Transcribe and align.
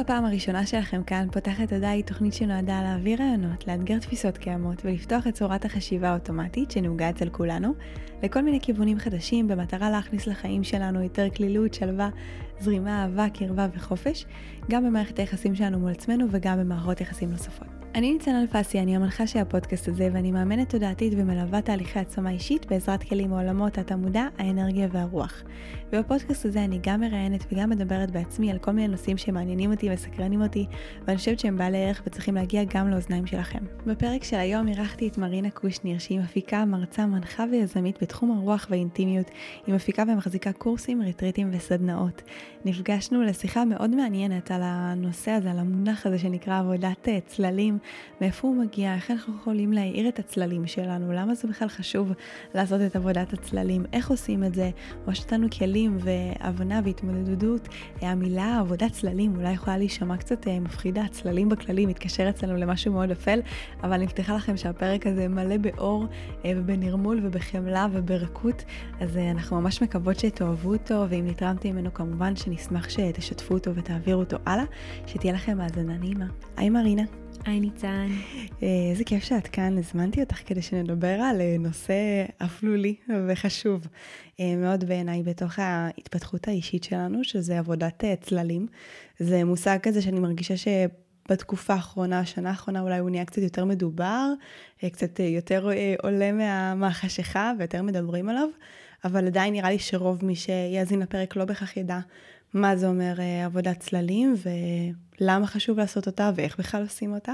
הפעם 0.00 0.24
הראשונה 0.24 0.66
שלכם 0.66 1.02
כאן, 1.02 1.26
פותחת 1.32 1.68
תודה 1.68 1.90
היא 1.90 2.04
תוכנית 2.04 2.34
שנועדה 2.34 2.82
להעביר 2.82 3.18
רעיונות, 3.22 3.66
לאתגר 3.66 3.98
תפיסות 3.98 4.38
קיימות 4.38 4.84
ולפתוח 4.84 5.26
את 5.26 5.34
צורת 5.34 5.64
החשיבה 5.64 6.08
האוטומטית 6.08 6.70
שנהוגה 6.70 7.10
אצל 7.10 7.28
כולנו, 7.28 7.74
לכל 8.22 8.42
מיני 8.42 8.60
כיוונים 8.60 8.98
חדשים 8.98 9.48
במטרה 9.48 9.90
להכניס 9.90 10.26
לחיים 10.26 10.64
שלנו 10.64 11.02
יותר 11.02 11.30
כלילות, 11.36 11.74
שלווה, 11.74 12.08
זרימה, 12.60 13.02
אהבה, 13.02 13.26
קרבה 13.34 13.66
וחופש, 13.74 14.26
גם 14.70 14.84
במערכת 14.84 15.18
היחסים 15.18 15.54
שלנו 15.54 15.78
מול 15.78 15.90
עצמנו 15.90 16.26
וגם 16.30 16.58
במערכות 16.60 17.00
יחסים 17.00 17.30
נוספות. 17.30 17.79
אני 17.94 18.12
ניצן 18.12 18.34
אלפסי, 18.34 18.80
אני 18.80 18.96
המנחה 18.96 19.26
של 19.26 19.38
הפודקאסט 19.38 19.88
הזה 19.88 20.08
ואני 20.12 20.32
מאמנת 20.32 20.70
תודעתית 20.70 21.12
ומלווה 21.16 21.62
תהליכי 21.62 21.98
עצמה 21.98 22.30
אישית 22.30 22.66
בעזרת 22.66 23.02
כלים 23.02 23.30
מעולמות 23.30 23.78
התמודע, 23.78 24.26
האנרגיה 24.38 24.88
והרוח. 24.92 25.42
ובפודקאסט 25.92 26.46
הזה 26.46 26.64
אני 26.64 26.78
גם 26.82 27.00
מראיינת 27.00 27.44
וגם 27.52 27.70
מדברת 27.70 28.10
בעצמי 28.10 28.50
על 28.50 28.58
כל 28.58 28.70
מיני 28.70 28.88
נושאים 28.88 29.16
שמעניינים 29.16 29.70
אותי 29.70 29.90
וסקרנים 29.92 30.42
אותי 30.42 30.66
ואני 31.04 31.18
חושבת 31.18 31.38
שהם 31.38 31.58
בעלי 31.58 31.84
ערך 31.84 32.02
וצריכים 32.06 32.34
להגיע 32.34 32.64
גם 32.64 32.90
לאוזניים 32.90 33.26
שלכם. 33.26 33.58
בפרק 33.86 34.24
של 34.24 34.36
היום 34.36 34.68
אירחתי 34.68 35.08
את 35.08 35.18
מרינה 35.18 35.50
קושניר 35.50 35.98
שהיא 35.98 36.20
מפיקה, 36.20 36.64
מרצה, 36.64 37.06
מנחה 37.06 37.44
ויזמית 37.50 38.02
בתחום 38.02 38.38
הרוח 38.38 38.66
והאינטימיות. 38.70 39.30
היא 39.66 39.74
מפיקה 39.74 40.02
ומחזיקה 40.08 40.52
קורסים, 40.52 41.02
רטריטים 41.02 41.50
וסדנאות. 41.52 42.22
נפגשנו 42.64 43.22
לשיחה 43.22 43.64
מאוד 43.64 43.90
מעניינת 43.90 44.50
על 44.50 44.60
הנושא 44.64 45.30
הזה, 45.30 45.50
על 45.50 45.58
המונח 45.58 46.06
הזה 46.06 46.18
שנקרא 46.18 46.58
עבודת 46.58 47.08
צללים, 47.26 47.78
מאיפה 48.20 48.48
הוא 48.48 48.56
מגיע, 48.56 48.94
איך 48.94 49.10
אנחנו 49.10 49.34
יכולים 49.36 49.72
להאיר 49.72 50.08
את 50.08 50.18
הצללים 50.18 50.66
שלנו, 50.66 51.12
למה 51.12 51.34
זה 51.34 51.48
בכלל 51.48 51.68
חשוב 51.68 52.12
לעשות 52.54 52.80
את 52.80 52.96
עבודת 52.96 53.32
הצללים, 53.32 53.84
איך 53.92 54.10
עושים 54.10 54.44
את 54.44 54.54
זה, 54.54 54.70
או 55.06 55.12
יש 55.12 55.26
כלים 55.58 55.98
והבנה 56.00 56.80
והתמודדות. 56.84 57.68
המילה 58.00 58.58
עבודת 58.58 58.92
צללים 58.92 59.36
אולי 59.36 59.52
יכולה 59.52 59.78
להישמע 59.78 60.16
קצת 60.16 60.46
מפחידה, 60.48 61.02
צללים 61.10 61.48
בכללי 61.48 61.86
מתקשר 61.86 62.28
אצלנו 62.28 62.56
למשהו 62.56 62.92
מאוד 62.92 63.10
אפל, 63.10 63.40
אבל 63.82 63.92
אני 63.92 64.04
מבטיחה 64.04 64.36
לכם 64.36 64.56
שהפרק 64.56 65.06
הזה 65.06 65.28
מלא 65.28 65.56
באור 65.56 66.06
ובנרמול 66.46 67.20
ובחמלה 67.22 67.86
וברכות, 67.92 68.64
אז 69.00 69.16
אנחנו 69.16 69.60
ממש 69.60 69.82
מקוות 69.82 70.18
שתאהבו 70.18 70.72
אותו, 70.72 71.04
ואם 71.08 71.26
נתרמתי 71.26 71.72
ממנו 71.72 71.94
כמובן 71.94 72.36
שנשמח 72.36 72.88
שתשתפו 72.88 73.54
אותו 73.54 73.74
ותעבירו 73.74 74.20
אותו 74.20 74.36
הלאה, 74.46 74.64
שתהיה 75.06 75.32
לכם 75.32 75.60
האזנה 75.60 75.98
נעימה. 75.98 76.26
היי 76.56 76.70
מרינה. 76.70 77.19
היי 77.44 77.60
ניצן. 77.60 78.08
איזה 78.90 79.04
כיף 79.04 79.24
שאת 79.24 79.46
כאן, 79.46 79.78
הזמנתי 79.78 80.20
אותך 80.20 80.36
כדי 80.46 80.62
שנדבר 80.62 81.20
על 81.20 81.40
נושא 81.58 82.24
אפלולי 82.38 82.94
וחשוב 83.28 83.86
מאוד 84.38 84.84
בעיניי 84.84 85.22
בתוך 85.22 85.58
ההתפתחות 85.58 86.48
האישית 86.48 86.84
שלנו, 86.84 87.24
שזה 87.24 87.58
עבודת 87.58 88.04
צללים. 88.20 88.66
זה 89.18 89.44
מושג 89.44 89.78
כזה 89.82 90.02
שאני 90.02 90.20
מרגישה 90.20 90.56
ש... 90.56 90.68
בתקופה 91.28 91.74
האחרונה, 91.74 92.20
השנה 92.20 92.48
האחרונה 92.48 92.80
אולי 92.80 92.98
הוא 92.98 93.10
נהיה 93.10 93.24
קצת 93.24 93.42
יותר 93.42 93.64
מדובר, 93.64 94.32
קצת 94.92 95.20
יותר 95.20 95.70
עולה 96.02 96.32
מה, 96.32 96.74
מהחשיכה 96.74 97.52
ויותר 97.58 97.82
מדברים 97.82 98.28
עליו, 98.28 98.48
אבל 99.04 99.26
עדיין 99.26 99.52
נראה 99.52 99.70
לי 99.70 99.78
שרוב 99.78 100.24
מי 100.24 100.36
שיאזין 100.36 101.00
לפרק 101.00 101.36
לא 101.36 101.44
בהכרח 101.44 101.76
ידע 101.76 101.98
מה 102.54 102.76
זה 102.76 102.88
אומר 102.88 103.14
עבודת 103.44 103.80
צללים 103.80 104.34
ולמה 105.20 105.46
חשוב 105.46 105.78
לעשות 105.78 106.06
אותה 106.06 106.30
ואיך 106.34 106.58
בכלל 106.58 106.82
עושים 106.82 107.14
אותה. 107.14 107.32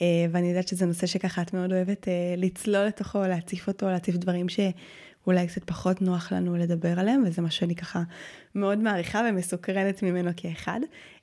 ואני 0.00 0.48
יודעת 0.48 0.68
שזה 0.68 0.86
נושא 0.86 1.06
שככה 1.06 1.42
את 1.42 1.54
מאוד 1.54 1.72
אוהבת 1.72 2.08
לצלול 2.36 2.84
לתוכו, 2.84 3.22
להציף 3.22 3.68
אותו, 3.68 3.86
להציף 3.86 4.16
דברים 4.16 4.46
שאולי 4.48 5.46
קצת 5.46 5.64
פחות 5.64 6.02
נוח 6.02 6.32
לנו 6.32 6.56
לדבר 6.56 7.00
עליהם, 7.00 7.22
וזה 7.26 7.42
מה 7.42 7.50
שאני 7.50 7.74
ככה 7.74 8.02
מאוד 8.54 8.78
מעריכה 8.78 9.22
ומסוקרנת 9.30 10.02
ממנו 10.02 10.30
כאחד. 10.36 10.80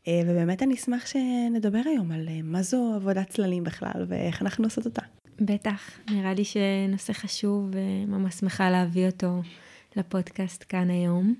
ובאמת 0.10 0.64
אני 0.64 0.76
אשמח 0.76 1.06
שנדבר 1.06 1.82
היום 1.86 2.12
על 2.12 2.28
מה 2.44 2.62
זו 2.62 2.94
עבודת 2.96 3.30
צללים 3.30 3.64
בכלל 3.64 4.06
ואיך 4.08 4.42
אנחנו 4.42 4.64
עושות 4.64 4.86
אותה. 4.86 5.02
בטח, 5.42 6.00
נראה 6.10 6.34
לי 6.34 6.44
שנושא 6.46 7.14
חשוב 7.14 7.70
וממש 7.72 8.36
שמחה 8.36 8.70
להביא 8.70 9.06
אותו 9.06 9.42
לפודקאסט 9.96 10.66
כאן 10.70 10.90
היום. 10.90 11.36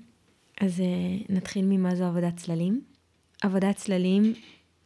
אז 0.60 0.82
נתחיל 1.28 1.64
ממה 1.64 1.94
זו 1.94 2.04
עבודת 2.04 2.36
צללים. 2.36 2.80
עבודת 3.42 3.76
צללים, 3.76 4.34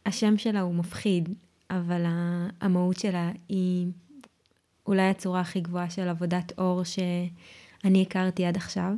השם 0.05 0.37
שלה 0.37 0.61
הוא 0.61 0.75
מפחיד, 0.75 1.29
אבל 1.69 2.03
המהות 2.61 2.99
שלה 2.99 3.31
היא 3.49 3.87
אולי 4.87 5.09
הצורה 5.09 5.41
הכי 5.41 5.61
גבוהה 5.61 5.89
של 5.89 6.07
עבודת 6.09 6.51
אור 6.57 6.83
שאני 6.83 8.01
הכרתי 8.01 8.45
עד 8.45 8.57
עכשיו. 8.57 8.93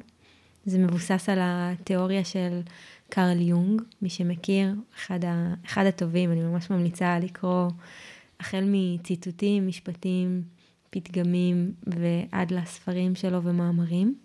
זה 0.65 0.79
מבוסס 0.79 1.29
על 1.29 1.39
התיאוריה 1.41 2.23
של 2.23 2.61
קרל 3.09 3.41
יונג, 3.41 3.81
מי 4.01 4.09
שמכיר, 4.09 4.73
אחד, 4.95 5.25
ה, 5.25 5.53
אחד 5.65 5.85
הטובים, 5.85 6.31
אני 6.31 6.43
ממש 6.43 6.69
ממליצה 6.69 7.19
לקרוא 7.19 7.69
החל 8.39 8.63
מציטוטים, 8.67 9.67
משפטים, 9.67 10.41
פתגמים 10.89 11.71
ועד 11.87 12.51
לספרים 12.51 13.15
שלו 13.15 13.43
ומאמרים. 13.43 14.15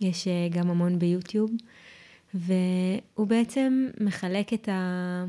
יש 0.00 0.28
גם 0.50 0.70
המון 0.70 0.98
ביוטיוב, 0.98 1.50
והוא 2.34 3.26
בעצם 3.26 3.86
מחלק 4.00 4.52
את 4.52 4.68
ה... 4.68 5.24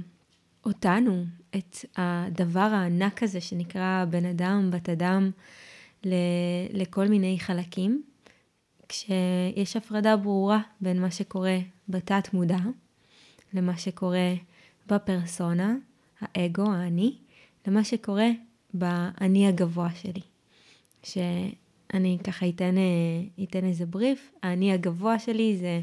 אותנו, 0.66 1.26
את 1.56 1.78
הדבר 1.96 2.60
הענק 2.60 3.24
הזה 3.24 3.42
שנקרא 3.42 4.06
בן 4.10 4.26
אדם, 4.26 4.70
בת 4.72 4.90
אדם, 4.90 5.32
ל... 6.06 6.14
לכל 6.74 7.08
מיני 7.08 7.40
חלקים, 7.40 8.04
כשיש 8.90 9.76
הפרדה 9.76 10.18
ברורה 10.18 10.60
בין 10.82 11.02
מה 11.02 11.12
שקורה 11.12 11.58
בתת 11.90 12.34
מודע 12.34 12.60
למה 13.54 13.78
שקורה 13.78 14.34
בפרסונה, 14.88 15.76
האגו, 16.22 16.72
האני, 16.72 17.16
למה 17.68 17.84
שקורה 17.84 18.28
באני 18.74 19.48
הגבוה 19.48 19.90
שלי. 19.96 20.22
שאני 21.04 22.18
ככה 22.24 22.50
אתן, 22.50 22.76
אתן 23.44 23.66
איזה 23.66 23.86
בריף, 23.86 24.32
האני 24.44 24.74
הגבוה 24.74 25.20
שלי 25.20 25.58
זה 25.58 25.82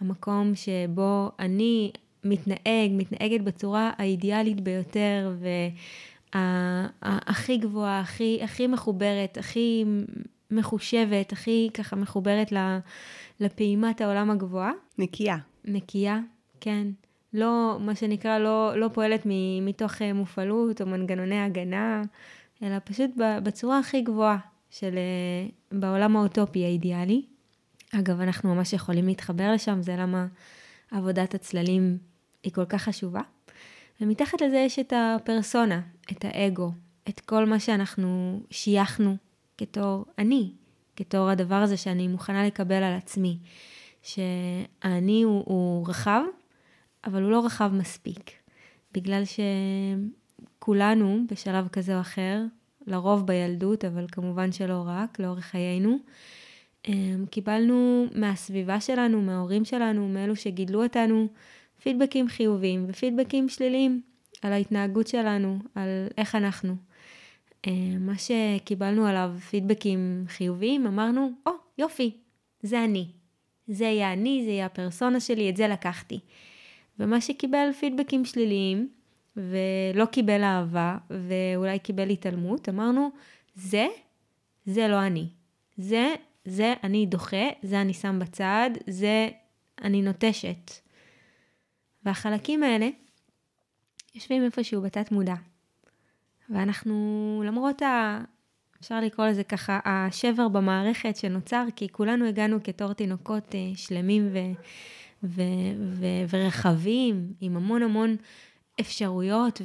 המקום 0.00 0.52
שבו 0.54 1.30
אני 1.38 1.92
מתנהג, 2.24 2.90
מתנהגת 2.90 3.40
בצורה 3.40 3.90
האידיאלית 3.98 4.60
ביותר 4.60 5.34
והכי 6.34 7.56
גבוהה, 7.56 8.00
הכי, 8.00 8.38
הכי 8.42 8.66
מחוברת, 8.66 9.38
הכי 9.38 9.84
מחושבת, 10.50 11.32
הכי 11.32 11.70
ככה 11.74 11.96
מחוברת 11.96 12.52
לפעימת 13.40 14.00
העולם 14.00 14.30
הגבוהה. 14.30 14.72
נקייה. 14.98 15.36
נקייה, 15.64 16.18
כן. 16.60 16.86
לא, 17.32 17.76
מה 17.80 17.94
שנקרא, 17.94 18.38
לא, 18.38 18.72
לא 18.76 18.88
פועלת 18.88 19.22
מתוך 19.62 20.02
מופעלות 20.14 20.80
או 20.80 20.86
מנגנוני 20.86 21.40
הגנה, 21.40 22.02
אלא 22.62 22.76
פשוט 22.84 23.10
בצורה 23.16 23.78
הכי 23.78 24.00
גבוהה 24.00 24.38
של, 24.70 24.98
בעולם 25.72 26.16
האוטופי 26.16 26.64
האידיאלי. 26.64 27.22
אגב, 27.94 28.20
אנחנו 28.20 28.54
ממש 28.54 28.72
יכולים 28.72 29.06
להתחבר 29.06 29.52
לשם, 29.52 29.82
זה 29.82 29.96
למה 29.98 30.26
עבודת 30.90 31.34
הצללים 31.34 31.98
היא 32.42 32.52
כל 32.52 32.64
כך 32.64 32.82
חשובה. 32.82 33.20
ומתחת 34.00 34.40
לזה 34.40 34.56
יש 34.56 34.78
את 34.78 34.92
הפרסונה, 34.96 35.80
את 36.12 36.24
האגו, 36.24 36.72
את 37.08 37.20
כל 37.20 37.46
מה 37.46 37.60
שאנחנו 37.60 38.40
שייכנו 38.50 39.16
כתור 39.58 40.04
אני, 40.18 40.52
כתור 40.96 41.28
הדבר 41.28 41.54
הזה 41.54 41.76
שאני 41.76 42.08
מוכנה 42.08 42.46
לקבל 42.46 42.82
על 42.82 42.94
עצמי. 42.94 43.38
שהאני 44.02 45.22
הוא, 45.22 45.42
הוא 45.46 45.88
רחב, 45.88 46.22
אבל 47.04 47.22
הוא 47.22 47.30
לא 47.30 47.46
רחב 47.46 47.70
מספיק. 47.74 48.30
בגלל 48.92 49.22
שכולנו 50.58 51.20
בשלב 51.30 51.68
כזה 51.68 51.96
או 51.96 52.00
אחר, 52.00 52.42
לרוב 52.86 53.26
בילדות, 53.26 53.84
אבל 53.84 54.06
כמובן 54.12 54.52
שלא 54.52 54.84
רק, 54.86 55.20
לאורך 55.20 55.44
חיינו, 55.44 55.98
קיבלנו 57.30 58.06
מהסביבה 58.14 58.80
שלנו, 58.80 59.22
מההורים 59.22 59.64
שלנו, 59.64 60.08
מאלו 60.08 60.36
שגידלו 60.36 60.82
אותנו, 60.82 61.28
פידבקים 61.82 62.28
חיוביים 62.28 62.84
ופידבקים 62.88 63.48
שליליים 63.48 64.00
על 64.42 64.52
ההתנהגות 64.52 65.06
שלנו, 65.06 65.58
על 65.74 65.88
איך 66.18 66.34
אנחנו. 66.34 66.76
אמ, 67.66 68.06
מה 68.06 68.12
שקיבלנו 68.18 69.06
עליו 69.06 69.34
פידבקים 69.50 70.24
חיוביים, 70.28 70.86
אמרנו, 70.86 71.30
או, 71.46 71.52
oh, 71.52 71.54
יופי, 71.78 72.16
זה 72.62 72.84
אני. 72.84 73.06
זה 73.68 73.84
יהיה 73.84 74.12
אני, 74.12 74.42
זה 74.44 74.50
יהיה 74.50 74.66
הפרסונה 74.66 75.20
שלי, 75.20 75.50
את 75.50 75.56
זה 75.56 75.68
לקחתי. 75.68 76.20
ומה 76.98 77.20
שקיבל 77.20 77.68
פידבקים 77.80 78.24
שליליים, 78.24 78.88
ולא 79.36 80.04
קיבל 80.04 80.42
אהבה, 80.42 80.96
ואולי 81.10 81.78
קיבל 81.78 82.10
התעלמות, 82.10 82.68
אמרנו, 82.68 83.10
זה, 83.54 83.86
זה 84.66 84.88
לא 84.88 85.06
אני. 85.06 85.26
זה, 85.76 86.14
זה 86.48 86.74
אני 86.84 87.06
דוחה, 87.06 87.46
זה 87.62 87.80
אני 87.80 87.94
שם 87.94 88.18
בצד, 88.18 88.70
זה 88.86 89.28
אני 89.82 90.02
נוטשת. 90.02 90.72
והחלקים 92.04 92.62
האלה 92.62 92.88
יושבים 94.14 94.44
איפשהו 94.44 94.82
בתת 94.82 95.12
מודע. 95.12 95.34
ואנחנו, 96.50 97.42
למרות 97.46 97.82
ה... 97.82 98.20
אפשר 98.80 99.00
לקרוא 99.00 99.26
לזה 99.26 99.44
ככה, 99.44 99.80
השבר 99.84 100.48
במערכת 100.48 101.16
שנוצר, 101.16 101.64
כי 101.76 101.88
כולנו 101.88 102.26
הגענו 102.26 102.62
כתור 102.64 102.92
תינוקות 102.92 103.54
אה, 103.54 103.70
שלמים 103.76 104.28
ו, 104.32 104.38
ו, 105.22 105.42
ו, 105.92 106.06
ורחבים, 106.28 107.32
עם 107.40 107.56
המון 107.56 107.82
המון 107.82 108.16
אפשרויות 108.80 109.62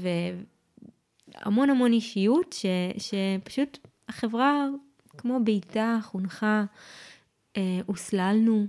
והמון 1.35 1.69
המון 1.69 1.93
אישיות, 1.93 2.53
ש, 2.53 2.65
שפשוט 2.97 3.77
החברה, 4.09 4.67
כמו 5.17 5.39
בעיטה, 5.43 5.99
חונכה, 6.03 6.65
אה, 7.57 7.79
הוסללנו, 7.85 8.67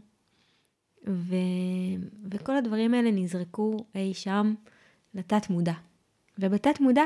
ו, 1.08 1.34
וכל 2.30 2.56
הדברים 2.56 2.94
האלה 2.94 3.10
נזרקו 3.10 3.76
אי 3.94 4.14
שם 4.14 4.54
לתת 5.14 5.50
מודע. 5.50 5.74
ובתת 6.38 6.80
מודע 6.80 7.04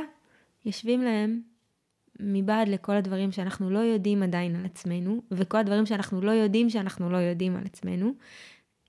יושבים 0.64 1.02
להם 1.02 1.40
מבעד 2.20 2.68
לכל 2.68 2.96
הדברים 2.96 3.32
שאנחנו 3.32 3.70
לא 3.70 3.78
יודעים 3.78 4.22
עדיין 4.22 4.56
על 4.56 4.64
עצמנו, 4.64 5.22
וכל 5.30 5.58
הדברים 5.58 5.86
שאנחנו 5.86 6.20
לא 6.20 6.30
יודעים 6.30 6.70
שאנחנו 6.70 7.10
לא 7.10 7.16
יודעים 7.16 7.56
על 7.56 7.64
עצמנו, 7.64 8.12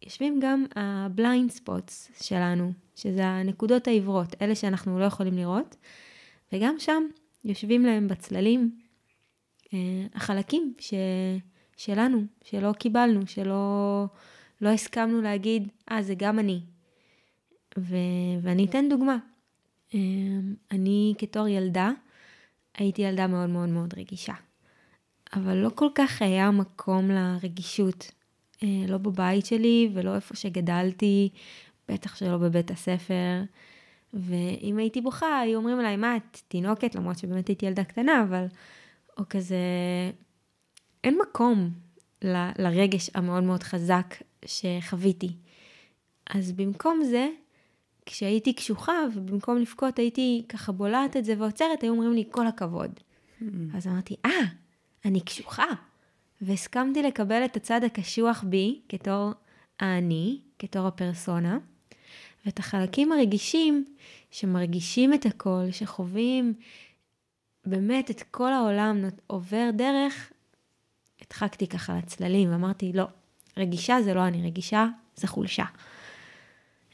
יושבים 0.03 0.39
גם 0.41 0.65
ה 0.75 0.88
blind 0.88 1.51
spots 1.51 2.11
שלנו, 2.21 2.71
שזה 2.95 3.25
הנקודות 3.25 3.87
העיוורות, 3.87 4.35
אלה 4.41 4.55
שאנחנו 4.55 4.99
לא 4.99 5.05
יכולים 5.05 5.33
לראות, 5.33 5.75
וגם 6.53 6.75
שם 6.79 7.03
יושבים 7.43 7.85
להם 7.85 8.07
בצללים 8.07 8.79
החלקים 10.13 10.73
ש, 10.79 10.93
שלנו, 11.77 12.23
שלא 12.43 12.71
קיבלנו, 12.71 13.27
שלא 13.27 14.05
לא 14.61 14.69
הסכמנו 14.69 15.21
להגיד, 15.21 15.67
אה, 15.91 16.03
זה 16.03 16.13
גם 16.17 16.39
אני. 16.39 16.61
ו, 17.77 17.95
ואני 18.41 18.65
אתן 18.65 18.89
דוגמה. 18.89 19.17
אה, 19.95 19.99
אני 20.71 21.13
בתור 21.21 21.47
ילדה, 21.47 21.91
הייתי 22.77 23.01
ילדה 23.01 23.27
מאוד 23.27 23.49
מאוד 23.49 23.69
מאוד 23.69 23.93
רגישה. 23.97 24.33
אבל 25.33 25.55
לא 25.55 25.69
כל 25.75 25.89
כך 25.95 26.21
היה 26.21 26.51
מקום 26.51 27.11
לרגישות. 27.11 28.11
אה, 28.63 28.85
לא 28.87 28.97
בבית 28.97 29.45
שלי 29.45 29.89
ולא 29.93 30.15
איפה 30.15 30.35
שגדלתי, 30.35 31.29
בטח 31.89 32.15
שלא 32.15 32.37
בבית 32.37 32.71
הספר. 32.71 33.43
ואם 34.13 34.77
הייתי 34.77 35.01
בוכה, 35.01 35.39
היו 35.39 35.57
אומרים 35.57 35.79
אליי, 35.79 35.97
מה, 35.97 36.17
את 36.17 36.41
תינוקת? 36.47 36.95
למרות 36.95 37.17
שבאמת 37.17 37.47
הייתי 37.47 37.65
ילדה 37.65 37.83
קטנה, 37.83 38.23
אבל... 38.23 38.45
או 39.17 39.23
כזה... 39.29 39.57
אין 41.03 41.17
מקום 41.21 41.69
ל, 42.21 42.49
לרגש 42.57 43.09
המאוד 43.13 43.43
מאוד 43.43 43.63
חזק 43.63 44.15
שחוויתי. 44.45 45.33
אז 46.29 46.51
במקום 46.51 47.03
זה, 47.03 47.27
כשהייתי 48.05 48.53
קשוחה, 48.53 48.93
ובמקום 49.15 49.57
לבכות 49.57 49.99
הייתי 49.99 50.43
ככה 50.49 50.71
בולעת 50.71 51.17
את 51.17 51.25
זה 51.25 51.33
ועוצרת, 51.37 51.81
היו 51.81 51.91
אומרים 51.91 52.13
לי, 52.13 52.23
כל 52.31 52.47
הכבוד. 52.47 52.91
Mm-hmm. 52.91 53.45
אז 53.77 53.87
אמרתי, 53.87 54.15
אה, 54.25 54.31
אני 55.05 55.21
קשוחה. 55.21 55.67
והסכמתי 56.41 57.03
לקבל 57.03 57.45
את 57.45 57.55
הצד 57.55 57.83
הקשוח 57.83 58.43
בי, 58.47 58.79
כתור 58.89 59.31
האני, 59.79 60.39
כתור 60.59 60.87
הפרסונה, 60.87 61.57
ואת 62.45 62.59
החלקים 62.59 63.11
הרגישים, 63.11 63.85
שמרגישים 64.31 65.13
את 65.13 65.25
הכל, 65.25 65.63
שחווים 65.71 66.53
באמת 67.69 68.11
את 68.11 68.23
כל 68.31 68.53
העולם 68.53 69.03
עובר 69.27 69.69
דרך, 69.73 70.31
הדחקתי 71.21 71.67
ככה 71.67 71.97
לצללים 71.97 72.51
ואמרתי, 72.51 72.91
לא, 72.93 73.05
רגישה 73.57 74.01
זה 74.01 74.13
לא 74.13 74.27
אני, 74.27 74.47
רגישה 74.47 74.87
זה 75.15 75.27
חולשה. 75.27 75.65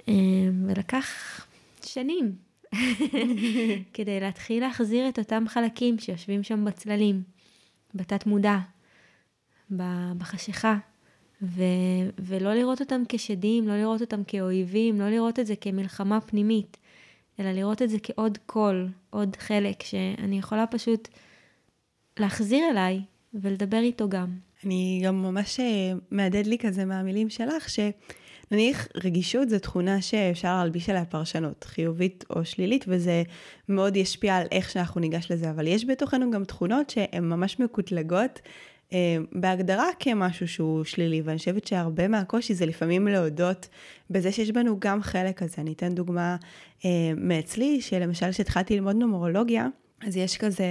אמ, 0.07 0.66
ולקח 0.68 1.07
שנים 1.86 2.36
כדי 3.94 4.19
להתחיל 4.19 4.63
להחזיר 4.63 5.10
את 5.10 5.19
אותם 5.19 5.44
חלקים 5.48 6.00
שיושבים 6.00 6.44
שם 6.44 6.66
בצללים, 6.66 7.24
בתת 7.95 8.25
מודע, 8.25 8.57
בחשיכה, 10.18 10.78
ו, 11.42 11.63
ולא 12.19 12.54
לראות 12.54 12.81
אותם 12.81 13.01
כשדים, 13.10 13.68
לא 13.68 13.78
לראות 13.78 14.01
אותם 14.01 14.24
כאויבים, 14.24 15.01
לא 15.01 15.10
לראות 15.10 15.39
את 15.39 15.45
זה 15.45 15.56
כמלחמה 15.56 16.21
פנימית, 16.21 16.78
אלא 17.40 17.52
לראות 17.52 17.82
את 17.82 17.90
זה 17.90 17.98
כעוד 18.04 18.38
קול, 18.46 18.90
עוד 19.10 19.36
חלק 19.36 19.84
שאני 19.84 20.40
יכולה 20.40 20.68
פשוט 20.68 21.08
להחזיר 22.20 22.70
אליי 22.72 23.02
ולדבר 23.34 23.78
איתו 23.80 24.10
גם. 24.10 24.28
אני 24.66 25.02
גם 25.06 25.22
ממש 25.24 25.60
אה, 25.60 25.66
מהדהד 26.12 26.48
לי 26.48 26.58
כזה 26.58 26.86
מהמילים 26.86 27.30
שלך, 27.30 27.70
שנניח 27.70 28.88
רגישות 29.04 29.50
זו 29.50 29.60
תכונה 29.60 30.02
שאפשר 30.02 30.58
להלביש 30.58 30.90
עליה 30.90 31.06
פרשנות, 31.06 31.64
חיובית 31.64 32.26
או 32.30 32.46
שלילית, 32.46 32.86
וזה 32.88 33.24
מאוד 33.70 33.96
ישפיע 33.96 34.36
על 34.36 34.48
איך 34.52 34.70
שאנחנו 34.70 35.02
ניגש 35.02 35.31
לזה, 35.31 35.50
אבל 35.50 35.68
יש 35.68 35.86
בתוכנו 35.86 36.31
גם 36.31 36.44
תכונות 36.44 36.90
שהן 36.90 37.30
ממש 37.30 37.60
מקוטלגות. 37.60 38.40
אה, 38.94 39.18
בהגדרה 39.32 39.88
כמשהו 40.00 40.48
שהוא 40.48 40.84
שלילי, 40.84 41.22
ואני 41.22 41.38
חושבת 41.38 41.68
שהרבה 41.68 42.08
מהקושי 42.08 42.54
זה 42.54 42.66
לפעמים 42.66 43.08
להודות 43.08 43.68
בזה 44.10 44.32
שיש 44.32 44.52
בנו 44.52 44.80
גם 44.80 45.02
חלק 45.02 45.38
כזה. 45.38 45.62
אני 45.62 45.74
אתן 45.74 45.96
דוגמה 45.96 46.36
אה, 46.86 46.90
מאצלי, 47.18 47.82
שלמשל 47.82 48.32
כשהתחלתי 48.32 48.76
ללמוד 48.76 48.96
נומרולוגיה, 48.96 49.68
אז 50.06 50.18
יש 50.18 50.38
כזה 50.38 50.66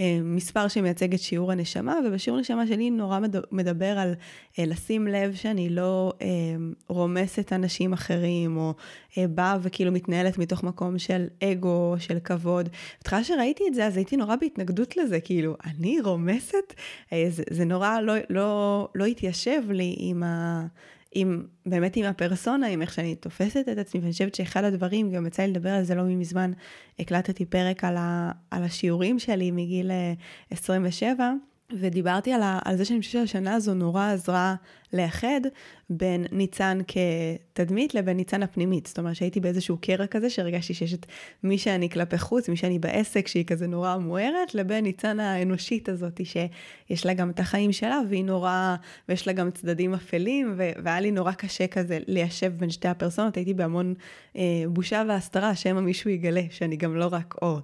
אה, 0.00 0.20
מספר 0.22 0.68
שמייצג 0.68 1.14
את 1.14 1.20
שיעור 1.20 1.52
הנשמה, 1.52 1.98
ובשיעור 2.06 2.38
הנשמה 2.38 2.66
שלי 2.66 2.90
נורא 2.90 3.18
מדבר 3.52 3.98
על 3.98 4.14
אה, 4.58 4.64
לשים 4.66 5.06
לב 5.06 5.34
שאני 5.34 5.68
לא 5.68 6.12
אה, 6.22 6.26
רומסת 6.88 7.52
אנשים 7.52 7.92
אחרים, 7.92 8.56
או 8.56 8.74
אה, 9.18 9.28
באה 9.28 9.58
וכאילו 9.62 9.92
מתנהלת 9.92 10.38
מתוך 10.38 10.62
מקום 10.62 10.98
של 10.98 11.26
אגו, 11.44 11.94
של 11.98 12.18
כבוד. 12.24 12.68
בתחילה 13.00 13.24
שראיתי 13.24 13.64
את 13.68 13.74
זה, 13.74 13.86
אז 13.86 13.96
הייתי 13.96 14.16
נורא 14.16 14.36
בהתנגדות 14.36 14.96
לזה, 14.96 15.20
כאילו, 15.20 15.56
אני 15.64 16.00
רומסת? 16.00 16.74
אה, 17.12 17.26
זה, 17.30 17.42
זה 17.50 17.64
נורא 17.64 18.00
לא, 18.00 18.14
לא, 18.30 18.88
לא 18.94 19.04
התיישב 19.04 19.62
לי 19.70 19.96
עם 19.98 20.22
ה... 20.22 20.66
עם, 21.20 21.46
באמת 21.66 21.96
עם 21.96 22.04
הפרסונה, 22.04 22.66
עם 22.66 22.82
איך 22.82 22.92
שאני 22.92 23.14
תופסת 23.14 23.64
את 23.72 23.78
עצמי, 23.78 24.00
ואני 24.00 24.12
חושבת 24.12 24.34
שאחד 24.34 24.64
הדברים, 24.64 25.10
גם 25.12 25.26
יצא 25.26 25.42
לי 25.42 25.48
לדבר 25.48 25.70
על 25.70 25.84
זה 25.84 25.94
לא 25.94 26.04
מזמן, 26.04 26.52
הקלטתי 26.98 27.44
פרק 27.44 27.84
על, 27.84 27.96
ה, 27.96 28.30
על 28.50 28.62
השיעורים 28.62 29.18
שלי 29.18 29.50
מגיל 29.50 29.90
27, 30.50 31.24
אה, 31.24 31.32
ודיברתי 31.72 32.32
על, 32.32 32.42
ה, 32.42 32.58
על 32.64 32.76
זה 32.76 32.84
שאני 32.84 33.00
חושבת 33.00 33.28
שהשנה 33.28 33.54
הזו 33.54 33.74
נורא 33.74 34.10
עזרה 34.12 34.54
לאחד 34.92 35.40
בין 35.90 36.26
ניצן 36.32 36.78
כתדמית 36.88 37.94
לבין 37.94 38.16
ניצן 38.16 38.42
הפנימית. 38.42 38.86
זאת 38.86 38.98
אומרת 38.98 39.16
שהייתי 39.16 39.40
באיזשהו 39.40 39.78
קרע 39.80 40.06
כזה, 40.06 40.30
שהרגשתי 40.30 40.74
שיש 40.74 40.94
את 40.94 41.06
מי 41.42 41.58
שאני 41.58 41.90
כלפי 41.90 42.18
חוץ, 42.18 42.48
מי 42.48 42.56
שאני 42.56 42.78
בעסק, 42.78 43.26
שהיא 43.28 43.44
כזה 43.44 43.66
נורא 43.66 43.96
מוארת, 43.96 44.54
לבין 44.54 44.84
ניצן 44.84 45.20
האנושית 45.20 45.88
הזאת, 45.88 46.20
שיש 46.24 47.06
לה 47.06 47.14
גם 47.14 47.30
את 47.30 47.40
החיים 47.40 47.72
שלה, 47.72 48.00
והיא 48.08 48.24
נורא, 48.24 48.76
ויש 49.08 49.26
לה 49.26 49.32
גם 49.32 49.50
צדדים 49.50 49.94
אפלים, 49.94 50.54
ו- 50.56 50.70
והיה 50.84 51.00
לי 51.00 51.10
נורא 51.10 51.32
קשה 51.32 51.66
כזה 51.66 51.98
ליישב 52.06 52.52
בין 52.56 52.70
שתי 52.70 52.88
הפרסונות, 52.88 53.36
הייתי 53.36 53.54
בהמון 53.54 53.94
אה, 54.36 54.42
בושה 54.68 55.02
והסתרה, 55.08 55.54
שמא 55.54 55.80
מישהו 55.80 56.10
יגלה 56.10 56.42
שאני 56.50 56.76
גם 56.76 56.96
לא 56.96 57.08
רק 57.12 57.34
אור. 57.42 57.60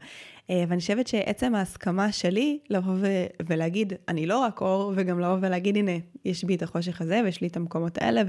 אה, 0.50 0.64
ואני 0.68 0.80
חושבת 0.80 1.06
שעצם 1.06 1.54
ההסכמה 1.54 2.12
שלי 2.12 2.58
לבוא 2.70 2.92
ו- 2.96 3.26
ולהגיד, 3.46 3.92
אני 4.08 4.26
לא 4.26 4.38
רק 4.38 4.60
אור, 4.60 4.92
וגם 4.96 5.20
לבוא 5.20 5.36
ולהגיד, 5.40 5.76
הנה, 5.76 5.92
יש 6.24 6.44
בי 6.44 6.54
את 6.54 6.62
החושך 6.62 7.00
הזה, 7.00 7.20
ויש 7.24 7.40
לי 7.40 7.46
את 7.46 7.56
המקומות 7.56 7.98
האלה, 7.98 8.22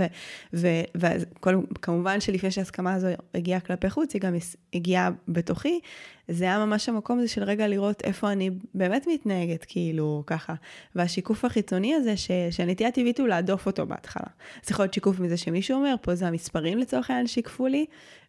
וכמובן 0.54 2.20
שלפני 2.20 2.52
שההסכמה 2.52 2.94
הזו 2.94 3.08
הגיעה 3.34 3.60
כלפי 3.60 3.90
חוץ, 3.90 4.14
היא 4.14 4.22
גם 4.22 4.36
הגיעה 4.74 5.10
בתוכי, 5.28 5.80
זה 6.28 6.44
היה 6.44 6.66
ממש 6.66 6.90
המקום 6.90 7.20
הזה 7.20 7.28
של 7.28 7.44
רגע 7.44 7.68
לראות 7.68 8.02
איפה 8.04 8.32
אני 8.32 8.50
באמת 8.74 9.08
מתנהגת, 9.14 9.66
כאילו, 9.66 10.24
ככה. 10.28 10.54
והשיקוף 10.96 11.46
החיצוני 11.46 11.96
הזה, 11.96 12.18
ש, 12.18 12.32
שהנטייה 12.52 12.90
הטבעית 12.90 13.20
הוא 13.20 13.28
להדוף 13.28 13.66
אותו 13.66 13.86
בהתחלה. 13.86 14.28
זה 14.64 14.72
יכול 14.72 14.84
להיות 14.84 14.94
שיקוף 14.94 15.20
מזה 15.20 15.38
שמישהו 15.38 15.78
אומר, 15.78 15.96
פה 16.02 16.16
זה 16.16 16.28
המספרים 16.28 16.78
לצורך 16.78 17.10
העניין 17.10 17.28
שיקפו 17.28 17.68
לי, 17.68 17.86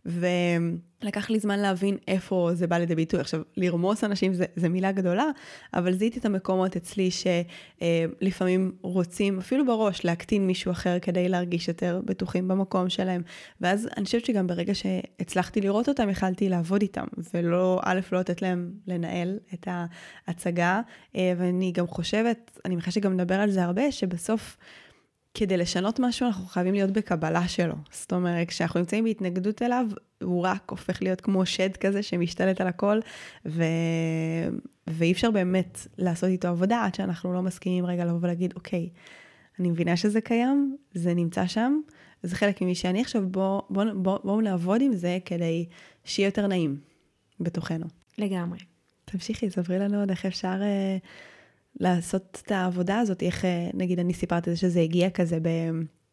ולקח 0.07 1.31
לי 1.31 1.41
זמן 1.41 1.59
להבין 1.59 1.97
איפה 2.09 2.51
זה 2.53 2.67
בא 2.67 2.79
לידי 2.79 2.95
ביטוי. 2.95 3.21
עכשיו, 3.21 3.41
לרמוס 3.57 4.05
אנשים 4.05 4.35
זה, 4.35 4.45
זה 4.57 4.69
מילה 4.69 4.93
גדולה, 4.93 5.25
אבל 5.75 5.93
זיהיתי 5.93 6.19
את 6.19 6.25
המקומות 6.25 6.77
אצלי 6.77 7.09
שלפעמים 7.11 8.73
רוצים, 8.83 9.39
אפילו 9.39 9.67
בראש, 9.67 10.05
להקטין 10.05 10.47
מישהו 10.47 10.73
אחר 10.73 10.99
כדי 10.99 11.29
להרגיש 11.29 11.69
יותר 11.69 12.01
בטוחים 12.05 12.49
במקום 12.49 12.89
שלהם. 12.89 13.23
ואז 13.61 13.89
אני 13.97 14.05
חושבת 14.05 14.25
שגם 14.25 14.47
ברגע 14.47 14.75
שהצלחתי 14.75 15.61
לראות 15.61 15.89
אותם, 15.89 16.11
יכלתי 16.11 16.49
לעבוד 16.49 16.83
איתם, 16.83 17.07
ולא, 17.35 17.81
א', 17.85 18.01
לא 18.13 18.21
לתת 18.21 18.43
להם 18.43 18.71
לנהל 18.87 19.39
את 19.55 19.69
ההצגה, 20.27 20.81
אה, 21.17 21.33
ואני 21.37 21.73
גם 21.73 21.87
חושבת, 21.87 22.59
אני 22.65 22.75
מניחה 22.75 22.91
שגם 22.91 23.13
נדבר 23.13 23.35
על 23.35 23.51
זה 23.51 23.65
הרבה, 23.65 23.93
שבסוף... 23.93 24.57
כדי 25.39 25.57
לשנות 25.57 26.01
משהו, 26.01 26.27
אנחנו 26.27 26.47
חייבים 26.47 26.75
להיות 26.75 26.91
בקבלה 26.91 27.49
שלו. 27.49 27.75
זאת 27.91 28.13
אומרת, 28.13 28.49
כשאנחנו 28.49 28.81
נמצאים 28.81 29.05
בהתנגדות 29.05 29.63
אליו, 29.63 29.87
הוא 30.23 30.43
רק 30.43 30.71
הופך 30.71 31.03
להיות 31.03 31.21
כמו 31.21 31.47
שד 31.47 31.77
כזה 31.77 32.03
שמשתלט 32.03 32.61
על 32.61 32.67
הכל, 32.67 32.99
ו... 33.47 33.65
ואי 34.87 35.13
אפשר 35.13 35.31
באמת 35.31 35.87
לעשות 35.99 36.29
איתו 36.29 36.49
עבודה 36.49 36.85
עד 36.85 36.95
שאנחנו 36.95 37.33
לא 37.33 37.43
מסכימים 37.43 37.87
רגע 37.87 38.05
לבוא 38.05 38.19
ולהגיד, 38.23 38.53
אוקיי, 38.57 38.89
אני 39.61 39.71
מבינה 39.71 39.97
שזה 39.97 40.21
קיים, 40.21 40.77
זה 40.95 41.15
נמצא 41.15 41.47
שם, 41.47 41.81
זה 42.23 42.37
חלק 42.37 42.63
ממי 42.63 42.75
שאני 42.75 43.01
עכשיו, 43.01 43.29
בואו 43.29 43.63
בוא, 43.71 43.85
בוא, 43.95 44.19
בוא 44.25 44.43
נעבוד 44.43 44.81
עם 44.83 44.95
זה 44.95 45.19
כדי 45.25 45.67
שיהיה 46.05 46.27
יותר 46.27 46.47
נעים 46.47 46.77
בתוכנו. 47.41 47.87
לגמרי. 48.19 48.59
תמשיכי, 49.05 49.51
ספרי 49.51 49.79
לנו 49.79 50.01
עוד 50.01 50.11
איך 50.11 50.27
אפשר 50.27 50.63
אה, 50.63 50.97
לעשות 51.81 52.43
את 52.47 52.53
העבודה 52.53 52.99
הזאת, 52.99 53.23
איך, 53.23 53.45
אה, 53.45 53.71
נגיד, 53.75 53.99
אני 53.99 54.15
סיפרתי 54.15 54.57
שזה 54.57 54.81
הגיע 54.81 55.11
כזה 55.11 55.39
ב... 55.43 55.49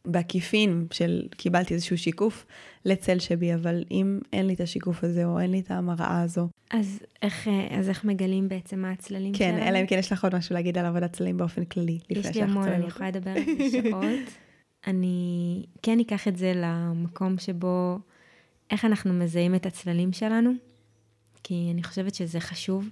בעקיפין 0.05 0.87
של 0.91 1.27
קיבלתי 1.37 1.73
איזשהו 1.73 1.97
שיקוף 1.97 2.45
לצל 2.85 3.19
שבי, 3.19 3.53
אבל 3.53 3.83
אם 3.91 4.19
אין 4.33 4.47
לי 4.47 4.53
את 4.53 4.59
השיקוף 4.59 5.03
הזה 5.03 5.25
או 5.25 5.39
אין 5.39 5.51
לי 5.51 5.59
את 5.59 5.71
המראה 5.71 6.21
הזו. 6.21 6.47
אז 6.71 6.99
איך, 7.21 7.47
אה, 7.47 7.79
אז 7.79 7.89
איך 7.89 8.05
מגלים 8.05 8.49
בעצם 8.49 8.79
מה 8.79 8.91
הצללים 8.91 9.33
כן, 9.33 9.37
שלנו? 9.37 9.57
כן, 9.57 9.67
אלא 9.67 9.81
אם 9.81 9.85
כן 9.85 9.99
יש 9.99 10.11
לך 10.11 10.23
עוד 10.23 10.35
משהו 10.35 10.53
להגיד 10.55 10.77
על 10.77 10.85
עבודת 10.85 11.13
צללים 11.13 11.37
באופן 11.37 11.65
כללי. 11.65 11.99
יש 12.09 12.35
לי 12.35 12.41
המון, 12.41 12.67
אני 12.67 12.85
יכולה 12.85 13.09
לדבר 13.09 13.31
על 13.31 13.43
זה 13.57 13.69
שעות. 13.83 14.03
אני 14.87 15.63
כן 15.81 15.99
אקח 15.99 16.27
את 16.27 16.37
זה 16.37 16.53
למקום 16.55 17.37
שבו, 17.37 17.99
איך 18.71 18.85
אנחנו 18.85 19.13
מזהים 19.13 19.55
את 19.55 19.65
הצללים 19.65 20.13
שלנו, 20.13 20.51
כי 21.43 21.69
אני 21.73 21.83
חושבת 21.83 22.15
שזה 22.15 22.39
חשוב. 22.39 22.89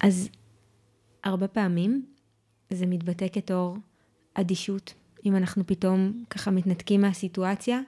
אז 0.00 0.28
הרבה 1.24 1.48
פעמים 1.48 2.06
זה 2.70 2.86
מתבטא 2.86 3.26
כתור 3.32 3.76
אדישות, 4.34 4.94
אם 5.26 5.36
אנחנו 5.36 5.66
פתאום 5.66 6.24
ככה 6.30 6.50
מתנתקים 6.50 7.00
מהסיטואציה, 7.00 7.80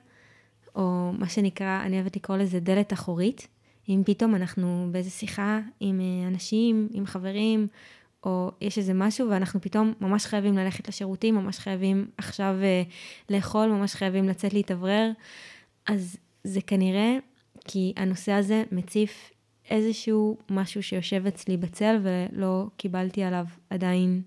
או 0.75 1.12
מה 1.19 1.28
שנקרא, 1.28 1.83
אני 1.83 1.97
אוהבת 1.97 2.16
לקרוא 2.16 2.37
לזה 2.37 2.61
דלת 2.61 2.93
אחורית. 2.93 3.49
אם 3.88 4.02
פתאום 4.07 4.35
אנחנו 4.35 4.88
באיזה 4.90 5.11
שיחה 5.11 5.61
עם 5.81 6.00
אה, 6.00 6.28
אנשים, 6.28 6.88
עם 6.93 7.07
חברים, 7.07 7.69
או 8.25 8.50
יש 8.61 8.78
איזה 8.78 8.95
משהו 8.95 9.31
ואנחנו 9.31 9.61
פתאום 9.61 9.93
ממש 10.00 10.26
חייבים 10.26 10.57
ללכת 10.57 10.88
לשירותים, 10.88 11.35
ממש 11.35 11.59
חייבים 11.59 12.07
עכשיו 12.16 12.55
uh, 12.61 12.90
לאכול, 13.35 13.69
ממש 13.69 13.95
חייבים 13.95 14.28
לצאת 14.28 14.55
להתאוורר, 14.55 15.11
אז 15.87 16.16
זה 16.45 16.61
כנראה 16.61 17.19
כי 17.64 17.93
הנושא 17.97 18.33
הזה 18.33 18.64
מציף 18.73 19.31
איזשהו 19.70 20.37
משהו 20.50 20.82
שיושב 20.82 21.26
אצלי 21.26 21.56
בצל 21.56 21.96
ולא 22.02 22.66
קיבלתי 22.76 23.23
עליו 23.23 23.44
עדיין 23.70 24.23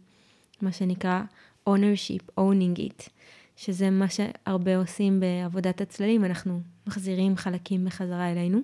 מה 0.62 0.72
שנקרא 0.72 1.22
ownership, 1.70 2.40
owning 2.40 2.80
it, 2.80 3.10
שזה 3.56 3.90
מה 3.90 4.06
שהרבה 4.10 4.78
עושים 4.78 5.20
בעבודת 5.20 5.82
הצללים, 5.82 6.26
אנחנו 6.26 6.62
מחזירים 6.88 7.38
חלקים 7.38 7.86
בחזרה 7.86 8.32
אלינו. 8.32 8.60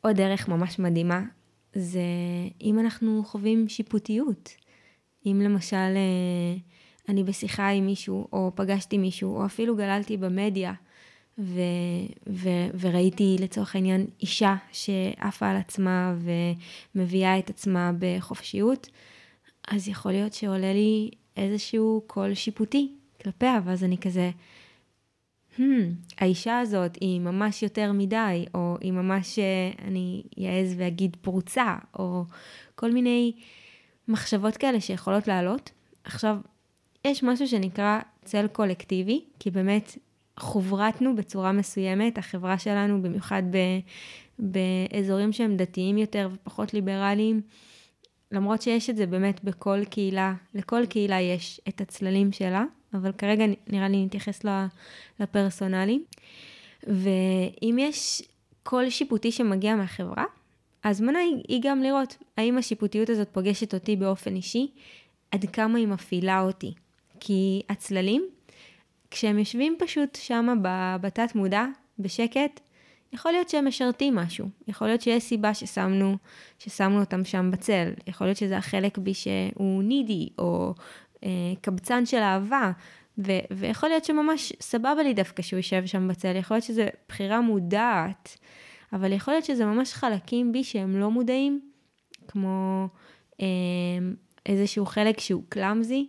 עוד 0.00 0.16
דרך 0.16 0.48
ממש 0.48 0.78
מדהימה 0.78 1.22
זה 1.74 2.00
אם 2.62 2.78
אנחנו 2.78 3.22
חווים 3.24 3.68
שיפוטיות. 3.68 4.50
אם 5.26 5.40
למשל 5.44 5.76
אה, 5.76 6.56
אני 7.08 7.24
בשיחה 7.24 7.68
עם 7.68 7.86
מישהו, 7.86 8.28
או 8.32 8.52
פגשתי 8.54 8.98
מישהו, 8.98 9.36
או 9.36 9.46
אפילו 9.46 9.76
גללתי 9.76 10.16
במדיה, 10.16 10.72
ו, 11.38 11.60
ו, 12.28 12.48
וראיתי 12.80 13.36
לצורך 13.40 13.74
העניין 13.74 14.06
אישה 14.20 14.56
שעפה 14.72 15.48
על 15.48 15.56
עצמה 15.56 16.14
ומביאה 16.94 17.38
את 17.38 17.50
עצמה 17.50 17.90
בחופשיות, 17.98 18.88
אז 19.68 19.88
יכול 19.88 20.12
להיות 20.12 20.32
שעולה 20.32 20.72
לי 20.72 21.10
איזשהו 21.36 22.02
קול 22.06 22.34
שיפוטי 22.34 22.92
כלפיה, 23.22 23.60
ואז 23.64 23.84
אני 23.84 23.98
כזה, 23.98 24.30
hmm, 25.56 25.60
האישה 26.18 26.58
הזאת 26.58 26.98
היא 27.00 27.20
ממש 27.20 27.62
יותר 27.62 27.92
מדי, 27.92 28.44
או 28.54 28.76
היא 28.80 28.92
ממש, 28.92 29.38
אה, 29.38 29.44
אני 29.88 30.22
אעז 30.38 30.74
ואגיד 30.78 31.16
פרוצה, 31.20 31.76
או 31.98 32.24
כל 32.74 32.92
מיני 32.92 33.32
מחשבות 34.08 34.56
כאלה 34.56 34.80
שיכולות 34.80 35.28
לעלות. 35.28 35.70
עכשיו, 36.04 36.36
יש 37.04 37.22
משהו 37.22 37.48
שנקרא 37.48 38.00
צל 38.24 38.46
קולקטיבי, 38.52 39.24
כי 39.38 39.50
באמת 39.50 39.98
חוברתנו 40.38 41.16
בצורה 41.16 41.52
מסוימת, 41.52 42.18
החברה 42.18 42.58
שלנו, 42.58 43.02
במיוחד 43.02 43.42
ב, 43.50 43.56
באזורים 44.38 45.32
שהם 45.32 45.56
דתיים 45.56 45.98
יותר 45.98 46.28
ופחות 46.32 46.74
ליברליים, 46.74 47.40
למרות 48.32 48.62
שיש 48.62 48.90
את 48.90 48.96
זה 48.96 49.06
באמת 49.06 49.44
בכל 49.44 49.84
קהילה, 49.90 50.34
לכל 50.54 50.86
קהילה 50.86 51.20
יש 51.20 51.60
את 51.68 51.80
הצללים 51.80 52.32
שלה, 52.32 52.64
אבל 52.94 53.12
כרגע 53.12 53.44
נראה 53.68 53.88
לי 53.88 54.04
נתייחס 54.04 54.40
לפרסונלי. 55.20 56.00
ואם 56.82 57.76
יש 57.78 58.22
קול 58.62 58.90
שיפוטי 58.90 59.32
שמגיע 59.32 59.76
מהחברה, 59.76 60.24
ההזמנה 60.84 61.18
היא, 61.18 61.42
היא 61.48 61.60
גם 61.64 61.82
לראות 61.82 62.16
האם 62.36 62.58
השיפוטיות 62.58 63.10
הזאת 63.10 63.28
פוגשת 63.32 63.74
אותי 63.74 63.96
באופן 63.96 64.36
אישי, 64.36 64.70
עד 65.30 65.44
כמה 65.44 65.78
היא 65.78 65.86
מפעילה 65.86 66.40
אותי. 66.40 66.74
כי 67.20 67.62
הצללים, 67.68 68.28
כשהם 69.10 69.38
יושבים 69.38 69.76
פשוט 69.78 70.18
שם 70.20 70.54
בתת 71.00 71.34
מודע, 71.34 71.64
בשקט, 71.98 72.60
יכול 73.12 73.32
להיות 73.32 73.48
שהם 73.48 73.68
משרתים 73.68 74.14
משהו. 74.14 74.48
יכול 74.68 74.86
להיות 74.86 75.00
שיש 75.00 75.22
סיבה 75.22 75.54
ששמנו, 75.54 76.16
ששמנו 76.58 77.00
אותם 77.00 77.24
שם 77.24 77.50
בצל. 77.50 77.92
יכול 78.06 78.26
להיות 78.26 78.36
שזה 78.36 78.56
החלק 78.56 78.98
בי 78.98 79.14
שהוא 79.14 79.82
נידי, 79.82 80.28
או 80.38 80.74
אה, 81.24 81.28
קבצן 81.60 82.06
של 82.06 82.16
אהבה. 82.16 82.70
ו- 83.18 83.32
ויכול 83.50 83.88
להיות 83.88 84.04
שממש 84.04 84.52
סבבה 84.60 85.02
לי 85.02 85.14
דווקא 85.14 85.42
שהוא 85.42 85.56
יושב 85.56 85.86
שם 85.86 86.08
בצל. 86.08 86.36
יכול 86.36 86.54
להיות 86.54 86.64
שזו 86.64 86.82
בחירה 87.08 87.40
מודעת. 87.40 88.38
אבל 88.92 89.12
יכול 89.12 89.34
להיות 89.34 89.44
שזה 89.44 89.66
ממש 89.66 89.92
חלקים 89.92 90.52
בי 90.52 90.64
שהם 90.64 90.96
לא 90.96 91.10
מודעים, 91.10 91.60
כמו 92.28 92.88
אה, 93.40 93.46
איזשהו 94.46 94.86
חלק 94.86 95.20
שהוא 95.20 95.42
קלאמזי. 95.48 96.08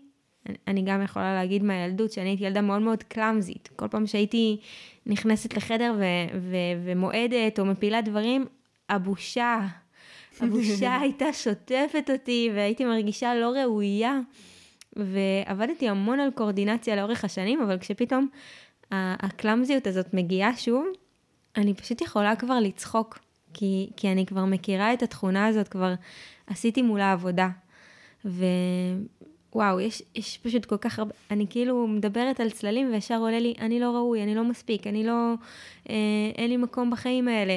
אני 0.68 0.82
גם 0.82 1.02
יכולה 1.02 1.34
להגיד 1.34 1.64
מהילדות 1.64 2.12
שאני 2.12 2.30
הייתי 2.30 2.44
ילדה 2.44 2.62
מאוד 2.62 2.82
מאוד 2.82 3.04
קלאמזית. 3.04 3.70
כל 3.76 3.88
פעם 3.88 4.08
שהייתי 4.08 4.60
נכנסת 5.06 5.54
לחדר 5.58 5.96
ו- 5.98 6.38
ו- 6.40 6.84
ומועדת 6.86 7.60
או 7.60 7.66
מפילה 7.66 8.02
דברים, 8.02 8.46
הבושה, 8.90 9.68
הבושה 10.42 10.98
הייתה 11.02 11.34
שוטפת 11.34 12.10
אותי 12.14 12.50
והייתי 12.56 12.86
מרגישה 12.86 13.36
לא 13.36 13.50
ראויה. 13.50 14.20
ועבדתי 14.96 15.90
המון 15.90 16.20
על 16.20 16.32
קואורדינציה 16.32 16.96
לאורך 16.96 17.26
השנים, 17.26 17.62
אבל 17.62 17.78
כשפתאום 17.78 18.28
הקלאמזיות 18.92 19.88
הזאת 19.88 20.14
מגיעה 20.14 20.58
שוב, 20.58 20.86
אני 21.56 21.74
פשוט 21.74 22.02
יכולה 22.02 22.36
כבר 22.36 22.60
לצחוק, 22.60 23.20
כי, 23.54 23.90
כי 23.98 24.12
אני 24.12 24.26
כבר 24.26 24.46
מכירה 24.46 24.94
את 24.94 25.04
התכונה 25.04 25.48
הזאת, 25.48 25.68
כבר 25.68 25.94
עשיתי 26.48 26.82
מולה 26.82 27.12
עבודה. 27.12 27.50
ווואו, 29.58 29.80
יש, 29.80 30.04
יש 30.16 30.38
פשוט 30.38 30.66
כל 30.66 30.78
כך 30.78 31.00
הרבה, 31.00 31.14
אני 31.32 31.46
כאילו 31.50 31.88
מדברת 31.88 32.40
על 32.40 32.50
צללים 32.50 32.94
וישר 32.94 33.18
עולה 33.18 33.40
לי, 33.40 33.54
אני 33.60 33.80
לא 33.80 33.92
ראוי, 33.92 34.24
אני 34.24 34.36
לא 34.36 34.44
מספיק, 34.44 34.88
אני 34.88 35.04
לא, 35.04 35.34
אה, 35.90 35.96
אין 36.36 36.50
לי 36.50 36.58
מקום 36.58 36.92
בחיים 36.92 37.28
האלה. 37.28 37.54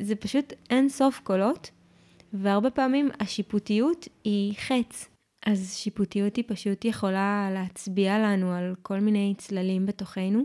זה 0.00 0.16
פשוט 0.16 0.52
אין 0.70 0.88
סוף 0.88 1.20
קולות, 1.24 1.70
והרבה 2.32 2.70
פעמים 2.70 3.08
השיפוטיות 3.20 4.08
היא 4.24 4.54
חץ. 4.54 5.08
אז 5.46 5.74
שיפוטיות 5.76 6.36
היא 6.36 6.44
פשוט 6.48 6.84
יכולה 6.84 7.50
להצביע 7.54 8.18
לנו 8.18 8.52
על 8.52 8.74
כל 8.82 9.00
מיני 9.00 9.34
צללים 9.38 9.86
בתוכנו. 9.86 10.42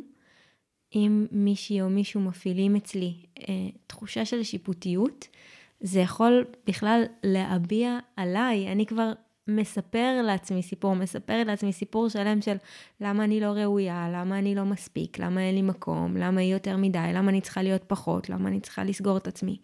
אם 0.95 1.25
מישהי 1.31 1.81
או 1.81 1.89
מישהו 1.89 2.21
מפעילים 2.21 2.75
אצלי 2.75 3.13
אה, 3.39 3.69
תחושה 3.87 4.25
של 4.25 4.43
שיפוטיות, 4.43 5.27
זה 5.79 5.99
יכול 5.99 6.45
בכלל 6.67 7.03
להביע 7.23 7.99
עליי. 8.15 8.71
אני 8.71 8.85
כבר 8.85 9.11
מספר 9.55 10.21
לעצמי 10.23 10.63
סיפור, 10.63 10.95
מספרת 10.95 11.47
לעצמי 11.47 11.73
סיפור 11.73 12.09
שלם 12.09 12.41
של 12.41 12.55
למה 13.01 13.23
אני 13.23 13.39
לא 13.39 13.45
ראויה, 13.45 14.09
למה 14.13 14.39
אני 14.39 14.55
לא 14.55 14.65
מספיק, 14.65 15.19
למה 15.19 15.41
אין 15.41 15.55
לי 15.55 15.61
מקום, 15.61 16.17
למה 16.17 16.41
היא 16.41 16.53
יותר 16.53 16.77
מדי, 16.77 17.11
למה 17.13 17.31
אני 17.31 17.41
צריכה 17.41 17.61
להיות 17.63 17.83
פחות, 17.83 18.29
למה 18.29 18.49
אני 18.49 18.59
צריכה 18.59 18.83
לסגור 18.83 19.17
את 19.17 19.27
עצמי. 19.27 19.57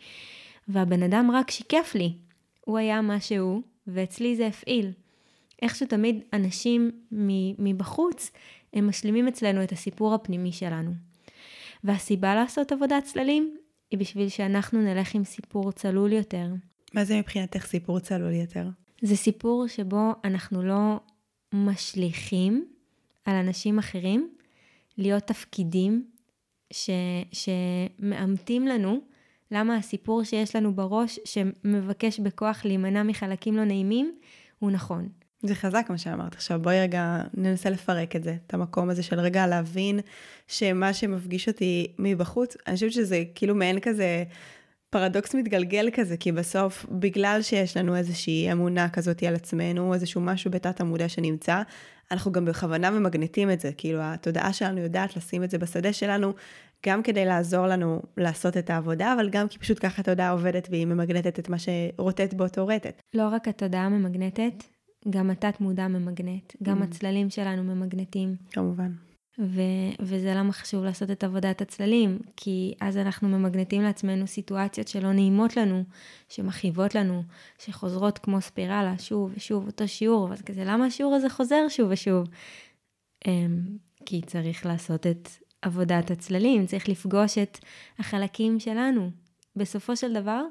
והבן 0.68 1.04
אדם 1.04 1.32
רק 1.32 1.52
שיקף 1.52 1.92
לי. 1.96 2.14
הוא 2.66 2.78
היה 2.78 3.02
מה 3.02 3.20
שהוא, 3.20 3.62
ואצלי 3.88 4.36
זה 4.36 4.48
הפעיל. 4.48 4.92
איך 5.62 5.76
שתמיד 5.76 6.22
אנשים 6.34 6.92
מבחוץ, 7.60 8.32
הם 8.74 8.88
משלימים 8.88 9.28
אצלנו 9.28 9.64
את 9.64 9.72
הסיפור 9.72 10.14
הפנימי 10.14 10.52
שלנו. 10.52 10.92
והסיבה 11.84 12.36
לעשות 12.36 12.72
עבודת 12.72 13.04
צללים 13.04 13.58
היא 13.92 14.00
בשביל 14.00 14.30
שאנחנו 14.30 14.82
נלך 14.82 15.16
עם 15.16 15.24
סיפור 15.24 15.72
צלול 15.72 16.14
יותר. 16.14 16.48
מה 16.94 17.04
זה 17.04 17.20
מבחינתך 17.20 17.66
סיפור 17.66 18.00
צלול 18.00 18.34
יותר? 18.34 18.68
זה 19.02 19.16
סיפור 19.16 19.68
שבו 19.68 20.12
אנחנו 20.24 20.64
לא 20.64 21.00
משליכים 21.54 22.66
על 23.26 23.36
אנשים 23.36 23.80
אחרים 23.80 24.30
להיות 24.98 25.24
תפקידים 25.24 26.06
ש, 26.74 26.90
שמאמתים 27.32 28.68
לנו 28.68 29.00
למה 29.52 29.76
הסיפור 29.76 30.24
שיש 30.24 30.56
לנו 30.56 30.74
בראש 30.76 31.20
שמבקש 31.26 32.20
בכוח 32.20 32.66
להימנע 32.66 33.04
מחלקים 33.04 33.58
לא 33.58 33.64
נעימים 33.64 34.16
הוא 34.60 34.72
נכון. 34.72 35.10
זה 35.44 35.56
חזק 35.56 35.86
מה 35.90 35.98
שאמרת. 35.98 36.36
עכשיו 36.36 36.60
בואי 36.62 36.80
רגע 36.80 37.22
ננסה 37.34 37.70
לפרק 37.70 38.16
את 38.16 38.24
זה, 38.24 38.38
את 38.48 38.54
המקום 38.54 38.90
הזה 38.90 39.04
של 39.04 39.20
רגע 39.20 39.48
להבין 39.48 40.00
שמה 40.48 40.94
שמפגיש 40.94 41.48
אותי 41.48 41.88
מבחוץ, 42.00 42.58
אני 42.68 42.76
חושבת 42.76 42.92
שזה 42.92 43.24
כאילו 43.36 43.56
מעין 43.56 43.80
כזה 43.80 44.24
פרדוקס 44.90 45.36
מתגלגל 45.36 45.90
כזה, 45.94 46.18
כי 46.18 46.32
בסוף, 46.32 46.86
בגלל 46.92 47.40
שיש 47.42 47.78
לנו 47.78 47.96
איזושהי 47.96 48.52
אמונה 48.52 48.90
כזאת 48.90 49.24
על 49.24 49.36
עצמנו, 49.36 49.94
איזשהו 49.94 50.22
משהו 50.22 50.52
בתת 50.52 50.82
המודע 50.82 51.10
שנמצא, 51.10 51.62
אנחנו 52.12 52.32
גם 52.32 52.46
בכוונה 52.46 52.92
ממגנטים 52.92 53.52
את 53.52 53.60
זה, 53.60 53.72
כאילו 53.78 54.00
התודעה 54.02 54.54
שלנו 54.54 54.80
יודעת 54.80 55.18
לשים 55.18 55.44
את 55.44 55.50
זה 55.50 55.58
בשדה 55.58 55.94
שלנו, 55.94 56.34
גם 56.86 57.04
כדי 57.04 57.26
לעזור 57.26 57.68
לנו 57.68 58.02
לעשות 58.18 58.58
את 58.58 58.70
העבודה, 58.70 59.14
אבל 59.14 59.30
גם 59.30 59.48
כי 59.48 59.60
פשוט 59.60 59.80
ככה 59.82 60.02
התודעה 60.02 60.32
עובדת 60.32 60.68
והיא 60.72 60.86
ממגנטת 60.86 61.40
את 61.40 61.50
מה 61.50 61.58
שרוטט 61.60 62.34
באותו 62.34 62.68
רטט. 62.68 63.02
לא 63.14 63.28
רק 63.32 63.48
התודעה 63.48 63.90
ממגנטת, 63.90 64.64
גם 65.10 65.30
התת 65.30 65.62
מודע 65.62 65.88
ממגנט, 65.88 66.54
גם 66.64 66.82
mm. 66.82 66.86
הצללים 66.86 67.30
שלנו 67.30 67.64
ממגנטים. 67.64 68.36
כמובן. 68.52 68.92
ו- 69.40 69.94
וזה 70.00 70.34
למה 70.36 70.54
חשוב 70.54 70.84
לעשות 70.84 71.12
את 71.12 71.24
עבודת 71.24 71.62
הצללים, 71.62 72.20
כי 72.36 72.74
אז 72.82 72.98
אנחנו 72.98 73.30
ממגנטים 73.30 73.82
לעצמנו 73.82 74.28
סיטואציות 74.28 74.88
שלא 74.88 75.14
נעימות 75.14 75.58
לנו, 75.58 75.84
שמכאיבות 76.30 76.96
לנו, 76.96 77.24
שחוזרות 77.60 78.18
כמו 78.18 78.42
ספירלה, 78.42 78.94
שוב 79.00 79.32
ושוב 79.36 79.68
אותו 79.68 79.88
שיעור, 79.88 80.30
ואז 80.30 80.42
כזה, 80.42 80.64
למה 80.66 80.86
השיעור 80.86 81.16
הזה 81.16 81.30
חוזר 81.30 81.66
שוב 81.70 81.92
ושוב? 81.92 82.28
אמ, 83.28 83.78
כי 84.06 84.22
צריך 84.22 84.66
לעשות 84.66 85.08
את 85.08 85.30
עבודת 85.62 86.12
הצללים, 86.12 86.66
צריך 86.66 86.90
לפגוש 86.90 87.38
את 87.38 87.58
החלקים 88.00 88.60
שלנו. 88.60 89.12
בסופו 89.56 89.96
של 89.96 90.14
דבר, 90.14 90.44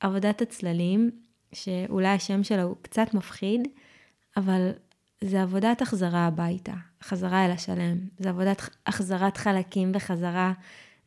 עבודת 0.00 0.42
הצללים, 0.42 1.10
שאולי 1.52 2.08
השם 2.08 2.44
שלה 2.44 2.62
הוא 2.62 2.76
קצת 2.82 3.14
מפחיד, 3.14 3.68
אבל 4.36 4.70
זה 5.22 5.42
עבודת 5.42 5.82
החזרה 5.82 6.26
הביתה, 6.26 6.74
חזרה 7.02 7.46
אל 7.46 7.50
השלם. 7.50 7.98
זה 8.18 8.30
עבודת 8.30 8.62
החזרת 8.86 9.36
חלקים 9.36 9.92
וחזרה, 9.94 10.52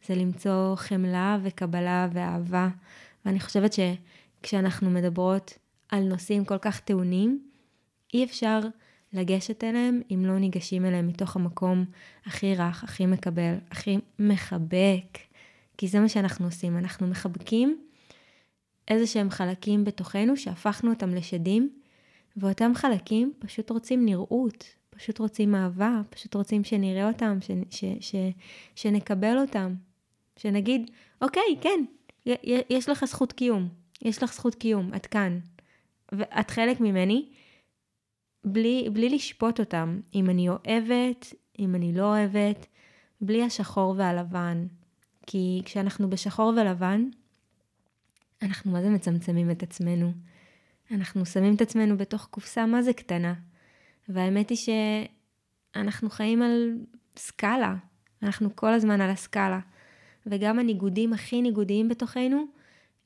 זה 0.08 0.16
למצוא 0.16 0.76
חמלה 0.76 1.38
וקבלה 1.44 2.08
ואהבה. 2.14 2.68
ואני 3.26 3.40
חושבת 3.40 3.74
שכשאנחנו 3.74 4.90
מדברות 4.90 5.54
על 5.90 6.04
נושאים 6.04 6.46
כל 6.46 6.58
כך 6.58 6.80
טעונים, 6.80 7.44
אי 8.14 8.24
אפשר 8.24 8.60
לגשת 9.14 9.64
אליהם 9.64 10.02
אם 10.12 10.26
לא 10.26 10.40
ניגשים 10.40 10.86
אליהם 10.86 11.08
מתוך 11.08 11.36
המקום 11.36 11.86
הכי 12.26 12.56
רך, 12.56 12.84
הכי 12.84 13.06
מקבל, 13.06 13.56
הכי 13.72 13.98
מחבק. 14.20 15.18
כי 15.78 15.88
זה 15.88 16.00
מה 16.00 16.10
שאנחנו 16.10 16.46
עושים, 16.46 16.78
אנחנו 16.78 17.08
מחבקים 17.08 17.82
איזה 18.88 19.08
שהם 19.08 19.30
חלקים 19.30 19.84
בתוכנו 19.84 20.38
שהפכנו 20.38 20.90
אותם 20.90 21.16
לשדים, 21.16 21.70
ואותם 22.38 22.72
חלקים 22.76 23.34
פשוט 23.40 23.70
רוצים 23.70 24.06
נראות, 24.06 24.64
פשוט 24.90 25.20
רוצים 25.20 25.56
אהבה, 25.56 26.02
פשוט 26.10 26.36
רוצים 26.36 26.64
שנראה 26.64 27.08
אותם, 27.08 27.38
ש, 27.42 27.52
ש, 27.70 27.86
ש, 28.00 28.16
שנקבל 28.76 29.38
אותם. 29.38 29.76
שנגיד, 30.38 30.92
אוקיי, 31.22 31.58
כן, 31.62 31.86
יש 32.70 32.90
לך 32.90 33.06
זכות 33.06 33.34
קיום, 33.34 33.70
יש 34.02 34.24
לך 34.24 34.34
זכות 34.34 34.56
קיום, 34.56 34.94
את 34.96 35.06
כאן. 35.06 35.40
ואת 36.12 36.52
חלק 36.52 36.80
ממני, 36.80 37.30
בלי, 38.46 38.90
בלי 38.94 39.10
לשפוט 39.10 39.60
אותם, 39.60 40.00
אם 40.16 40.30
אני 40.30 40.50
אוהבת, 40.50 41.34
אם 41.60 41.76
אני 41.76 41.94
לא 41.94 42.04
אוהבת, 42.04 42.66
בלי 43.22 43.44
השחור 43.44 43.96
והלבן. 43.98 44.68
כי 45.28 45.62
כשאנחנו 45.66 46.10
בשחור 46.10 46.54
ולבן, 46.58 47.10
אנחנו 48.42 48.72
מה 48.72 48.82
זה 48.82 48.90
מצמצמים 48.90 49.52
את 49.52 49.64
עצמנו. 49.64 50.12
אנחנו 50.92 51.26
שמים 51.26 51.56
את 51.56 51.62
עצמנו 51.62 51.98
בתוך 51.98 52.28
קופסה 52.32 52.66
מה 52.66 52.82
זה 52.82 52.94
קטנה. 52.94 53.34
והאמת 54.10 54.50
היא 54.50 54.58
שאנחנו 55.76 56.10
חיים 56.10 56.42
על 56.42 56.78
סקאלה, 57.18 57.76
אנחנו 58.24 58.56
כל 58.56 58.74
הזמן 58.74 59.02
על 59.02 59.10
הסקאלה. 59.10 59.60
וגם 60.26 60.60
הניגודים 60.60 61.14
הכי 61.14 61.42
ניגודיים 61.42 61.90
בתוכנו, 61.90 62.46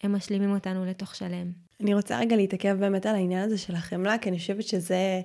הם 0.03 0.15
משלימים 0.15 0.51
אותנו 0.51 0.85
לתוך 0.85 1.15
שלם. 1.15 1.51
אני 1.81 1.93
רוצה 1.93 2.19
רגע 2.19 2.35
להתעכב 2.35 2.77
באמת 2.79 3.05
על 3.05 3.15
העניין 3.15 3.43
הזה 3.43 3.57
של 3.57 3.75
החמלה, 3.75 4.17
כי 4.17 4.29
אני 4.29 4.37
חושבת 4.37 4.63
שזה 4.63 5.21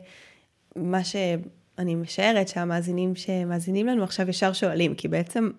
מה 0.77 1.05
שאני 1.05 1.95
משערת 1.95 2.49
שהמאזינים 2.49 3.17
שמאזינים 3.17 3.87
לנו 3.87 4.05
עכשיו 4.05 4.31
ישר 4.31 4.53
שואלים, 4.53 4.95
כי 4.95 5.09
בעצם 5.09 5.51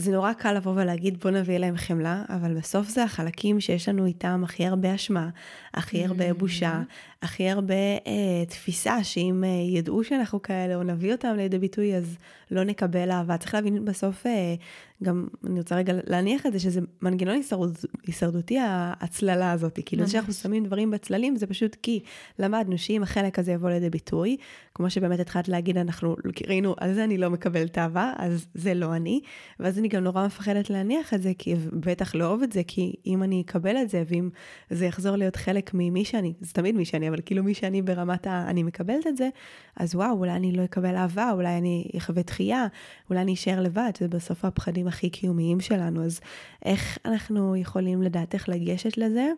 זה 0.00 0.12
נורא 0.12 0.32
קל 0.32 0.52
לבוא 0.52 0.72
ולהגיד 0.76 1.20
בוא 1.20 1.30
נביא 1.30 1.58
להם 1.58 1.76
חמלה, 1.76 2.22
אבל 2.28 2.54
בסוף 2.54 2.88
זה 2.88 3.04
החלקים 3.04 3.60
שיש 3.60 3.88
לנו 3.88 4.06
איתם 4.06 4.40
הכי 4.44 4.66
הרבה 4.66 4.94
אשמה, 4.94 5.28
הכי 5.74 6.04
הרבה 6.04 6.34
בושה, 6.34 6.82
הכי 7.22 7.48
הרבה 7.48 7.74
אה, 7.74 8.44
תפיסה 8.48 9.04
שאם 9.04 9.44
אה, 9.44 9.48
ידעו 9.48 10.04
שאנחנו 10.04 10.42
כאלה 10.42 10.74
או 10.76 10.82
נביא 10.82 11.12
אותם 11.12 11.34
לידי 11.36 11.58
ביטוי 11.58 11.96
אז 11.96 12.16
לא 12.50 12.64
נקבל 12.64 13.10
אהבה. 13.10 13.36
צריך 13.36 13.54
להבין 13.54 13.84
בסוף 13.84 14.26
אה, 14.26 14.54
גם, 15.02 15.26
אני 15.46 15.58
רוצה 15.58 15.76
רגע 15.76 15.92
להניח 16.06 16.46
את 16.46 16.52
זה, 16.52 16.60
שזה 16.60 16.80
מנגנון 17.02 17.34
הישרד, 17.34 17.70
הישרדותי 18.06 18.58
ההצללה 18.58 19.52
הזאת. 19.52 19.78
כאילו, 19.86 20.06
זה 20.06 20.12
שאנחנו 20.12 20.32
שמים 20.32 20.64
דברים 20.64 20.90
בצללים, 20.90 21.36
זה 21.36 21.46
פשוט 21.46 21.76
כי 21.82 22.00
למדנו 22.38 22.78
שאם 22.78 23.02
החלק 23.02 23.38
הזה 23.38 23.52
יבוא 23.52 23.70
לידי 23.70 23.90
ביטוי, 23.90 24.36
כמו 24.74 24.90
שבאמת 24.90 25.20
התחלת 25.20 25.48
להגיד, 25.48 25.78
אנחנו 25.78 26.16
ראינו, 26.46 26.74
על 26.80 26.94
זה 26.94 27.04
אני 27.04 27.18
לא 27.18 27.30
מקבלת 27.30 27.78
אהבה, 27.78 28.12
אז 28.16 28.46
זה 28.54 28.74
לא 28.74 28.96
אני. 28.96 29.20
ואז 29.60 29.78
אני 29.78 29.88
גם 29.88 30.04
נורא 30.04 30.26
מפחדת 30.26 30.70
להניח 30.70 31.14
את 31.14 31.22
זה, 31.22 31.32
כי 31.38 31.54
בטח 31.72 32.14
לא 32.14 32.26
אוהב 32.26 32.42
את 32.42 32.52
זה, 32.52 32.62
כי 32.66 32.94
אם 33.06 33.22
אני 33.22 33.42
אקבל 33.46 33.76
את 33.76 33.90
זה, 33.90 34.02
ואם 34.08 34.30
זה 34.70 34.86
יחזור 34.86 35.16
להיות 35.16 35.36
חלק 35.36 35.70
ממי 35.74 36.04
שאני, 36.04 36.32
זה 36.40 36.52
תמיד 36.52 36.74
מי 36.74 36.84
שאני, 36.84 37.09
אבל 37.10 37.20
כאילו 37.26 37.44
מי 37.44 37.54
שאני 37.54 37.82
ברמת 37.82 38.26
ה... 38.26 38.44
אני 38.48 38.62
מקבלת 38.62 39.06
את 39.06 39.16
זה, 39.16 39.28
אז 39.76 39.94
וואו, 39.94 40.18
אולי 40.18 40.32
אני 40.32 40.52
לא 40.52 40.64
אקבל 40.64 40.96
אהבה, 40.96 41.30
אולי 41.32 41.58
אני 41.58 41.90
אחווה 41.96 42.22
דחייה, 42.22 42.66
אולי 43.10 43.20
אני 43.20 43.34
אשאר 43.34 43.60
לבד, 43.60 43.90
זה 43.98 44.08
בסוף 44.08 44.44
הפחדים 44.44 44.88
הכי 44.88 45.10
קיומיים 45.10 45.60
שלנו, 45.60 46.04
אז 46.04 46.20
איך 46.64 46.98
אנחנו 47.04 47.56
יכולים 47.56 48.02
לדעתך 48.02 48.48
לגשת 48.48 48.98
לזה? 48.98 49.30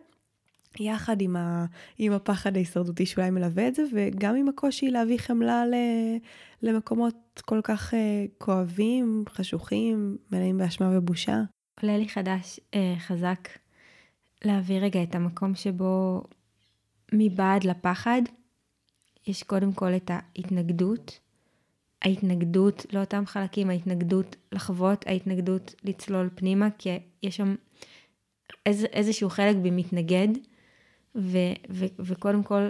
יחד 0.79 1.21
עם, 1.21 1.35
ה, 1.35 1.65
עם 1.97 2.13
הפחד 2.13 2.55
ההישרדותי 2.55 3.05
שאולי 3.05 3.29
מלווה 3.29 3.67
את 3.67 3.75
זה, 3.75 3.83
וגם 3.93 4.35
עם 4.35 4.49
הקושי 4.49 4.89
להביא 4.89 5.17
חמלה 5.17 5.65
ל, 5.65 5.73
למקומות 6.61 7.41
כל 7.45 7.59
כך 7.63 7.93
uh, 7.93 7.95
כואבים, 8.37 9.23
חשוכים, 9.29 10.17
מלאים 10.31 10.57
באשמה 10.57 10.97
ובושה. 10.97 11.41
עולה 11.81 11.97
לי 11.97 12.09
חדש, 12.09 12.59
uh, 12.59 12.77
חזק, 12.99 13.49
להביא 14.45 14.79
רגע 14.79 15.03
את 15.03 15.15
המקום 15.15 15.55
שבו 15.55 16.23
מבעד 17.13 17.63
לפחד, 17.63 18.21
יש 19.27 19.43
קודם 19.43 19.73
כל 19.73 19.95
את 19.95 20.11
ההתנגדות, 20.13 21.19
ההתנגדות 22.01 22.85
לאותם 22.93 23.25
חלקים, 23.25 23.69
ההתנגדות 23.69 24.35
לחוות, 24.51 25.07
ההתנגדות 25.07 25.75
לצלול 25.83 26.29
פנימה, 26.35 26.67
כי 26.77 26.89
יש 27.23 27.37
שם 27.37 27.55
איז, 28.65 28.85
איזשהו 28.85 29.29
חלק 29.29 29.55
בי 29.55 29.71
מתנגד, 29.71 30.27
ו, 31.15 31.37
ו, 31.69 31.85
וקודם 31.99 32.43
כל 32.43 32.69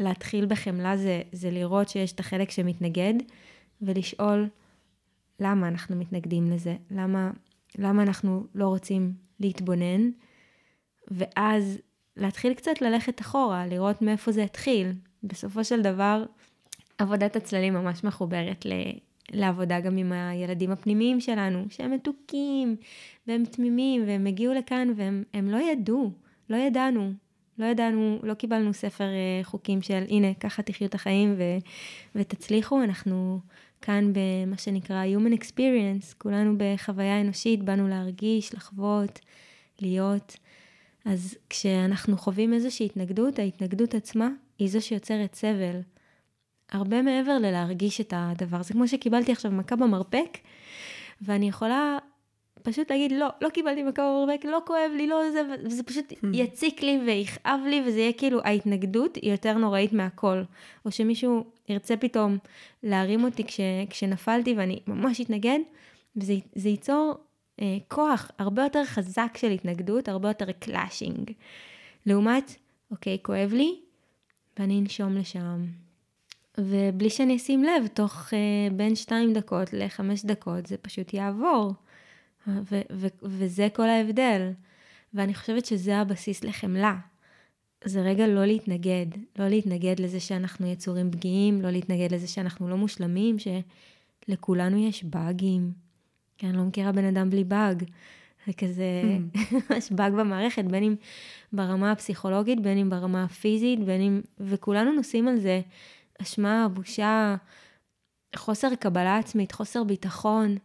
להתחיל 0.00 0.46
בחמלה 0.46 0.96
זה, 0.96 1.22
זה 1.32 1.50
לראות 1.50 1.88
שיש 1.88 2.12
את 2.12 2.20
החלק 2.20 2.50
שמתנגד, 2.50 3.14
ולשאול 3.82 4.48
למה 5.40 5.68
אנחנו 5.68 5.96
מתנגדים 5.96 6.50
לזה, 6.50 6.76
למה, 6.90 7.30
למה 7.78 8.02
אנחנו 8.02 8.46
לא 8.54 8.68
רוצים 8.68 9.12
להתבונן, 9.40 10.10
ואז 11.10 11.78
להתחיל 12.18 12.54
קצת 12.54 12.80
ללכת 12.82 13.20
אחורה, 13.20 13.66
לראות 13.66 14.02
מאיפה 14.02 14.32
זה 14.32 14.44
התחיל. 14.44 14.92
בסופו 15.22 15.64
של 15.64 15.82
דבר, 15.82 16.24
עבודת 16.98 17.36
הצללים 17.36 17.74
ממש 17.74 18.04
מחוברת 18.04 18.66
ל... 18.66 18.72
לעבודה 19.32 19.80
גם 19.80 19.96
עם 19.96 20.12
הילדים 20.12 20.70
הפנימיים 20.70 21.20
שלנו, 21.20 21.64
שהם 21.70 21.90
מתוקים 21.90 22.76
והם 23.26 23.44
תמימים 23.44 24.04
והם 24.06 24.26
הגיעו 24.26 24.54
לכאן 24.54 24.92
והם 24.96 25.50
לא 25.50 25.56
ידעו, 25.56 26.10
לא 26.50 26.56
ידענו, 26.56 27.12
לא 27.58 27.66
ידענו, 27.66 28.18
לא 28.22 28.34
קיבלנו 28.34 28.74
ספר 28.74 29.04
אה, 29.04 29.40
חוקים 29.42 29.82
של 29.82 30.04
הנה 30.08 30.34
ככה 30.34 30.62
תחיו 30.62 30.86
את 30.86 30.94
החיים 30.94 31.34
ו, 31.38 31.42
ותצליחו, 32.14 32.82
אנחנו 32.82 33.40
כאן 33.82 34.12
במה 34.12 34.56
שנקרא 34.56 35.04
Human 35.04 35.40
Experience, 35.40 36.14
כולנו 36.18 36.54
בחוויה 36.58 37.20
אנושית, 37.20 37.62
באנו 37.62 37.88
להרגיש, 37.88 38.54
לחוות, 38.54 39.20
להיות. 39.80 40.36
אז 41.08 41.38
כשאנחנו 41.50 42.18
חווים 42.18 42.52
איזושהי 42.52 42.86
התנגדות, 42.86 43.38
ההתנגדות 43.38 43.94
עצמה 43.94 44.28
היא 44.58 44.68
זו 44.68 44.86
שיוצרת 44.86 45.34
סבל. 45.34 45.80
הרבה 46.72 47.02
מעבר 47.02 47.38
ללהרגיש 47.38 48.00
את 48.00 48.12
הדבר. 48.16 48.62
זה 48.62 48.72
כמו 48.72 48.88
שקיבלתי 48.88 49.32
עכשיו 49.32 49.50
מכה 49.50 49.76
במרפק, 49.76 50.38
ואני 51.22 51.48
יכולה 51.48 51.98
פשוט 52.62 52.90
להגיד, 52.90 53.12
לא, 53.12 53.26
לא 53.40 53.48
קיבלתי 53.48 53.82
מכה 53.82 54.02
במרפק, 54.02 54.44
לא 54.44 54.58
כואב 54.66 54.90
לי, 54.96 55.06
לא 55.06 55.30
זה, 55.32 55.42
וזה 55.64 55.82
פשוט 55.82 56.12
hmm. 56.12 56.26
יציק 56.32 56.82
לי 56.82 57.00
ויכאב 57.06 57.60
לי, 57.66 57.82
וזה 57.86 57.98
יהיה 57.98 58.12
כאילו, 58.12 58.40
ההתנגדות 58.44 59.16
היא 59.16 59.32
יותר 59.32 59.58
נוראית 59.58 59.92
מהכל. 59.92 60.42
או 60.84 60.90
שמישהו 60.90 61.44
ירצה 61.68 61.96
פתאום 61.96 62.38
להרים 62.82 63.24
אותי 63.24 63.44
כש, 63.44 63.60
כשנפלתי 63.90 64.54
ואני 64.54 64.80
ממש 64.86 65.20
אתנגד, 65.20 65.58
וזה 66.16 66.68
ייצור 66.68 67.14
כוח 67.88 68.30
הרבה 68.38 68.62
יותר 68.62 68.84
חזק 68.84 69.36
של 69.36 69.50
התנגדות, 69.50 70.08
הרבה 70.08 70.28
יותר 70.28 70.52
clashing. 70.52 71.32
לעומת, 72.06 72.54
אוקיי, 72.90 73.18
כואב 73.22 73.52
לי, 73.52 73.80
ואני 74.58 74.80
אנשום 74.80 75.16
לשם. 75.16 75.66
ובלי 76.58 77.10
שאני 77.10 77.36
אשים 77.36 77.64
לב, 77.64 77.86
תוך 77.86 78.28
אה, 78.28 78.72
בין 78.72 78.94
שתיים 78.94 79.32
דקות 79.32 79.72
לחמש 79.72 80.24
דקות 80.24 80.66
זה 80.66 80.76
פשוט 80.76 81.14
יעבור. 81.14 81.72
ו- 82.46 82.80
ו- 82.92 83.06
וזה 83.22 83.68
כל 83.74 83.88
ההבדל. 83.88 84.50
ואני 85.14 85.34
חושבת 85.34 85.66
שזה 85.66 85.96
הבסיס 85.96 86.44
לחמלה. 86.44 86.96
זה 87.84 88.00
רגע 88.00 88.26
לא 88.26 88.44
להתנגד, 88.44 89.06
לא 89.38 89.48
להתנגד 89.48 90.00
לזה 90.00 90.20
שאנחנו 90.20 90.66
יצורים 90.66 91.10
פגיעים, 91.10 91.62
לא 91.62 91.70
להתנגד 91.70 92.14
לזה 92.14 92.28
שאנחנו 92.28 92.68
לא 92.68 92.76
מושלמים, 92.76 93.36
שלכולנו 94.28 94.88
יש 94.88 95.04
באגים. 95.04 95.72
כי 96.38 96.46
אני 96.46 96.56
לא 96.56 96.62
מכירה 96.62 96.92
בן 96.92 97.04
אדם 97.04 97.30
בלי 97.30 97.44
באג. 97.44 97.84
זה 98.46 98.52
כזה, 98.52 98.84
mm. 99.42 99.54
יש 99.76 99.92
באג 99.92 100.12
במערכת, 100.12 100.64
בין 100.64 100.82
אם 100.82 100.94
ברמה 101.52 101.92
הפסיכולוגית, 101.92 102.60
בין 102.60 102.78
אם 102.78 102.90
ברמה 102.90 103.24
הפיזית, 103.24 103.84
בין 103.84 104.00
אם... 104.00 104.20
וכולנו 104.40 104.92
נושאים 104.92 105.28
על 105.28 105.40
זה 105.40 105.60
אשמה, 106.22 106.68
בושה, 106.72 107.36
חוסר 108.36 108.74
קבלה 108.74 109.18
עצמית, 109.18 109.52
חוסר 109.52 109.84
ביטחון. 109.84 110.56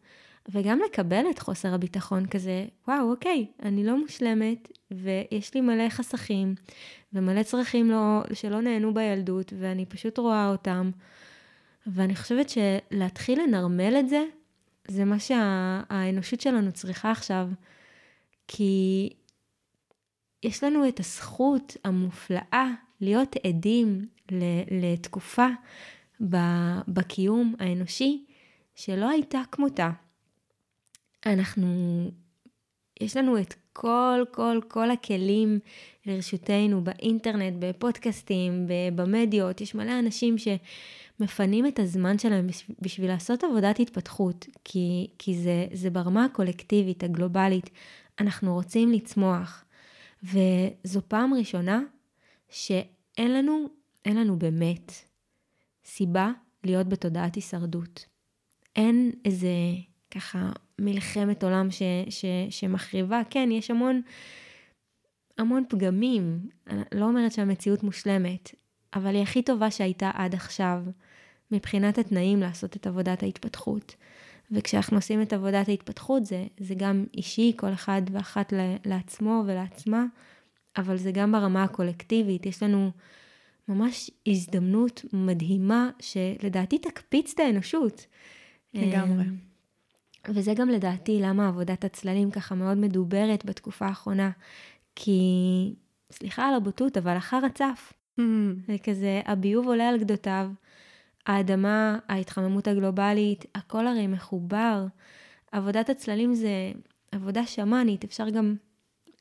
וגם 0.50 0.80
לקבל 0.86 1.26
את 1.32 1.40
חוסר 1.40 1.74
הביטחון 1.74 2.26
כזה, 2.26 2.66
וואו, 2.88 3.12
אוקיי, 3.12 3.46
אני 3.64 3.84
לא 3.84 3.98
מושלמת, 3.98 4.72
ויש 4.92 5.54
לי 5.54 5.62
מלא 5.62 5.90
חסכים, 5.90 6.56
ומלא 7.14 7.44
צרכים 7.44 7.92
לא, 7.92 8.22
שלא 8.34 8.62
נהנו 8.62 8.94
בילדות, 8.94 9.54
ואני 9.60 9.86
פשוט 9.86 10.18
רואה 10.18 10.50
אותם. 10.50 10.92
ואני 11.88 12.16
חושבת 12.16 12.50
שלהתחיל 12.50 13.42
לנרמל 13.42 13.96
את 14.00 14.10
זה, 14.10 14.24
זה 14.88 15.06
מה 15.06 15.20
שהאנושות 15.20 16.42
שה, 16.42 16.50
שלנו 16.50 16.72
צריכה 16.72 17.12
עכשיו. 17.12 17.50
כי 18.48 19.10
יש 20.44 20.64
לנו 20.64 20.88
את 20.88 21.00
הזכות 21.00 21.78
המופלאה 21.84 22.68
להיות 23.02 23.36
עדים 23.48 24.06
לתקופה 24.72 25.48
בקיום 26.88 27.56
האנושי 27.60 28.26
שלא 28.76 29.10
הייתה 29.10 29.42
כמותה. 29.52 29.92
אנחנו, 31.26 31.68
יש 33.02 33.18
לנו 33.18 33.40
את 33.40 33.54
כל, 33.74 34.26
כל, 34.32 34.60
כל 34.68 34.92
הכלים 34.92 35.60
לרשותנו 36.06 36.84
באינטרנט, 36.84 37.54
בפודקאסטים, 37.60 38.68
במדיות, 38.96 39.62
יש 39.62 39.76
מלא 39.76 40.00
אנשים 40.00 40.36
שמפנים 41.18 41.68
את 41.68 41.80
הזמן 41.80 42.18
שלהם 42.18 42.48
בשביל 42.82 43.08
לעשות 43.08 43.44
עבודת 43.44 43.80
התפתחות, 43.80 44.46
כי, 44.64 45.08
כי 45.20 45.38
זה, 45.38 45.68
זה 45.74 45.90
ברמה 45.90 46.26
הקולקטיבית, 46.26 47.04
הגלובלית, 47.04 47.70
אנחנו 48.20 48.54
רוצים 48.54 48.92
לצמוח. 48.92 49.66
וזו 50.24 51.02
פעם 51.08 51.34
ראשונה 51.34 51.82
שאין 52.50 53.34
לנו, 53.34 53.68
אין 54.06 54.18
לנו 54.18 54.40
באמת 54.40 54.92
סיבה 55.86 56.32
להיות 56.64 56.90
בתודעת 56.90 57.36
הישרדות. 57.36 58.06
אין 58.76 59.12
איזה 59.26 59.48
ככה 60.12 60.52
מלחמת 60.80 61.44
עולם 61.44 61.72
ש, 61.72 61.82
ש, 62.10 62.26
שמחריבה. 62.50 63.22
כן, 63.30 63.50
יש 63.52 63.72
המון, 63.72 64.02
המון 65.38 65.64
פגמים. 65.70 66.50
אני 66.68 66.84
לא 66.94 67.06
אומרת 67.06 67.32
שהמציאות 67.32 67.84
מושלמת, 67.84 68.56
אבל 68.96 69.16
היא 69.16 69.24
הכי 69.24 69.42
טובה 69.42 69.72
שהייתה 69.72 70.12
עד 70.14 70.36
עכשיו, 70.36 70.84
מבחינת 71.52 71.98
התנאים 71.98 72.40
לעשות 72.40 72.76
את 72.76 72.88
עבודת 72.88 73.24
ההתפתחות. 73.24 73.96
וכשאנחנו 74.52 74.98
עושים 74.98 75.22
את 75.22 75.34
עבודת 75.34 75.70
ההתפתחות, 75.70 76.26
זה, 76.26 76.46
זה 76.58 76.76
גם 76.76 77.06
אישי, 77.14 77.54
כל 77.56 77.74
אחד 77.74 78.02
ואחת 78.12 78.54
לעצמו 78.86 79.44
ולעצמה, 79.48 80.06
אבל 80.78 80.98
זה 80.98 81.12
גם 81.12 81.32
ברמה 81.32 81.64
הקולקטיבית. 81.64 82.46
יש 82.46 82.64
לנו 82.64 82.92
ממש 83.68 84.12
הזדמנות 84.28 85.06
מדהימה, 85.14 85.90
שלדעתי 86.00 86.78
תקפיץ 86.78 87.32
את 87.34 87.40
האנושות. 87.40 88.06
לגמרי. 88.74 89.24
אמ, 89.24 89.36
וזה 90.30 90.54
גם 90.54 90.70
לדעתי 90.70 91.20
למה 91.22 91.48
עבודת 91.48 91.84
הצללים 91.84 92.32
ככה 92.32 92.56
מאוד 92.56 92.78
מדוברת 92.78 93.46
בתקופה 93.46 93.86
האחרונה. 93.86 94.32
כי, 94.96 95.22
סליחה 96.12 96.48
על 96.48 96.56
הבוטות, 96.56 96.98
אבל 96.98 97.18
אחר 97.18 97.42
הצף. 97.46 97.94
זה 98.68 98.76
כזה, 98.84 99.22
הביוב 99.26 99.68
עולה 99.68 99.90
על 99.90 100.00
גדותיו, 100.00 100.50
האדמה, 101.26 102.00
ההתחממות 102.10 102.68
הגלובלית, 102.68 103.46
הכל 103.56 103.88
הרי 103.88 104.08
מחובר. 104.08 104.86
עבודת 105.52 105.90
הצללים 105.90 106.34
זה 106.34 106.72
עבודה 107.12 107.46
שמאנית, 107.46 108.04
אפשר 108.04 108.30
גם 108.30 108.56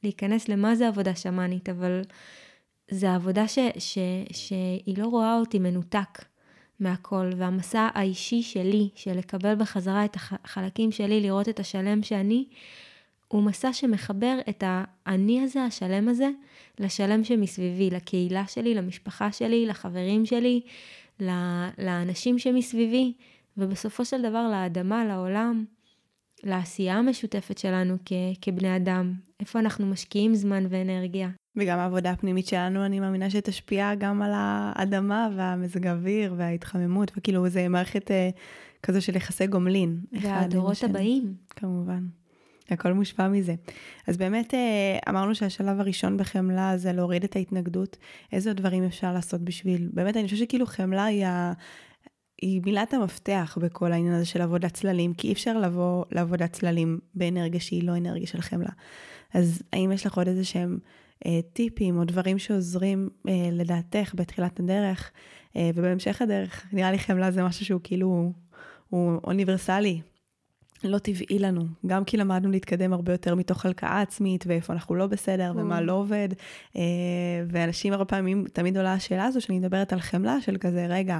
להיכנס 0.02 0.48
למה 0.48 0.74
זה 0.74 0.88
עבודה 0.88 1.14
שמאנית, 1.14 1.68
אבל 1.68 2.02
זה 2.90 3.14
עבודה 3.14 3.48
ש, 3.48 3.59
ש, 3.78 3.98
שהיא 4.33 4.98
לא 4.98 5.07
רואה 5.07 5.38
אותי 5.38 5.59
מנותק. 5.59 6.24
מהכל, 6.83 7.31
והמסע 7.37 7.88
האישי 7.94 8.42
שלי, 8.42 8.88
של 8.94 9.18
לקבל 9.18 9.55
בחזרה 9.55 10.05
את 10.05 10.16
החלקים 10.16 10.92
שלי, 10.92 11.20
לראות 11.20 11.48
את 11.48 11.61
השלם 11.61 12.02
שאני, 12.02 12.44
הוא 13.33 13.42
מסע 13.42 13.73
שמחבר 13.73 14.38
את 14.49 14.64
האני 14.66 15.40
הזה, 15.40 15.62
השלם 15.64 16.09
הזה, 16.09 16.29
לשלם 16.81 17.25
שמסביבי, 17.25 17.90
לקהילה 17.90 18.45
שלי, 18.47 18.75
למשפחה 18.75 19.33
שלי, 19.33 19.66
לחברים 19.66 20.27
שלי, 20.27 20.61
לאנשים 21.79 22.38
שמסביבי, 22.38 23.12
ובסופו 23.57 24.05
של 24.05 24.23
דבר 24.23 24.49
לאדמה, 24.51 25.05
לעולם, 25.05 25.64
לעשייה 26.45 26.95
המשותפת 26.95 27.59
שלנו 27.59 27.97
כ- 28.05 28.12
כבני 28.40 28.77
אדם, 28.77 29.14
איפה 29.40 29.59
אנחנו 29.59 29.87
משקיעים 29.87 30.35
זמן 30.35 30.66
ואנרגיה. 30.68 31.29
וגם 31.57 31.79
העבודה 31.79 32.11
הפנימית 32.11 32.47
שלנו, 32.47 32.85
אני 32.85 33.01
מאמינה 33.01 33.31
שתשפיע 33.31 33.95
גם 33.95 34.23
על 34.23 34.31
האדמה 34.35 35.29
והמזג 35.37 35.87
האוויר 35.87 36.35
וההתחממות, 36.37 37.12
וכאילו 37.16 37.49
זה 37.49 37.68
מערכת 37.68 38.11
אה, 38.11 38.31
כזו 38.83 39.03
של 39.03 39.16
יחסי 39.16 39.47
גומלין. 39.47 40.01
והדורות 40.12 40.85
הבאים. 40.85 41.35
כמובן. 41.51 42.07
הכל 42.72 42.92
מושפע 42.92 43.28
מזה. 43.28 43.54
אז 44.06 44.16
באמת 44.16 44.54
אה, 44.54 44.98
אמרנו 45.08 45.35
שהשלב 45.35 45.80
הראשון 45.80 46.16
בחמלה 46.16 46.76
זה 46.76 46.92
להוריד 46.92 47.24
את 47.24 47.37
ההתנגדות. 47.37 47.96
איזה 48.32 48.52
דברים 48.52 48.85
אפשר 48.85 49.12
לעשות 49.12 49.40
בשביל, 49.40 49.88
באמת 49.92 50.16
אני 50.16 50.24
חושבת 50.24 50.38
שכאילו 50.38 50.66
חמלה 50.66 51.04
היא, 51.04 51.26
ה... 51.26 51.52
היא 52.42 52.61
מילת 52.64 52.94
המפתח 52.94 53.58
בכל 53.61 53.92
העניין 53.92 54.14
הזה 54.14 54.24
של 54.24 54.42
עבודת 54.42 54.74
צללים, 54.74 55.14
כי 55.14 55.28
אי 55.28 55.32
אפשר 55.32 55.58
לבוא 55.58 56.04
לעבודת 56.11 56.52
צללים 56.52 56.98
באנרגיה 57.14 57.61
שהיא 57.61 57.85
לא 57.85 57.96
אנרגיה 57.96 58.26
של 58.26 58.40
חמלה. 58.40 58.70
אז 59.35 59.62
האם 59.72 59.92
יש 59.92 60.06
לך 60.06 60.18
עוד 60.18 60.28
איזה 60.28 60.44
שהם 60.44 60.78
אה, 61.26 61.40
טיפים 61.52 61.98
או 61.98 62.04
דברים 62.04 62.38
שעוזרים 62.38 63.08
אה, 63.28 63.48
לדעתך 63.52 64.12
בתחילת 64.14 64.61
הדרך 64.61 65.12
אה, 65.56 65.70
ובהמשך 65.74 66.22
הדרך. 66.22 66.66
נראה 66.72 66.90
לי 66.90 66.98
חמלה 66.98 67.30
זה 67.30 67.42
משהו 67.42 67.64
שהוא 67.64 67.80
כאילו, 67.85 68.32
הוא 68.88 69.20
אוניברסלי, 69.24 70.00
לא 70.85 70.99
טבעי 70.99 71.38
לנו, 71.38 71.64
גם 71.87 72.05
כי 72.05 72.16
למדנו 72.16 72.51
להתקדם 72.51 72.92
הרבה 72.92 73.12
יותר 73.12 73.35
מתוך 73.35 73.66
הלקאה 73.66 74.01
עצמית, 74.01 74.45
ואיפה 74.47 74.73
אנחנו 74.73 74.95
לא 74.95 75.07
בסדר, 75.07 75.53
ומה 75.57 75.81
לא 75.81 75.92
עובד. 75.92 76.29
ואנשים 77.49 77.92
הרבה 77.92 78.05
פעמים, 78.05 78.45
תמיד 78.53 78.77
עולה 78.77 78.92
השאלה 78.92 79.25
הזו 79.25 79.40
שאני 79.40 79.59
מדברת 79.59 79.92
על 79.92 80.01
חמלה 80.01 80.40
של 80.40 80.57
כזה, 80.57 80.87
רגע, 80.88 81.18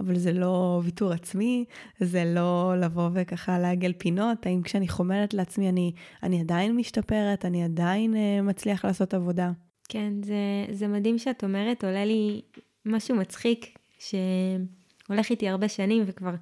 אבל 0.00 0.18
זה 0.18 0.32
לא 0.32 0.80
ויתור 0.84 1.12
עצמי, 1.12 1.64
זה 2.00 2.24
לא 2.24 2.74
לבוא 2.80 3.10
וככה 3.14 3.58
לעגל 3.58 3.92
פינות, 3.98 4.46
האם 4.46 4.62
כשאני 4.62 4.88
חומלת 4.88 5.34
לעצמי 5.34 5.68
אני, 5.68 5.92
אני 6.22 6.40
עדיין 6.40 6.76
משתפרת, 6.76 7.44
אני 7.44 7.64
עדיין 7.64 8.14
מצליח 8.42 8.84
לעשות 8.84 9.14
עבודה. 9.14 9.50
כן, 9.88 10.12
זה, 10.22 10.34
זה 10.70 10.88
מדהים 10.88 11.18
שאת 11.18 11.44
אומרת, 11.44 11.84
עולה 11.84 12.04
לי 12.04 12.42
משהו 12.86 13.16
מצחיק, 13.16 13.78
שהולך 13.98 15.30
איתי 15.30 15.48
הרבה 15.48 15.68
שנים 15.68 16.02
וכבר... 16.06 16.34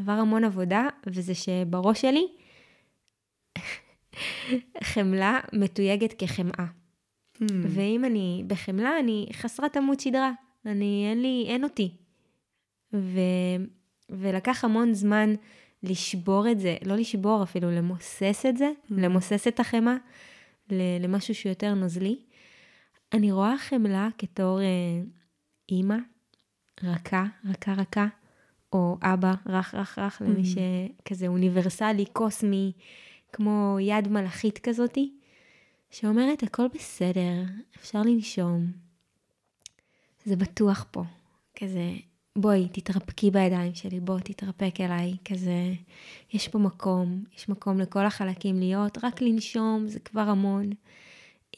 עבר 0.00 0.12
המון 0.12 0.44
עבודה, 0.44 0.88
וזה 1.06 1.34
שבראש 1.34 2.00
שלי 2.00 2.26
חמלה 4.92 5.40
מתויגת 5.52 6.14
כחמאה. 6.18 6.66
Hmm. 7.36 7.44
ואם 7.68 8.04
אני 8.04 8.44
בחמלה, 8.46 8.98
אני 9.00 9.26
חסרת 9.32 9.76
עמוד 9.76 10.00
שדרה. 10.00 10.32
אני, 10.66 11.06
אין 11.10 11.22
לי, 11.22 11.44
אין 11.48 11.64
אותי. 11.64 11.96
ו, 12.92 13.20
ולקח 14.10 14.64
המון 14.64 14.94
זמן 14.94 15.34
לשבור 15.82 16.50
את 16.50 16.60
זה, 16.60 16.76
לא 16.84 16.96
לשבור 16.96 17.42
אפילו, 17.42 17.70
למוסס 17.70 18.46
את 18.48 18.56
זה, 18.56 18.70
hmm. 18.70 18.94
למוסס 18.96 19.48
את 19.48 19.60
החמאה 19.60 19.96
למשהו 21.00 21.34
שהוא 21.34 21.50
יותר 21.50 21.74
נוזלי. 21.74 22.18
אני 23.12 23.32
רואה 23.32 23.58
חמלה 23.58 24.08
כתור 24.18 24.60
אה, 24.60 25.02
אימא, 25.68 25.96
רכה, 26.82 27.24
רכה, 27.44 27.72
רכה, 27.72 28.06
או 28.72 28.96
אבא 29.02 29.34
רך 29.46 29.74
רך 29.74 29.98
רך, 29.98 30.22
למי. 30.24 30.42
שכזה 30.44 31.26
אוניברסלי, 31.26 32.04
קוסמי, 32.12 32.72
כמו 33.32 33.76
יד 33.80 34.08
מלאכית 34.08 34.58
כזאתי, 34.58 35.12
שאומרת 35.90 36.42
הכל 36.42 36.66
בסדר, 36.74 37.42
אפשר 37.76 38.02
לנשום. 38.02 38.72
זה 40.24 40.36
בטוח 40.36 40.86
פה, 40.90 41.04
כזה, 41.54 41.92
בואי, 42.36 42.68
תתרפקי 42.72 43.30
בידיים 43.30 43.74
שלי, 43.74 44.00
בוא, 44.00 44.18
תתרפק 44.20 44.74
אליי, 44.80 45.16
כזה, 45.24 45.72
יש 46.32 46.48
פה 46.48 46.58
מקום, 46.58 47.24
יש 47.36 47.48
מקום 47.48 47.78
לכל 47.78 48.06
החלקים 48.06 48.58
להיות, 48.58 48.98
רק 49.02 49.22
לנשום 49.22 49.86
זה 49.86 50.00
כבר 50.00 50.20
המון. 50.20 50.70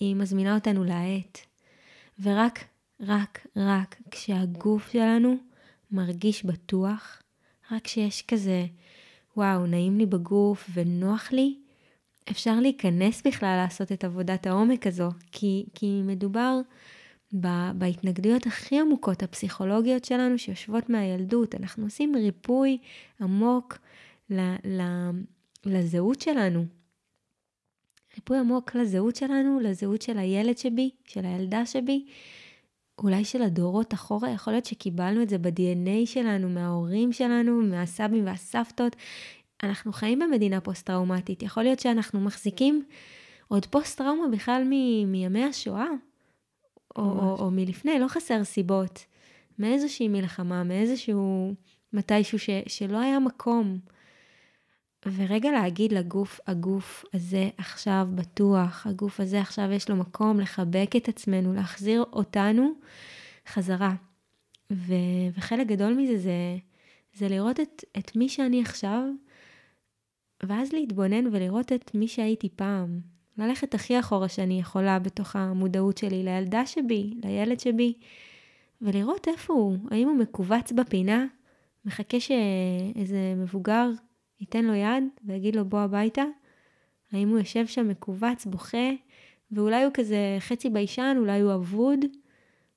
היא 0.00 0.16
מזמינה 0.16 0.54
אותנו 0.54 0.84
להאט, 0.84 1.38
ורק 2.22 2.64
רק, 3.00 3.46
רק 3.56 3.96
כשהגוף 4.10 4.92
שלנו 4.92 5.49
מרגיש 5.92 6.44
בטוח, 6.44 7.22
רק 7.70 7.84
כשיש 7.84 8.22
כזה, 8.22 8.66
וואו, 9.36 9.66
נעים 9.66 9.98
לי 9.98 10.06
בגוף 10.06 10.70
ונוח 10.74 11.32
לי, 11.32 11.56
אפשר 12.30 12.60
להיכנס 12.60 13.22
בכלל 13.26 13.56
לעשות 13.62 13.92
את 13.92 14.04
עבודת 14.04 14.46
העומק 14.46 14.86
הזו, 14.86 15.08
כי, 15.32 15.64
כי 15.74 16.02
מדובר 16.04 16.60
ב, 17.40 17.46
בהתנגדויות 17.74 18.46
הכי 18.46 18.80
עמוקות 18.80 19.22
הפסיכולוגיות 19.22 20.04
שלנו 20.04 20.38
שיושבות 20.38 20.90
מהילדות. 20.90 21.54
אנחנו 21.54 21.84
עושים 21.84 22.16
ריפוי 22.16 22.78
עמוק 23.20 23.78
ל, 24.30 24.40
ל, 24.64 24.82
לזהות 25.64 26.20
שלנו. 26.20 26.64
ריפוי 28.14 28.38
עמוק 28.38 28.74
לזהות 28.74 29.16
שלנו, 29.16 29.60
לזהות 29.60 30.02
של 30.02 30.18
הילד 30.18 30.58
שבי, 30.58 30.90
של 31.04 31.24
הילדה 31.24 31.66
שבי, 31.66 32.06
אולי 33.02 33.24
של 33.24 33.42
הדורות 33.42 33.94
אחורה, 33.94 34.30
יכול 34.30 34.52
להיות 34.52 34.64
שקיבלנו 34.64 35.22
את 35.22 35.28
זה 35.28 35.38
ב-DNA 35.38 36.06
שלנו, 36.06 36.48
מההורים 36.48 37.12
שלנו, 37.12 37.62
מהסבים 37.62 38.26
והסבתות. 38.26 38.96
אנחנו 39.62 39.92
חיים 39.92 40.18
במדינה 40.18 40.60
פוסט-טראומטית, 40.60 41.42
יכול 41.42 41.62
להיות 41.62 41.80
שאנחנו 41.80 42.20
מחזיקים 42.20 42.84
עוד 43.48 43.66
פוסט-טראומה 43.66 44.28
בכלל 44.28 44.62
מ- 44.64 45.12
מימי 45.12 45.44
השואה, 45.44 45.88
או, 46.96 47.02
או, 47.02 47.36
או 47.38 47.50
מלפני, 47.50 47.98
לא 47.98 48.08
חסר 48.08 48.44
סיבות. 48.44 49.04
מאיזושהי 49.58 50.08
מלחמה, 50.08 50.64
מאיזשהו 50.64 51.54
מתישהו 51.92 52.38
ש, 52.38 52.50
שלא 52.66 53.00
היה 53.00 53.18
מקום. 53.18 53.78
ורגע 55.06 55.52
להגיד 55.52 55.92
לגוף, 55.92 56.40
הגוף 56.46 57.04
הזה 57.14 57.48
עכשיו 57.58 58.08
בטוח, 58.14 58.86
הגוף 58.86 59.20
הזה 59.20 59.40
עכשיו 59.40 59.72
יש 59.72 59.90
לו 59.90 59.96
מקום 59.96 60.40
לחבק 60.40 60.90
את 60.96 61.08
עצמנו, 61.08 61.54
להחזיר 61.54 62.04
אותנו 62.12 62.72
חזרה. 63.48 63.94
ו, 64.72 64.94
וחלק 65.36 65.66
גדול 65.66 65.94
מזה 65.94 66.18
זה, 66.18 66.56
זה 67.14 67.28
לראות 67.28 67.60
את, 67.60 67.84
את 67.98 68.16
מי 68.16 68.28
שאני 68.28 68.60
עכשיו, 68.60 69.02
ואז 70.42 70.72
להתבונן 70.72 71.26
ולראות 71.26 71.72
את 71.72 71.94
מי 71.94 72.08
שהייתי 72.08 72.48
פעם. 72.56 73.00
ללכת 73.38 73.74
הכי 73.74 74.00
אחורה 74.00 74.28
שאני 74.28 74.60
יכולה 74.60 74.98
בתוך 74.98 75.36
המודעות 75.36 75.98
שלי 75.98 76.22
לילדה 76.22 76.66
שבי, 76.66 77.14
לילד 77.24 77.60
שבי, 77.60 77.94
ולראות 78.82 79.28
איפה 79.28 79.52
הוא, 79.52 79.76
האם 79.90 80.08
הוא 80.08 80.18
מכווץ 80.18 80.72
בפינה, 80.72 81.26
מחכה 81.84 82.20
שאיזה 82.20 83.34
מבוגר 83.36 83.90
ייתן 84.40 84.64
לו 84.64 84.74
יד 84.74 85.04
ויגיד 85.24 85.56
לו 85.56 85.64
בוא 85.64 85.80
הביתה? 85.80 86.24
האם 87.12 87.28
הוא 87.28 87.38
יושב 87.38 87.66
שם 87.66 87.88
מכווץ, 87.88 88.46
בוכה, 88.46 88.90
ואולי 89.52 89.84
הוא 89.84 89.92
כזה 89.94 90.36
חצי 90.40 90.70
ביישן, 90.70 91.16
אולי 91.18 91.40
הוא 91.40 91.54
אבוד? 91.54 91.98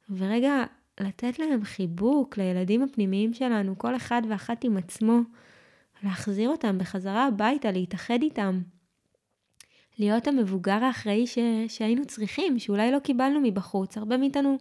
ורגע, 0.09 0.63
לתת 0.99 1.39
להם 1.39 1.63
חיבוק 1.63 2.37
לילדים 2.37 2.83
הפנימיים 2.83 3.33
שלנו, 3.33 3.77
כל 3.77 3.95
אחד 3.95 4.21
ואחת 4.29 4.63
עם 4.63 4.77
עצמו, 4.77 5.19
להחזיר 6.03 6.49
אותם 6.49 6.77
בחזרה 6.77 7.27
הביתה, 7.27 7.71
להתאחד 7.71 8.21
איתם. 8.21 8.61
להיות 9.99 10.27
המבוגר 10.27 10.83
האחראי 10.83 11.27
ש... 11.27 11.37
שהיינו 11.67 12.05
צריכים, 12.05 12.59
שאולי 12.59 12.91
לא 12.91 12.99
קיבלנו 12.99 13.41
מבחוץ. 13.41 13.97
הרבה 13.97 14.17
מאיתנו, 14.17 14.57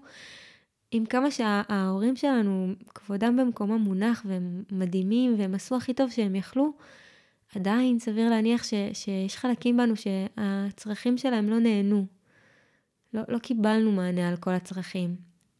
עם 0.93 1.07
כמה 1.07 1.31
שההורים 1.31 2.17
שלנו, 2.17 2.73
כבודם 2.95 3.37
במקומם 3.37 3.81
מונח, 3.81 4.23
והם 4.29 4.63
מדהימים, 4.73 5.35
והם 5.39 5.55
עשו 5.55 5.77
הכי 5.77 5.95
טוב 5.95 6.11
שהם 6.11 6.35
יכלו, 6.35 6.73
עדיין 7.55 7.99
סביר 7.99 8.31
להניח 8.31 8.65
ש... 8.65 8.75
שיש 8.93 9.37
חלקים 9.37 9.77
בנו 9.77 9.95
שהצרכים 9.97 11.19
שלהם 11.19 11.51
לא 11.51 11.59
נהנו. 11.59 12.07
לא, 13.15 13.23
לא 13.29 13.39
קיבלנו 13.39 13.93
מענה 13.93 14.29
על 14.29 14.37
כל 14.37 14.51
הצרכים. 14.51 15.17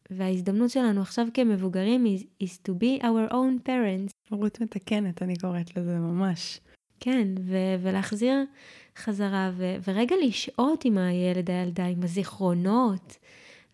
וההזדמנות 0.09 0.69
שלנו 0.69 1.01
עכשיו 1.01 1.27
כמבוגרים 1.33 2.05
is, 2.05 2.43
is 2.43 2.57
to 2.67 2.71
be 2.71 3.03
our 3.03 3.31
own 3.31 3.67
parents. 3.67 4.13
הורות 4.29 4.61
מתקנת, 4.61 5.21
אני 5.21 5.35
קוראת 5.35 5.77
לזה 5.77 5.99
ממש. 5.99 6.59
כן, 6.99 7.27
ו- 7.39 7.75
ולהחזיר 7.81 8.45
חזרה, 8.97 9.51
ו- 9.53 9.75
ורגע 9.87 10.15
לשהות 10.23 10.85
עם 10.85 10.97
הילד, 10.97 11.51
הילדה, 11.51 11.85
עם 11.85 12.03
הזיכרונות. 12.03 13.17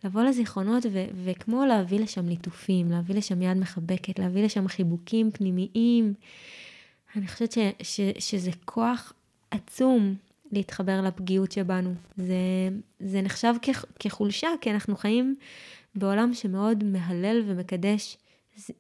לבוא 0.03 0.21
לזיכרונות 0.21 0.85
ו- 0.91 1.05
וכמו 1.23 1.65
להביא 1.65 1.99
לשם 1.99 2.27
ליטופים, 2.27 2.91
להביא 2.91 3.15
לשם 3.15 3.41
יד 3.41 3.57
מחבקת, 3.57 4.19
להביא 4.19 4.43
לשם 4.43 4.67
חיבוקים 4.67 5.31
פנימיים. 5.31 6.13
אני 7.15 7.27
חושבת 7.27 7.51
ש- 7.51 7.57
ש- 7.81 8.29
שזה 8.29 8.51
כוח 8.65 9.13
עצום 9.51 10.15
להתחבר 10.51 11.01
לפגיעות 11.01 11.51
שבנו. 11.51 11.93
זה, 12.17 12.69
זה 12.99 13.21
נחשב 13.21 13.53
כ- 13.62 13.85
כחולשה, 13.99 14.49
כי 14.62 14.71
אנחנו 14.71 14.95
חיים 14.95 15.35
בעולם 15.95 16.33
שמאוד 16.33 16.83
מהלל 16.83 17.43
ומקדש 17.45 18.17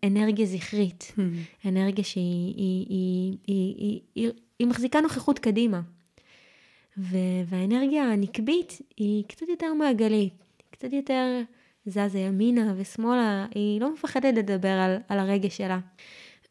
אנרגיה 0.03 0.45
זכרית, 0.45 1.13
hmm. 1.17 1.67
אנרגיה 1.67 2.03
שהיא 2.03 2.55
היא, 2.57 2.85
היא, 2.89 3.37
היא, 3.47 3.75
היא, 3.77 3.99
היא, 4.15 4.31
היא 4.59 4.67
מחזיקה 4.67 5.01
נוכחות 5.01 5.39
קדימה. 5.39 5.81
ו, 6.97 7.17
והאנרגיה 7.45 8.03
הנקבית 8.03 8.81
היא 8.97 9.23
קצת 9.27 9.45
יותר 9.49 9.73
מעגלית, 9.73 10.33
קצת 10.79 10.93
יותר 10.93 11.41
זזה 11.85 12.19
ימינה 12.19 12.73
ושמאלה, 12.77 13.45
היא 13.55 13.81
לא 13.81 13.93
מפחדת 13.93 14.37
לדבר 14.37 14.69
על, 14.69 14.97
על 15.07 15.19
הרגש 15.19 15.57
שלה. 15.57 15.79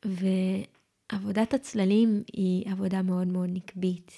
ועבודת 0.04 1.54
הצללים 1.54 2.22
היא 2.32 2.70
עבודה 2.72 3.02
מאוד 3.02 3.26
מאוד 3.26 3.48
נקבית, 3.52 4.12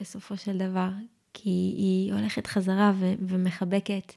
בסופו 0.00 0.36
של 0.36 0.58
דבר, 0.58 0.88
כי 1.34 1.50
היא 1.50 2.12
הולכת 2.12 2.46
חזרה 2.46 2.92
ו, 2.96 3.12
ומחבקת 3.20 4.12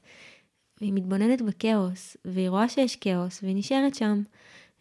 והיא 0.80 0.92
מתבוננת 0.92 1.42
בכאוס, 1.42 2.16
והיא 2.24 2.48
רואה 2.48 2.68
שיש 2.68 2.96
כאוס, 2.96 3.42
והיא 3.42 3.56
נשארת 3.56 3.94
שם, 3.94 4.22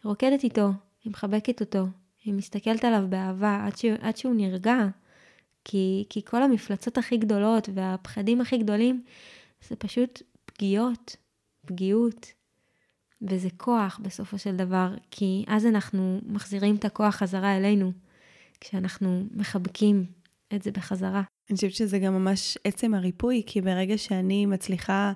היא 0.03 0.09
רוקדת 0.09 0.43
איתו, 0.43 0.69
היא 1.03 1.11
מחבקת 1.11 1.61
אותו, 1.61 1.85
היא 2.23 2.33
מסתכלת 2.33 2.85
עליו 2.85 3.03
באהבה 3.09 3.63
עד, 3.65 3.77
ש... 3.77 3.85
עד 3.85 4.17
שהוא 4.17 4.35
נרגע, 4.35 4.87
כי, 5.65 6.05
כי 6.09 6.21
כל 6.25 6.43
המפלצות 6.43 6.97
הכי 6.97 7.17
גדולות 7.17 7.69
והפחדים 7.73 8.41
הכי 8.41 8.57
גדולים 8.57 9.03
זה 9.69 9.75
פשוט 9.75 10.21
פגיעות, 10.57 11.15
פגיעות, 11.65 12.25
וזה 13.21 13.49
כוח 13.57 13.99
בסופו 14.03 14.37
של 14.37 14.55
דבר, 14.55 14.95
כי 15.11 15.45
אז 15.47 15.65
אנחנו 15.65 16.21
מחזירים 16.25 16.75
את 16.75 16.85
הכוח 16.85 17.15
חזרה 17.15 17.57
אלינו, 17.57 17.91
כשאנחנו 18.61 19.23
מחבקים 19.31 20.05
את 20.55 20.63
זה 20.63 20.71
בחזרה. 20.71 21.23
אני 21.49 21.55
חושבת 21.55 21.73
שזה 21.73 21.99
גם 21.99 22.13
ממש 22.13 22.57
עצם 22.63 22.93
הריפוי, 22.93 23.43
כי 23.45 23.61
ברגע 23.61 23.97
שאני 23.97 24.45
מצליחה 24.45 25.13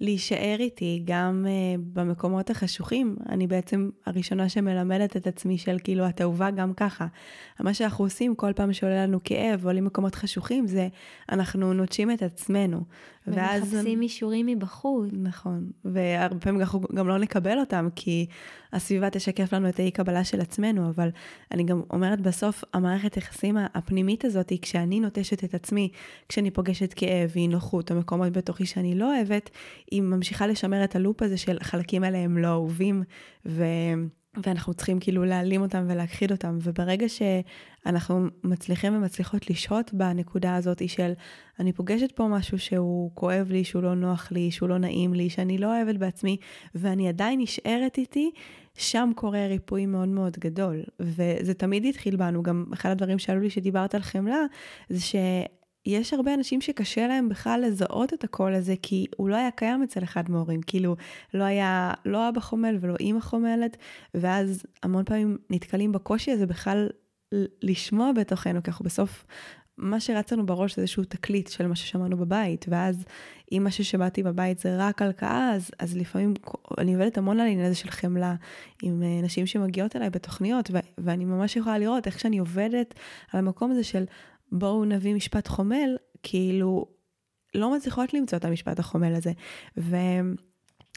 להישאר 0.00 0.56
איתי 0.58 1.02
גם 1.04 1.46
uh, 1.46 1.80
במקומות 1.92 2.50
החשוכים. 2.50 3.16
אני 3.28 3.46
בעצם 3.46 3.90
הראשונה 4.06 4.48
שמלמדת 4.48 5.16
את 5.16 5.26
עצמי 5.26 5.58
של 5.58 5.76
כאילו, 5.84 6.08
את 6.08 6.20
אהובה 6.20 6.50
גם 6.50 6.74
ככה. 6.74 7.06
מה 7.60 7.74
שאנחנו 7.74 8.04
עושים 8.04 8.34
כל 8.34 8.52
פעם 8.52 8.72
שעולה 8.72 9.06
לנו 9.06 9.20
כאב, 9.24 9.66
עולים 9.66 9.84
מקומות 9.84 10.14
חשוכים, 10.14 10.66
זה 10.66 10.88
אנחנו 11.32 11.72
נוטשים 11.72 12.10
את 12.10 12.22
עצמנו. 12.22 12.80
ואז... 13.26 13.62
ומחפשים 13.74 14.02
אישורים 14.02 14.46
מבחוץ. 14.46 15.08
נכון, 15.12 15.70
והרבה 15.84 16.40
פעמים 16.40 16.60
אנחנו 16.60 16.80
גם 16.94 17.08
לא 17.08 17.18
נקבל 17.18 17.58
אותם, 17.58 17.88
כי 17.96 18.26
הסביבה 18.72 19.10
תשקף 19.10 19.52
לנו 19.52 19.68
את 19.68 19.78
האי 19.78 19.90
קבלה 19.90 20.24
של 20.24 20.40
עצמנו, 20.40 20.88
אבל 20.88 21.08
אני 21.52 21.64
גם 21.64 21.82
אומרת 21.90 22.20
בסוף, 22.20 22.64
המערכת 22.72 23.16
יחסים 23.16 23.56
הפנימית 23.74 24.24
הזאת, 24.24 24.52
כשאני 24.62 25.00
נוטשת 25.00 25.44
את 25.44 25.54
עצמי, 25.54 25.88
כשאני 26.28 26.50
פוגשת 26.50 26.92
כאב, 26.92 27.32
אי 27.36 27.48
נוחות, 27.48 27.90
או 27.90 27.96
מקומות 27.96 28.32
בתוכי 28.32 28.66
שאני 28.66 28.94
לא 28.94 29.16
אוהבת, 29.16 29.50
היא 29.90 30.02
ממשיכה 30.02 30.46
לשמר 30.46 30.84
את 30.84 30.96
הלופ 30.96 31.22
הזה 31.22 31.36
של 31.36 31.58
חלקים 31.62 32.04
האלה 32.04 32.18
הם 32.18 32.38
לא 32.38 32.48
אהובים, 32.48 33.02
ו... 33.46 33.64
ואנחנו 34.42 34.74
צריכים 34.74 35.00
כאילו 35.00 35.24
להעלים 35.24 35.62
אותם 35.62 35.84
ולהכחיד 35.88 36.32
אותם. 36.32 36.58
וברגע 36.62 37.06
שאנחנו 37.08 38.26
מצליחים 38.44 38.96
ומצליחות 38.96 39.50
לשהות 39.50 39.94
בנקודה 39.94 40.54
הזאת 40.54 40.88
של 40.88 41.12
אני 41.60 41.72
פוגשת 41.72 42.12
פה 42.12 42.28
משהו 42.28 42.58
שהוא 42.58 43.10
כואב 43.14 43.46
לי, 43.50 43.64
שהוא 43.64 43.82
לא 43.82 43.94
נוח 43.94 44.32
לי, 44.32 44.50
שהוא 44.50 44.68
לא 44.68 44.78
נעים 44.78 45.14
לי, 45.14 45.30
שאני 45.30 45.58
לא 45.58 45.66
אוהבת 45.66 45.96
בעצמי, 45.96 46.36
ואני 46.74 47.08
עדיין 47.08 47.40
נשארת 47.40 47.98
איתי, 47.98 48.30
שם 48.74 49.10
קורה 49.14 49.46
ריפוי 49.46 49.86
מאוד 49.86 50.08
מאוד 50.08 50.36
גדול. 50.40 50.82
וזה 51.00 51.54
תמיד 51.54 51.84
התחיל 51.84 52.16
בנו, 52.16 52.42
גם 52.42 52.64
אחד 52.72 52.90
הדברים 52.90 53.18
שעלו 53.18 53.40
לי 53.40 53.50
שדיברת 53.50 53.94
על 53.94 54.02
חמלה, 54.02 54.40
זה 54.88 55.00
ש... 55.00 55.16
יש 55.86 56.14
הרבה 56.14 56.34
אנשים 56.34 56.60
שקשה 56.60 57.06
להם 57.08 57.28
בכלל 57.28 57.64
לזהות 57.66 58.14
את 58.14 58.24
הקול 58.24 58.54
הזה, 58.54 58.74
כי 58.82 59.06
הוא 59.16 59.28
לא 59.28 59.36
היה 59.36 59.50
קיים 59.50 59.82
אצל 59.82 60.04
אחד 60.04 60.30
מההורים, 60.30 60.60
כאילו 60.66 60.96
לא 61.34 61.44
היה 61.44 61.92
לא 62.04 62.28
אבא 62.28 62.40
חומל 62.40 62.78
ולא 62.80 62.94
אימא 63.00 63.20
חומלת, 63.20 63.76
ואז 64.14 64.62
המון 64.82 65.04
פעמים 65.04 65.38
נתקלים 65.50 65.92
בקושי 65.92 66.30
הזה 66.30 66.46
בכלל 66.46 66.88
לשמוע 67.62 68.12
בתוכנו, 68.12 68.62
כי 68.62 68.70
אנחנו 68.70 68.84
בסוף, 68.84 69.24
מה 69.78 70.00
שרץ 70.00 70.32
לנו 70.32 70.46
בראש 70.46 70.76
זה 70.76 70.82
איזשהו 70.82 71.04
תקליט 71.04 71.48
של 71.48 71.66
מה 71.66 71.76
ששמענו 71.76 72.16
בבית, 72.16 72.66
ואז 72.68 73.04
אם 73.52 73.64
מה 73.64 73.70
ששמעתי 73.70 74.22
בבית 74.22 74.58
זה 74.58 74.76
רק 74.78 75.02
הלקאה, 75.02 75.52
אז, 75.54 75.70
אז 75.78 75.96
לפעמים 75.96 76.34
אני 76.78 76.94
עובדת 76.94 77.18
המון 77.18 77.40
על 77.40 77.46
העניין 77.46 77.66
הזה 77.66 77.74
של 77.74 77.90
חמלה 77.90 78.34
עם 78.82 79.02
אה, 79.02 79.20
נשים 79.22 79.46
שמגיעות 79.46 79.96
אליי 79.96 80.10
בתוכניות, 80.10 80.70
ו- 80.72 80.78
ואני 80.98 81.24
ממש 81.24 81.56
יכולה 81.56 81.78
לראות 81.78 82.06
איך 82.06 82.20
שאני 82.20 82.38
עובדת 82.38 82.94
על 83.32 83.38
המקום 83.38 83.70
הזה 83.70 83.84
של 83.84 84.04
בואו 84.54 84.84
נביא 84.84 85.14
משפט 85.14 85.48
חומל, 85.48 85.96
כאילו 86.22 86.86
לא 87.54 87.76
מצליחות 87.76 88.14
למצוא 88.14 88.38
את 88.38 88.44
המשפט 88.44 88.78
החומל 88.78 89.14
הזה. 89.14 89.32
ו... 89.76 89.96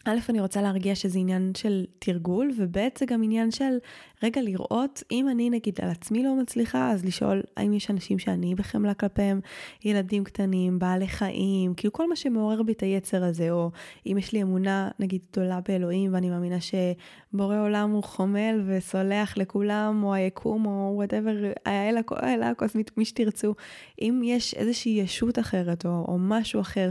א', 0.10 0.20
אני 0.30 0.40
רוצה 0.42 0.62
להרגיע 0.62 0.96
שזה 0.96 1.20
עניין 1.20 1.52
של 1.58 1.86
תרגול, 2.00 2.52
וב', 2.58 2.78
זה 3.00 3.06
גם 3.06 3.24
עניין 3.24 3.52
של 3.52 3.78
רגע 4.24 4.42
לראות, 4.42 5.04
אם 5.12 5.30
אני 5.30 5.50
נגיד 5.50 5.80
על 5.82 5.90
עצמי 5.90 6.24
לא 6.24 6.36
מצליחה, 6.36 6.92
אז 6.92 7.06
לשאול 7.06 7.42
האם 7.58 7.74
יש 7.74 7.92
אנשים 7.92 8.20
שאני 8.20 8.56
בחמלה 8.56 8.94
כלפיהם, 8.94 9.40
ילדים 9.86 10.24
קטנים, 10.24 10.80
בעלי 10.80 11.08
חיים, 11.08 11.74
כאילו 11.74 11.94
כל 11.94 12.10
מה 12.10 12.16
שמעורר 12.16 12.64
בי 12.64 12.72
את 12.72 12.82
היצר 12.82 13.24
הזה, 13.24 13.52
או 13.52 13.72
אם 14.06 14.18
יש 14.18 14.34
לי 14.34 14.42
אמונה 14.42 14.90
נגיד 15.00 15.22
גדולה 15.32 15.60
באלוהים, 15.68 16.14
ואני 16.14 16.30
מאמינה 16.30 16.58
שבורא 16.62 17.58
עולם 17.58 17.92
הוא 17.92 18.04
חומל 18.04 18.64
וסולח 18.68 19.38
לכולם, 19.38 20.04
או 20.04 20.14
היקום, 20.14 20.66
או 20.66 20.92
וואטאבר, 20.96 21.36
האל 21.66 22.44
הקוסמית, 22.44 22.98
מי 22.98 23.06
שתרצו, 23.06 23.54
אם 24.02 24.22
יש 24.24 24.54
איזושהי 24.54 24.92
ישות 24.92 25.40
אחרת, 25.40 25.86
או, 25.86 26.06
או 26.08 26.18
משהו 26.20 26.62
אחר 26.62 26.90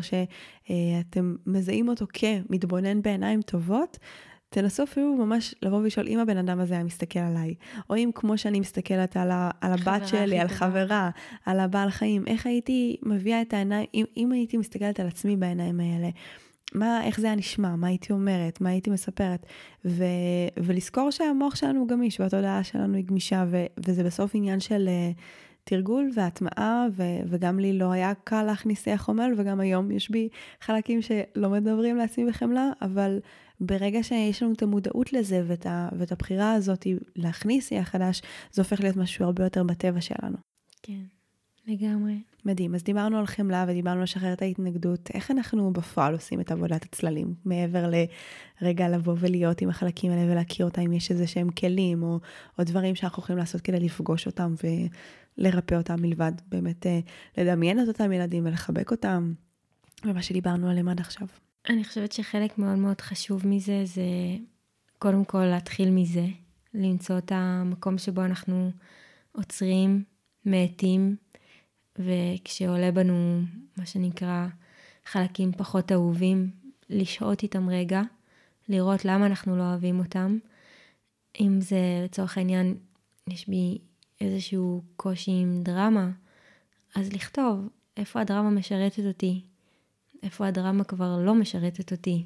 שאתם 0.69 1.37
מזהים 1.47 1.89
אותו 1.89 2.07
כמתבונן 2.13 3.03
בעיניים 3.03 3.43
טובות, 3.43 3.99
תנסו 4.49 4.83
אפילו 4.83 5.17
ממש 5.17 5.55
לבוא 5.63 5.79
ולשאול 5.79 6.09
אם 6.09 6.19
הבן 6.19 6.37
אדם 6.37 6.61
הזה 6.61 6.75
היה 6.75 6.85
מסתכל 6.85 7.19
עליי, 7.19 7.55
או 7.91 7.97
אם 7.97 8.11
כמו 8.15 8.39
שאני 8.39 8.61
מסתכלת 8.61 9.17
על, 9.17 9.31
ה, 9.31 9.51
על 9.61 9.73
הבת 9.73 10.09
שלי, 10.09 10.39
על 10.39 10.49
חברה, 10.49 11.11
על 11.47 11.61
הבעל 11.61 11.91
חיים, 11.91 12.25
איך 12.27 12.47
הייתי 12.47 12.97
מביאה 13.03 13.43
את 13.43 13.55
העיניים, 13.55 13.87
אם, 13.95 14.05
אם 14.17 14.33
הייתי 14.33 14.57
מסתכלת 14.57 15.01
על 15.01 15.07
עצמי 15.07 15.37
בעיניים 15.37 15.81
האלה, 15.81 16.09
מה, 16.75 17.05
איך 17.05 17.21
זה 17.21 17.27
היה 17.27 17.37
נשמע, 17.37 17.77
מה 17.77 17.87
הייתי 17.87 18.13
אומרת, 18.13 18.61
מה 18.61 18.71
הייתי 18.71 18.91
מספרת, 18.91 19.47
ו, 19.85 20.05
ולזכור 20.57 21.11
שהמוח 21.11 21.55
שלנו 21.55 21.81
הוא 21.81 21.89
גמיש 21.89 22.21
והתודעה 22.21 22.65
שלנו 22.65 22.95
היא 22.95 23.05
גמישה, 23.05 23.45
ו, 23.51 23.65
וזה 23.87 24.05
בסוף 24.05 24.31
עניין 24.35 24.61
של... 24.61 24.89
uh, 24.89 25.46
תרגול 25.69 26.11
והטמעה, 26.15 26.87
ו- 26.93 27.21
וגם 27.29 27.59
לי 27.59 27.79
לא 27.79 27.93
היה 27.93 28.13
קל 28.25 28.43
להכניס 28.43 28.85
שיח 28.85 29.03
חומל, 29.03 29.33
וגם 29.37 29.61
היום 29.61 29.91
יש 29.91 30.11
בי 30.11 30.29
חלקים 30.61 31.03
שלא 31.03 31.51
מדברים 31.51 31.97
לעצמי 31.97 32.27
בחמלה, 32.27 32.71
אבל 32.83 33.19
ברגע 33.61 34.03
שיש 34.03 34.43
לנו 34.43 34.53
את 34.53 34.63
המודעות 34.63 35.13
לזה 35.13 35.43
ואת, 35.47 35.67
ה- 35.67 35.89
ואת 35.99 36.13
הבחירה 36.13 36.53
הזאת 36.53 36.87
להכניס 37.17 37.69
שיח 37.69 37.89
חדש, 37.89 38.23
זה 38.53 38.63
הופך 38.63 38.81
להיות 38.81 38.97
משהו 38.97 39.25
הרבה 39.25 39.45
יותר 39.45 39.63
בטבע 39.63 40.01
שלנו. 40.01 40.37
כן, 40.83 41.03
לגמרי. 41.67 42.23
מדהים. 42.45 42.75
אז 42.75 42.83
דיברנו 42.85 43.19
על 43.19 43.27
חמלה 43.27 43.65
ודיברנו 43.69 43.97
על 43.97 44.03
לשחרר 44.03 44.33
את 44.33 44.43
ההתנגדות. 44.43 45.11
איך 45.15 45.31
אנחנו 45.31 45.73
בפועל 45.73 46.13
עושים 46.13 46.41
את 46.41 46.53
עבודת 46.53 46.85
הצללים? 46.85 47.35
מעבר 47.45 47.91
לרגע 48.63 48.89
לבוא 48.89 49.15
ולהיות 49.19 49.61
עם 49.61 49.69
החלקים 49.69 50.13
האלה 50.13 50.33
ולהכיר 50.33 50.67
אותם, 50.67 50.83
אם 50.83 50.93
יש 50.93 51.11
איזה 51.11 51.27
שהם 51.27 51.51
כלים 51.51 52.03
או, 52.03 52.21
או 52.59 52.65
דברים 52.65 52.95
שאנחנו 52.95 53.23
יכולים 53.23 53.39
לעשות 53.39 53.61
כדי 53.61 53.81
לפגוש 53.81 54.27
אותם 54.27 54.55
ולרפא 55.39 55.75
אותם 55.75 56.03
מלבד 56.03 56.33
באמת 56.49 56.87
אה, 56.87 57.01
לדמיין 57.39 57.83
את 57.83 57.89
אותם 57.89 58.13
ילדים 58.13 58.47
ולחבק 58.47 58.91
אותם, 58.91 59.33
ומה 60.05 60.23
שדיברנו 60.23 60.71
עליהם 60.71 60.89
עד 60.89 61.01
עכשיו. 61.01 61.29
אני 61.69 61.85
חושבת 61.85 62.13
שחלק 62.13 62.59
מאוד 62.59 62.79
מאוד 62.79 63.01
חשוב 63.01 63.47
מזה 63.47 63.83
זה 63.85 64.03
קודם 64.99 65.25
כל 65.25 65.45
להתחיל 65.45 65.91
מזה, 65.91 66.27
למצוא 66.75 67.19
את 67.19 67.33
המקום 67.35 67.99
שבו 67.99 68.25
אנחנו 68.25 68.71
עוצרים, 69.33 70.05
מאטים, 70.47 71.17
וכשעולה 71.99 72.93
בנו 72.93 73.41
מה 73.77 73.87
שנקרא 73.87 74.47
חלקים 75.05 75.53
פחות 75.53 75.93
אהובים, 75.93 76.51
לשהות 76.91 77.43
איתם 77.43 77.69
רגע, 77.69 78.03
לראות 78.69 79.05
למה 79.05 79.27
אנחנו 79.27 79.57
לא 79.57 79.63
אוהבים 79.63 79.99
אותם. 79.99 80.39
אם 81.41 81.61
זה 81.61 81.79
לצורך 82.05 82.39
העניין, 82.39 82.75
יש 83.29 83.49
בי 83.49 83.79
איזשהו 84.21 84.83
קושי 84.97 85.31
עם 85.31 85.63
דרמה, 85.63 86.11
אז 86.95 87.13
לכתוב 87.13 87.69
איפה 87.97 88.21
הדרמה 88.21 88.51
משרתת 88.51 89.07
אותי, 89.07 89.41
איפה 90.23 90.47
הדרמה 90.47 90.85
כבר 90.85 91.19
לא 91.25 91.35
משרתת 91.35 91.93
אותי. 91.93 92.25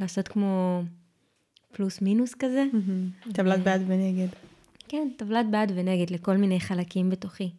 לעשות 0.00 0.28
כמו 0.28 0.82
פלוס 1.72 2.02
מינוס 2.02 2.34
כזה. 2.34 2.64
טבלת 3.32 3.60
בעד 3.60 3.82
ונגד. 3.86 4.28
כן, 4.88 5.08
טבלת 5.16 5.50
בעד 5.50 5.72
ונגד 5.74 6.10
לכל 6.10 6.36
מיני 6.36 6.60
חלקים 6.60 7.10
בתוכי. 7.10 7.50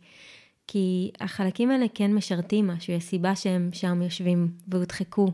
כי 0.67 1.11
החלקים 1.19 1.71
האלה 1.71 1.85
כן 1.93 2.13
משרתים 2.13 2.67
משהו, 2.67 2.93
יש 2.93 3.03
סיבה 3.03 3.35
שהם 3.35 3.69
שם 3.73 4.01
יושבים 4.01 4.51
והודחקו. 4.67 5.31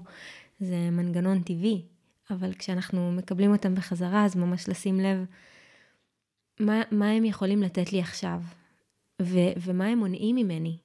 זה 0.59 0.89
מנגנון 0.91 1.41
טבעי, 1.41 1.81
אבל 2.29 2.53
כשאנחנו 2.53 3.11
מקבלים 3.11 3.51
אותם 3.51 3.75
בחזרה, 3.75 4.25
אז 4.25 4.35
ממש 4.35 4.69
לשים 4.69 4.99
לב 4.99 5.25
מה, 6.59 6.81
מה 6.91 7.11
הם 7.11 7.25
יכולים 7.25 7.61
לתת 7.63 7.91
לי 7.91 7.99
עכשיו, 7.99 8.41
ו, 9.21 9.37
ומה 9.57 9.85
הם 9.85 9.99
מונעים 9.99 10.35
ממני. 10.35 10.77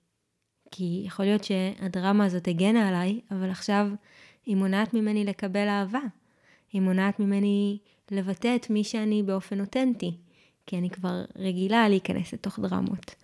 כי 0.71 1.03
יכול 1.07 1.25
להיות 1.25 1.45
שהדרמה 1.45 2.25
הזאת 2.25 2.49
הגנה 2.49 2.89
עליי, 2.89 3.21
אבל 3.31 3.51
עכשיו 3.51 3.89
היא 4.47 4.57
מונעת 4.57 4.95
ממני 4.95 5.25
לקבל 5.25 5.69
אהבה. 5.69 6.01
היא 6.73 6.81
מונעת 6.81 7.21
ממני 7.21 7.79
לבטא 8.11 8.57
את 8.57 8.71
מי 8.71 8.85
שאני 8.85 9.23
באופן 9.23 9.61
אותנטי, 9.61 10.17
כי 10.67 10.79
אני 10.79 10.91
כבר 10.91 11.25
רגילה 11.37 11.89
להיכנס 11.89 12.33
לתוך 12.33 12.59
דרמות. 12.59 13.15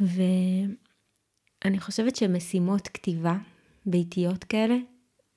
ואני 0.00 1.80
חושבת 1.80 2.16
שמשימות 2.16 2.88
כתיבה 2.88 3.36
ביתיות 3.86 4.44
כאלה, 4.44 4.76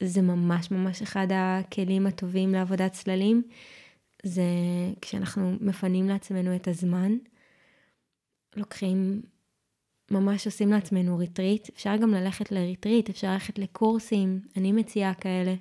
זה 0.03 0.21
ממש 0.21 0.71
ממש 0.71 1.01
אחד 1.01 1.27
הכלים 1.34 2.08
הטובים 2.08 2.51
לעבודת 2.51 2.91
צללים. 2.91 3.43
זה 4.23 4.43
כשאנחנו 5.01 5.56
מפנים 5.62 6.08
לעצמנו 6.10 6.56
את 6.56 6.67
הזמן, 6.67 7.17
לוקחים, 8.56 9.21
ממש 10.12 10.45
עושים 10.45 10.71
לעצמנו 10.71 11.17
ריטריט. 11.17 11.69
אפשר 11.69 11.95
גם 11.95 12.12
ללכת 12.12 12.51
לריטריט, 12.51 13.10
אפשר 13.10 13.32
ללכת 13.32 13.60
לקורסים, 13.60 14.39
אני 14.58 14.71
מציעה 14.71 15.13
כאלה, 15.13 15.56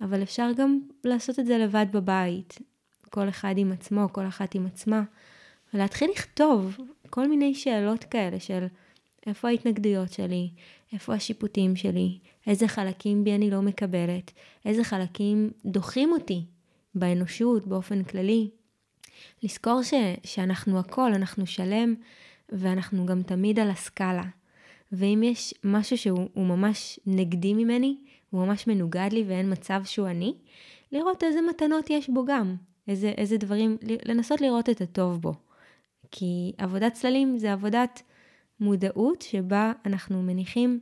אבל 0.00 0.22
אפשר 0.22 0.50
גם 0.56 0.80
לעשות 1.04 1.38
את 1.38 1.46
זה 1.46 1.58
לבד 1.58 1.86
בבית, 1.92 2.58
כל 3.10 3.28
אחד 3.28 3.54
עם 3.58 3.72
עצמו, 3.72 4.08
כל 4.12 4.26
אחת 4.26 4.54
עם 4.54 4.66
עצמה, 4.66 5.02
ולהתחיל 5.74 6.10
לכתוב 6.10 6.76
כל 7.10 7.28
מיני 7.28 7.54
שאלות 7.54 8.04
כאלה 8.04 8.40
של 8.40 8.66
איפה 9.26 9.48
ההתנגדויות 9.48 10.12
שלי, 10.12 10.50
איפה 10.92 11.14
השיפוטים 11.14 11.76
שלי, 11.76 12.18
איזה 12.46 12.68
חלקים 12.68 13.24
בי 13.24 13.34
אני 13.34 13.50
לא 13.50 13.62
מקבלת, 13.62 14.32
איזה 14.64 14.84
חלקים 14.84 15.50
דוחים 15.64 16.12
אותי 16.12 16.44
באנושות 16.96 17.66
באופן 17.66 18.04
כללי. 18.04 18.50
לזכור 19.42 19.82
ש, 19.82 19.94
שאנחנו 20.24 20.78
הכל, 20.78 21.14
אנחנו 21.14 21.46
שלם, 21.46 21.94
ואנחנו 22.52 23.06
גם 23.06 23.22
תמיד 23.22 23.58
על 23.58 23.70
הסקאלה. 23.70 24.24
ואם 24.92 25.22
יש 25.24 25.54
משהו 25.64 25.98
שהוא 25.98 26.46
ממש 26.46 27.00
נגדי 27.06 27.54
ממני, 27.54 27.96
הוא 28.30 28.46
ממש 28.46 28.66
מנוגד 28.66 29.08
לי 29.12 29.24
ואין 29.28 29.52
מצב 29.52 29.80
שהוא 29.84 30.08
אני, 30.08 30.34
לראות 30.92 31.24
איזה 31.24 31.40
מתנות 31.40 31.90
יש 31.90 32.10
בו 32.10 32.24
גם, 32.24 32.56
איזה, 32.88 33.08
איזה 33.08 33.36
דברים, 33.36 33.76
לנסות 34.04 34.40
לראות 34.40 34.70
את 34.70 34.80
הטוב 34.80 35.20
בו. 35.20 35.34
כי 36.10 36.52
עבודת 36.58 36.92
צללים 36.92 37.38
זה 37.38 37.52
עבודת 37.52 38.02
מודעות 38.60 39.22
שבה 39.22 39.72
אנחנו 39.86 40.22
מניחים 40.22 40.80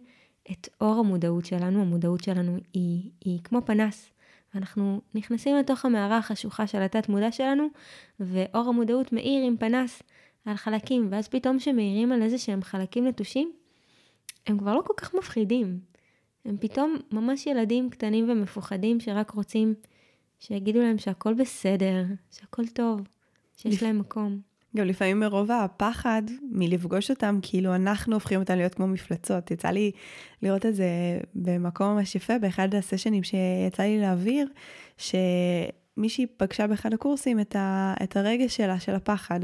את 0.53 0.69
אור 0.81 0.95
המודעות 0.99 1.45
שלנו, 1.45 1.83
המודעות 1.83 2.25
שלנו 2.25 2.59
היא, 2.73 3.11
היא 3.25 3.39
כמו 3.45 3.61
פנס. 3.65 4.11
אנחנו 4.57 5.01
נכנסים 5.15 5.57
לתוך 5.57 5.85
המערה 5.85 6.19
החשוכה 6.19 6.67
של 6.67 6.83
התת 6.83 7.09
מודע 7.09 7.33
שלנו, 7.33 7.67
ואור 8.21 8.69
המודעות 8.69 9.13
מאיר 9.13 9.47
עם 9.47 9.57
פנס 9.57 10.03
על 10.45 10.57
חלקים, 10.57 11.09
ואז 11.11 11.29
פתאום 11.29 11.59
שמאירים 11.59 12.13
על 12.13 12.23
איזה 12.23 12.39
שהם 12.39 12.63
חלקים 12.63 13.07
נטושים, 13.07 13.53
הם 14.47 14.59
כבר 14.59 14.75
לא 14.75 14.83
כל 14.87 14.95
כך 14.97 15.15
מפחידים. 15.15 15.81
הם 16.45 16.57
פתאום 16.61 16.97
ממש 17.13 17.47
ילדים 17.47 17.91
קטנים 17.91 18.31
ומפוחדים 18.31 19.01
שרק 19.01 19.31
רוצים 19.31 19.75
שיגידו 20.39 20.81
להם 20.81 20.99
שהכל 20.99 21.35
בסדר, 21.35 22.05
שהכל 22.31 22.67
טוב, 22.67 23.01
שיש 23.57 23.83
להם 23.83 23.99
מקום. 23.99 24.54
גם 24.77 24.87
לפעמים 24.87 25.21
מרוב 25.21 25.51
הפחד 25.51 26.23
מלפגוש 26.51 27.11
אותם, 27.11 27.39
כאילו 27.43 27.75
אנחנו 27.75 28.15
הופכים 28.15 28.41
אותם 28.41 28.55
להיות 28.55 28.75
כמו 28.75 28.87
מפלצות. 28.87 29.51
יצא 29.51 29.69
לי 29.69 29.91
לראות 30.43 30.67
את 30.67 30.75
זה 30.75 30.89
במקום 31.35 31.87
ממש 31.87 32.15
יפה, 32.15 32.39
באחד 32.39 32.75
הסשנים 32.75 33.23
שיצא 33.23 33.83
לי 33.83 34.01
להעביר, 34.01 34.49
שמישהי 34.97 36.27
פגשה 36.37 36.67
באחד 36.67 36.95
הקורסים 36.95 37.41
את, 37.41 37.57
ה, 37.57 37.95
את 38.03 38.17
הרגש 38.17 38.57
שלה, 38.57 38.81
של 38.81 38.95
הפחד. 38.95 39.41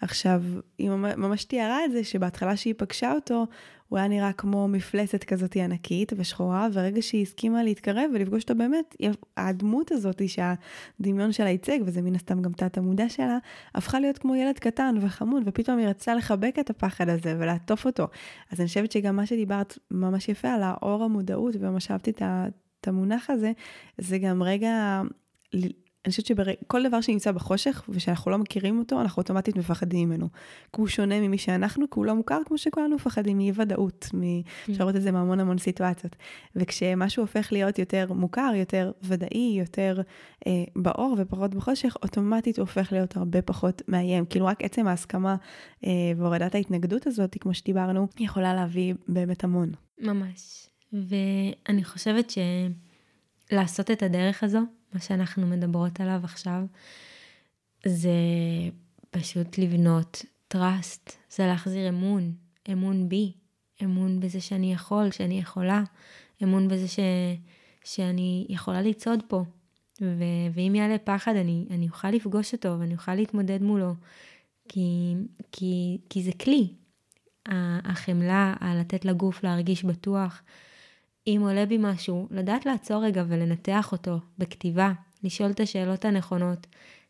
עכשיו, 0.00 0.42
היא 0.78 0.90
ממש 0.90 1.44
תיארה 1.44 1.84
את 1.84 1.92
זה, 1.92 2.04
שבהתחלה 2.04 2.56
שהיא 2.56 2.74
פגשה 2.76 3.12
אותו, 3.12 3.46
הוא 3.88 3.98
היה 3.98 4.08
נראה 4.08 4.32
כמו 4.32 4.68
מפלצת 4.68 5.24
כזאת 5.24 5.56
ענקית 5.56 6.12
ושחורה, 6.16 6.68
ורגע 6.72 7.02
שהיא 7.02 7.22
הסכימה 7.22 7.62
להתקרב 7.62 8.10
ולפגוש 8.14 8.42
אותו 8.42 8.54
באמת, 8.54 8.96
הדמות 9.36 9.92
הזאת 9.92 10.22
שהדמיון 10.28 11.32
שלה 11.32 11.48
ייצג, 11.48 11.78
וזה 11.84 12.02
מן 12.02 12.14
הסתם 12.14 12.42
גם 12.42 12.52
תת 12.52 12.78
המודע 12.78 13.08
שלה, 13.08 13.38
הפכה 13.74 14.00
להיות 14.00 14.18
כמו 14.18 14.34
ילד 14.34 14.58
קטן 14.58 14.94
וחמוד, 15.00 15.42
ופתאום 15.46 15.78
היא 15.78 15.86
רצתה 15.86 16.14
לחבק 16.14 16.56
את 16.60 16.70
הפחד 16.70 17.08
הזה 17.08 17.36
ולעטוף 17.38 17.86
אותו. 17.86 18.08
אז 18.52 18.60
אני 18.60 18.68
חושבת 18.68 18.92
שגם 18.92 19.16
מה 19.16 19.26
שדיברת 19.26 19.78
ממש 19.90 20.28
יפה 20.28 20.48
על 20.48 20.62
האור 20.62 21.04
המודעות, 21.04 21.54
וממש 21.60 21.90
אהבתי 21.90 22.10
את 22.10 22.88
המונח 22.88 23.30
הזה, 23.30 23.52
זה 23.98 24.18
גם 24.18 24.42
רגע 24.42 25.02
אני 26.04 26.10
חושבת 26.10 26.26
שכל 26.26 26.88
דבר 26.88 27.00
שנמצא 27.00 27.32
בחושך 27.32 27.84
ושאנחנו 27.88 28.30
לא 28.30 28.38
מכירים 28.38 28.78
אותו, 28.78 29.00
אנחנו 29.00 29.20
אוטומטית 29.20 29.56
מפחדים 29.56 30.08
ממנו. 30.08 30.28
כי 30.72 30.80
הוא 30.80 30.88
שונה 30.88 31.20
ממי 31.20 31.38
שאנחנו, 31.38 31.90
כי 31.90 31.94
הוא 31.94 32.06
לא 32.06 32.14
מוכר 32.14 32.40
כמו 32.46 32.58
שכולנו 32.58 32.94
מפחדים 32.94 33.38
מאי 33.38 33.52
ודאות, 33.54 34.08
אפשר 34.70 34.84
לראות 34.84 34.96
את 34.96 35.02
זה 35.02 35.10
מהמון 35.12 35.40
המון 35.40 35.58
סיטואציות. 35.58 36.16
וכשמשהו 36.56 37.22
הופך 37.22 37.52
להיות 37.52 37.78
יותר 37.78 38.12
מוכר, 38.12 38.50
יותר 38.54 38.92
ודאי, 39.02 39.56
יותר 39.58 40.00
אה, 40.46 40.52
באור 40.76 41.14
ופחות 41.18 41.54
בחושך, 41.54 41.96
אוטומטית 42.02 42.58
הוא 42.58 42.62
הופך 42.62 42.92
להיות 42.92 43.16
הרבה 43.16 43.42
פחות 43.42 43.82
מאיים. 43.88 44.24
כאילו 44.26 44.46
רק 44.46 44.64
עצם 44.64 44.86
ההסכמה 44.86 45.36
אה, 45.84 45.90
והורדת 46.16 46.54
ההתנגדות 46.54 47.06
הזאת, 47.06 47.36
כמו 47.40 47.54
שדיברנו, 47.54 48.08
יכולה 48.18 48.54
להביא 48.54 48.94
באמת 49.08 49.44
המון. 49.44 49.72
ממש. 49.98 50.68
ואני 50.92 51.84
חושבת 51.84 52.32
שלעשות 53.50 53.90
את 53.90 54.02
הדרך 54.02 54.44
הזו, 54.44 54.60
מה 54.92 55.00
שאנחנו 55.00 55.46
מדברות 55.46 56.00
עליו 56.00 56.20
עכשיו, 56.24 56.62
זה 57.86 58.10
פשוט 59.10 59.58
לבנות 59.58 60.24
trust, 60.54 61.12
זה 61.30 61.46
להחזיר 61.46 61.88
אמון, 61.88 62.32
אמון 62.72 63.08
בי, 63.08 63.32
אמון 63.84 64.20
בזה 64.20 64.40
שאני 64.40 64.72
יכול, 64.72 65.10
שאני 65.10 65.38
יכולה, 65.38 65.82
אמון 66.42 66.68
בזה 66.68 66.88
ש, 66.88 66.98
שאני 67.84 68.46
יכולה 68.48 68.82
לצעוד 68.82 69.22
פה. 69.28 69.44
ו, 70.00 70.24
ואם 70.54 70.74
יעלה 70.74 70.98
פחד, 70.98 71.36
אני, 71.36 71.66
אני 71.70 71.88
אוכל 71.88 72.10
לפגוש 72.10 72.52
אותו 72.52 72.76
ואני 72.80 72.94
אוכל 72.94 73.14
להתמודד 73.14 73.62
מולו, 73.62 73.94
כי, 74.68 75.14
כי, 75.52 75.98
כי 76.10 76.22
זה 76.22 76.30
כלי. 76.32 76.68
החמלה, 77.84 78.54
הלתת 78.60 79.04
לגוף 79.04 79.44
להרגיש 79.44 79.84
בטוח, 79.84 80.42
אם 81.28 81.40
עולה 81.42 81.66
בי 81.66 81.78
משהו, 81.80 82.28
לדעת 82.30 82.66
לעצור 82.66 83.04
רגע 83.04 83.24
ולנתח 83.28 83.92
אותו 83.92 84.18
בכתיבה, 84.38 84.92
לשאול 85.22 85.50
את 85.50 85.60
השאלות 85.60 86.04
הנכונות, 86.04 86.66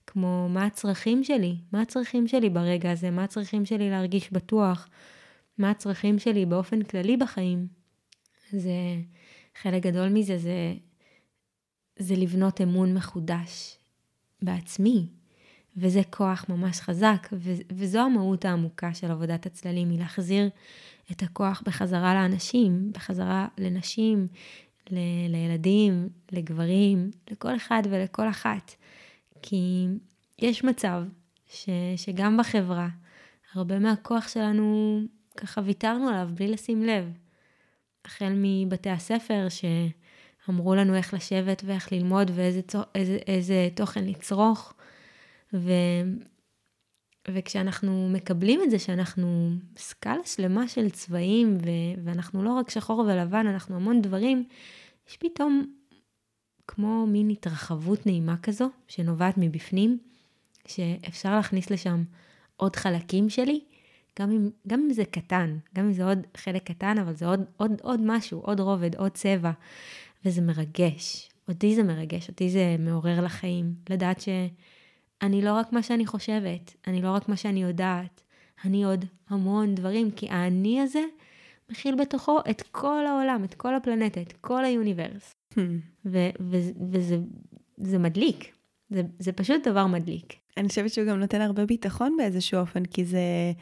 כמו 0.07 0.49
מה 0.51 0.67
הצרכים 0.67 1.25
שלי? 1.25 1.57
מה 1.73 1.83
הצרכים 1.83 2.29
שלי 2.29 2.51
ברגע 2.51 2.91
הזה? 2.91 3.11
מה 3.11 3.25
הצרכים 3.25 3.67
שלי 3.67 3.91
להרגיש 3.91 4.33
בטוח? 4.33 4.89
מה 5.59 5.71
הצרכים 5.71 6.19
שלי 6.19 6.47
באופן 6.47 6.83
כללי 6.83 7.17
בחיים? 7.17 7.67
זה, 8.53 8.73
חלק 9.63 9.83
גדול 9.83 10.09
מזה 10.09 10.39
זה, 10.39 10.75
זה 11.99 12.15
לבנות 12.17 12.61
אמון 12.61 12.95
מחודש 12.95 13.79
בעצמי, 14.43 15.07
וזה 15.77 16.01
כוח 16.11 16.45
ממש 16.49 16.81
חזק, 16.81 17.29
ו- 17.33 17.53
וזו 17.73 17.99
המהות 17.99 18.45
העמוקה 18.45 18.95
של 18.95 19.11
עבודת 19.11 19.47
הצללים, 19.47 19.91
היא 19.91 19.99
להחזיר 19.99 20.49
את 21.13 21.23
הכוח 21.23 21.63
בחזרה 21.67 22.15
לאנשים, 22.15 22.93
בחזרה 22.93 23.49
לנשים, 23.59 24.29
ל- 24.91 25.29
לילדים, 25.29 26.09
לגברים, 26.33 27.11
לכל 27.31 27.57
אחד 27.57 27.83
ולכל 27.91 28.29
אחת. 28.29 28.75
כי 29.43 29.87
יש 30.39 30.65
מצב 30.65 31.03
ש- 31.47 31.69
שגם 31.97 32.37
בחברה, 32.37 32.89
הרבה 33.53 33.79
מהכוח 33.79 34.29
שלנו, 34.29 35.01
ככה 35.37 35.61
ויתרנו 35.65 36.09
עליו 36.09 36.29
בלי 36.35 36.49
לשים 36.49 36.83
לב. 36.83 37.13
החל 38.05 38.33
מבתי 38.37 38.91
הספר 38.91 39.47
שאמרו 39.49 40.75
לנו 40.75 40.95
איך 40.95 41.15
לשבת 41.15 41.63
ואיך 41.67 41.93
ללמוד 41.93 42.31
ואיזה 42.35 42.61
איזה, 42.95 43.19
איזה 43.27 43.69
תוכן 43.75 44.05
לצרוך. 44.05 44.75
ו, 45.55 45.71
וכשאנחנו 47.35 48.09
מקבלים 48.13 48.63
את 48.63 48.71
זה 48.71 48.79
שאנחנו 48.79 49.51
סקאלה 49.77 50.25
שלמה 50.25 50.69
של 50.69 50.91
צבעים, 50.91 51.59
ו- 51.61 52.05
ואנחנו 52.05 52.43
לא 52.43 52.53
רק 52.53 52.71
שחור 52.71 52.99
ולבן, 52.99 53.47
אנחנו 53.47 53.77
המון 53.77 54.03
דברים, 54.03 54.45
יש 55.09 55.17
פתאום 55.17 55.73
כמו 56.67 57.07
מין 57.07 57.31
התרחבות 57.31 58.07
נעימה 58.07 58.37
כזו, 58.43 58.69
שנובעת 58.89 59.35
מבפנים, 59.37 59.99
שאפשר 60.67 61.37
להכניס 61.37 61.71
לשם 61.71 62.03
עוד 62.57 62.77
חלקים 62.77 63.31
שלי, 63.31 63.61
גם 64.21 64.31
אם, 64.31 64.51
גם 64.67 64.81
אם 64.81 64.93
זה 64.93 65.05
קטן, 65.05 65.59
גם 65.75 65.85
אם 65.85 65.93
זה 65.93 66.05
עוד 66.05 66.19
חלק 66.37 66.63
קטן, 66.63 66.99
אבל 66.99 67.15
זה 67.15 67.27
עוד, 67.27 67.41
עוד, 67.57 67.73
עוד 67.83 68.01
משהו, 68.03 68.41
עוד 68.41 68.61
רובד, 68.61 68.97
עוד 68.97 69.13
צבע, 69.13 69.51
וזה 70.25 70.41
מרגש. 70.41 71.29
אותי 71.49 71.75
זה 71.75 71.83
מרגש, 71.83 72.29
אותי 72.29 72.51
זה 72.51 72.77
מעורר 72.79 73.21
לחיים, 73.21 73.75
לדעת 73.91 74.21
ש... 74.21 74.29
אני 75.23 75.43
לא 75.43 75.53
רק 75.53 75.73
מה 75.73 75.83
שאני 75.83 76.07
חושבת, 76.07 76.75
אני 76.87 77.03
לא 77.03 77.11
רק 77.11 77.29
מה 77.29 77.37
שאני 77.37 77.63
יודעת, 77.63 78.23
אני 78.65 78.85
עוד 78.85 79.05
המון 79.29 79.75
דברים, 79.75 80.11
כי 80.11 80.29
האני 80.31 80.81
הזה 80.81 81.03
מכיל 81.71 81.95
בתוכו 81.95 82.39
את 82.51 82.63
כל 82.71 83.07
העולם, 83.07 83.45
את 83.45 83.55
כל 83.55 83.75
הפלנטה, 83.75 84.21
את 84.21 84.33
כל 84.41 84.65
היוניברס. 84.65 85.35
Hmm. 85.55 85.59
ו- 86.07 86.31
ו- 86.41 86.71
וזה 86.93 87.19
זה 87.77 87.99
מדליק, 87.99 88.53
זה, 88.91 89.03
זה 89.19 89.33
פשוט 89.33 89.69
דבר 89.69 89.87
מדליק. 89.87 90.35
אני 90.57 90.69
חושבת 90.69 90.91
שהוא 90.91 91.07
גם 91.07 91.19
נותן 91.19 91.41
הרבה 91.41 91.67
ביטחון 91.67 92.17
באיזשהו 92.19 92.61
אופן, 92.61 92.85
כי 92.85 93.05
זה 93.05 93.53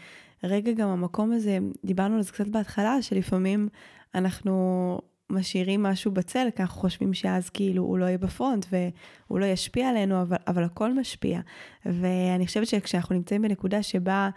רגע 0.44 0.72
גם 0.72 0.88
המקום 0.88 1.32
הזה, 1.32 1.58
דיברנו 1.84 2.16
על 2.16 2.22
זה 2.22 2.32
קצת 2.32 2.48
בהתחלה, 2.48 3.02
שלפעמים 3.02 3.68
אנחנו 4.14 4.98
משאירים 5.30 5.82
משהו 5.82 6.10
בצל, 6.10 6.48
כי 6.56 6.62
אנחנו 6.62 6.80
חושבים 6.80 7.14
שאז 7.14 7.50
כאילו 7.50 7.82
הוא 7.82 7.98
לא 7.98 8.04
יהיה 8.04 8.18
בפרונט 8.18 8.66
והוא 8.72 9.40
לא 9.40 9.46
ישפיע 9.46 9.88
עלינו, 9.88 10.22
אבל, 10.22 10.36
אבל 10.46 10.64
הכל 10.64 10.94
משפיע. 10.94 11.40
ואני 11.86 12.46
חושבת 12.46 12.66
שכשאנחנו 12.66 13.14
נמצאים 13.14 13.42
בנקודה 13.42 13.82
שבה 13.82 14.30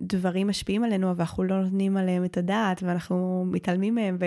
דברים 0.00 0.48
משפיעים 0.48 0.84
עלינו, 0.84 1.10
אבל 1.10 1.20
אנחנו 1.20 1.44
לא 1.44 1.62
נותנים 1.62 1.96
עליהם 1.96 2.24
את 2.24 2.36
הדעת, 2.36 2.82
ואנחנו 2.82 3.44
מתעלמים 3.46 3.94
מהם 3.94 4.16
ו, 4.20 4.24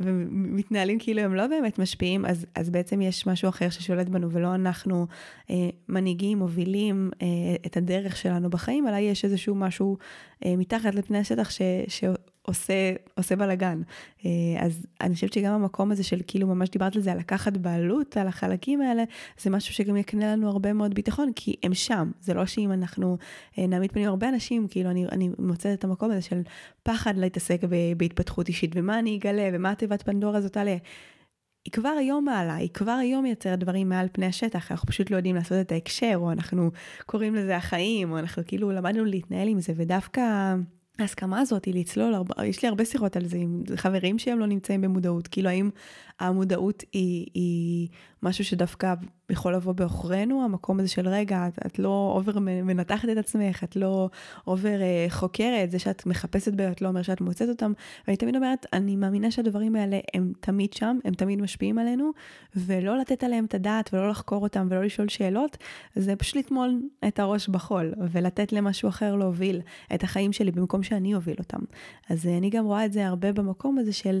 ומתנהלים 0.00 0.98
כאילו 0.98 1.20
הם 1.20 1.34
לא 1.34 1.46
באמת 1.46 1.78
משפיעים, 1.78 2.26
אז, 2.26 2.46
אז 2.54 2.70
בעצם 2.70 3.00
יש 3.00 3.26
משהו 3.26 3.48
אחר 3.48 3.70
ששולט 3.70 4.08
בנו, 4.08 4.30
ולא 4.30 4.54
אנחנו 4.54 5.06
אה, 5.50 5.68
מנהיגים, 5.88 6.38
מובילים 6.38 7.10
אה, 7.22 7.26
את 7.66 7.76
הדרך 7.76 8.16
שלנו 8.16 8.50
בחיים, 8.50 8.88
אלא 8.88 8.96
יש 8.96 9.24
איזשהו 9.24 9.54
משהו 9.54 9.96
אה, 10.44 10.56
מתחת 10.56 10.94
לפני 10.94 11.18
השטח 11.18 11.50
ש, 11.50 11.62
ש, 11.88 12.04
עושה, 12.42 12.92
עושה 13.14 13.36
בלאגן. 13.36 13.82
אה, 14.26 14.30
אז 14.58 14.86
אני 15.00 15.14
חושבת 15.14 15.32
שגם 15.32 15.54
המקום 15.54 15.90
הזה 15.90 16.04
של 16.04 16.20
כאילו 16.26 16.46
ממש 16.46 16.70
דיברת 16.70 16.96
על 16.96 17.02
זה, 17.02 17.12
על 17.12 17.18
לקחת 17.18 17.56
בעלות 17.56 18.16
על 18.16 18.26
החלקים 18.26 18.80
האלה, 18.80 19.04
זה 19.40 19.50
משהו 19.50 19.74
שגם 19.74 19.96
יקנה 19.96 20.32
לנו 20.32 20.48
הרבה 20.48 20.72
מאוד 20.72 20.94
ביטחון, 20.94 21.32
כי 21.36 21.54
הם 21.62 21.74
שם. 21.74 22.10
זה 22.20 22.34
לא 22.34 22.46
שאם 22.46 22.72
אנחנו 22.72 23.18
אה, 23.58 23.66
נעמיד 23.66 23.92
פנים 23.92 24.08
הרבה 24.08 24.28
אנשים, 24.28 24.68
כאילו 24.68 24.90
אני, 24.90 25.06
אני 25.12 25.30
מוצאת 25.38 25.78
את 25.78 25.84
המקום 25.84 26.10
הזה 26.10 26.22
של 26.22 26.42
פחד 26.82 27.16
להתעסק 27.16 27.60
בהתפתחות 27.96 28.48
אישית, 28.48 28.70
ומה 28.74 28.98
אני 28.98 29.16
אגלה, 29.16 29.50
ומה 29.52 29.74
תיבת 29.74 30.02
פנדורה 30.02 30.38
הזאת 30.38 30.52
תעלה. 30.52 30.76
היא 31.64 31.72
כבר 31.72 31.88
היום 31.88 32.24
מעלה, 32.24 32.54
היא 32.54 32.68
כבר 32.74 32.92
היום 32.92 33.22
מייצרת 33.22 33.58
דברים 33.58 33.88
מעל 33.88 34.08
פני 34.12 34.26
השטח, 34.26 34.72
אנחנו 34.72 34.88
פשוט 34.88 35.10
לא 35.10 35.16
יודעים 35.16 35.36
לעשות 35.36 35.60
את 35.60 35.72
ההקשר, 35.72 36.12
או 36.16 36.32
אנחנו 36.32 36.70
קוראים 37.06 37.34
לזה 37.34 37.56
החיים, 37.56 38.12
או 38.12 38.18
אנחנו 38.18 38.42
כאילו 38.46 38.70
למדנו 38.70 39.04
להתנהל 39.04 39.48
עם 39.48 39.60
זה, 39.60 39.72
ודווקא... 39.76 40.54
ההסכמה 40.98 41.40
הזאת 41.40 41.64
היא 41.64 41.74
לצלול, 41.74 42.14
יש 42.44 42.62
לי 42.62 42.68
הרבה 42.68 42.84
שיחות 42.84 43.16
על 43.16 43.24
זה 43.24 43.36
עם 43.36 43.62
חברים 43.76 44.18
שהם 44.18 44.38
לא 44.38 44.46
נמצאים 44.46 44.80
במודעות, 44.80 45.28
כאילו 45.28 45.48
האם 45.48 45.70
המודעות 46.20 46.82
היא, 46.92 47.26
היא 47.34 47.88
משהו 48.22 48.44
שדווקא 48.44 48.94
יכול 49.30 49.54
לבוא 49.54 49.72
בעוכרינו, 49.72 50.44
המקום 50.44 50.80
הזה 50.80 50.88
של 50.88 51.08
רגע, 51.08 51.48
את, 51.48 51.58
את 51.66 51.78
לא 51.78 52.12
over 52.16 52.38
מנתחת 52.38 53.08
את 53.08 53.16
עצמך, 53.16 53.64
את 53.64 53.76
לא 53.76 54.10
over 54.46 54.80
אה, 54.80 55.06
חוקרת, 55.08 55.70
זה 55.70 55.78
שאת 55.78 56.06
מחפשת 56.06 56.52
בעיות 56.52 56.82
לא 56.82 56.88
אומר 56.88 57.02
שאת 57.02 57.20
מוצאת 57.20 57.48
אותם, 57.48 57.72
ואני 58.06 58.16
תמיד 58.16 58.36
אומרת, 58.36 58.66
אני 58.72 58.96
מאמינה 58.96 59.30
שהדברים 59.30 59.76
האלה 59.76 59.98
הם 60.14 60.32
תמיד 60.40 60.72
שם, 60.72 60.98
הם 61.04 61.14
תמיד 61.14 61.42
משפיעים 61.42 61.78
עלינו, 61.78 62.10
ולא 62.56 62.98
לתת 62.98 63.24
עליהם 63.24 63.44
את 63.44 63.54
הדעת 63.54 63.90
ולא 63.92 64.08
לחקור 64.08 64.42
אותם 64.42 64.66
ולא 64.70 64.84
לשאול 64.84 65.08
שאלות, 65.08 65.56
זה 65.96 66.16
פשוט 66.16 66.36
לטמול 66.36 66.82
את 67.08 67.18
הראש 67.18 67.48
בחול, 67.48 67.94
ולתת 68.12 68.52
למשהו 68.52 68.88
אחר 68.88 69.14
להוביל 69.14 69.60
את 69.94 70.02
החיים 70.02 70.32
שלי 70.32 70.50
במקום 70.50 70.82
שאני 70.82 71.14
אוביל 71.14 71.36
אותם. 71.38 71.60
אז 72.10 72.26
אה, 72.26 72.38
אני 72.38 72.50
גם 72.50 72.64
רואה 72.64 72.84
את 72.84 72.92
זה 72.92 73.06
הרבה 73.06 73.32
במקום 73.32 73.78
הזה 73.78 73.92
של... 73.92 74.20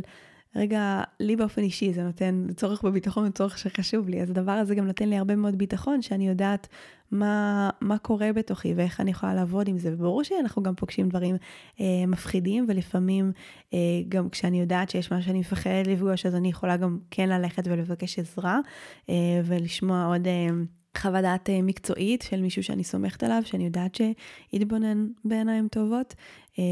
רגע, 0.58 1.02
לי 1.20 1.36
באופן 1.36 1.62
אישי 1.62 1.92
זה 1.92 2.02
נותן 2.02 2.46
צורך 2.56 2.82
בביטחון, 2.82 3.30
צורך 3.30 3.58
שחשוב 3.58 4.08
לי, 4.08 4.22
אז 4.22 4.30
הדבר 4.30 4.52
הזה 4.52 4.74
גם 4.74 4.86
נותן 4.86 5.08
לי 5.08 5.16
הרבה 5.16 5.36
מאוד 5.36 5.58
ביטחון, 5.58 6.02
שאני 6.02 6.28
יודעת 6.28 6.68
מה, 7.10 7.70
מה 7.80 7.98
קורה 7.98 8.32
בתוכי 8.32 8.74
ואיך 8.74 9.00
אני 9.00 9.10
יכולה 9.10 9.34
לעבוד 9.34 9.68
עם 9.68 9.78
זה. 9.78 9.94
וברור 9.94 10.22
שאנחנו 10.24 10.62
גם 10.62 10.74
פוגשים 10.74 11.08
דברים 11.08 11.36
אה, 11.80 12.06
מפחידים, 12.08 12.66
ולפעמים 12.68 13.32
אה, 13.74 13.78
גם 14.08 14.28
כשאני 14.28 14.60
יודעת 14.60 14.90
שיש 14.90 15.12
משהו 15.12 15.24
שאני 15.24 15.40
מפחדת 15.40 15.86
לפגוש, 15.86 16.26
אז 16.26 16.34
אני 16.34 16.48
יכולה 16.48 16.76
גם 16.76 16.98
כן 17.10 17.28
ללכת 17.28 17.62
ולבקש 17.66 18.18
עזרה, 18.18 18.58
אה, 19.08 19.14
ולשמוע 19.44 20.06
עוד... 20.06 20.26
אה, 20.26 20.48
חוות 20.98 21.22
דעת 21.22 21.50
אה, 21.50 21.62
מקצועית 21.62 22.22
של 22.22 22.40
מישהו 22.40 22.62
שאני 22.62 22.84
סומכת 22.84 23.22
עליו, 23.22 23.42
שאני 23.44 23.64
יודעת 23.64 23.94
שיתבונן 23.94 25.06
בעיניים 25.24 25.68
טובות, 25.68 26.14
אה, 26.58 26.64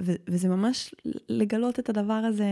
וזה 0.00 0.48
ממש 0.48 0.94
לגלות 1.28 1.78
את 1.78 1.88
הדבר 1.88 2.12
הזה 2.12 2.46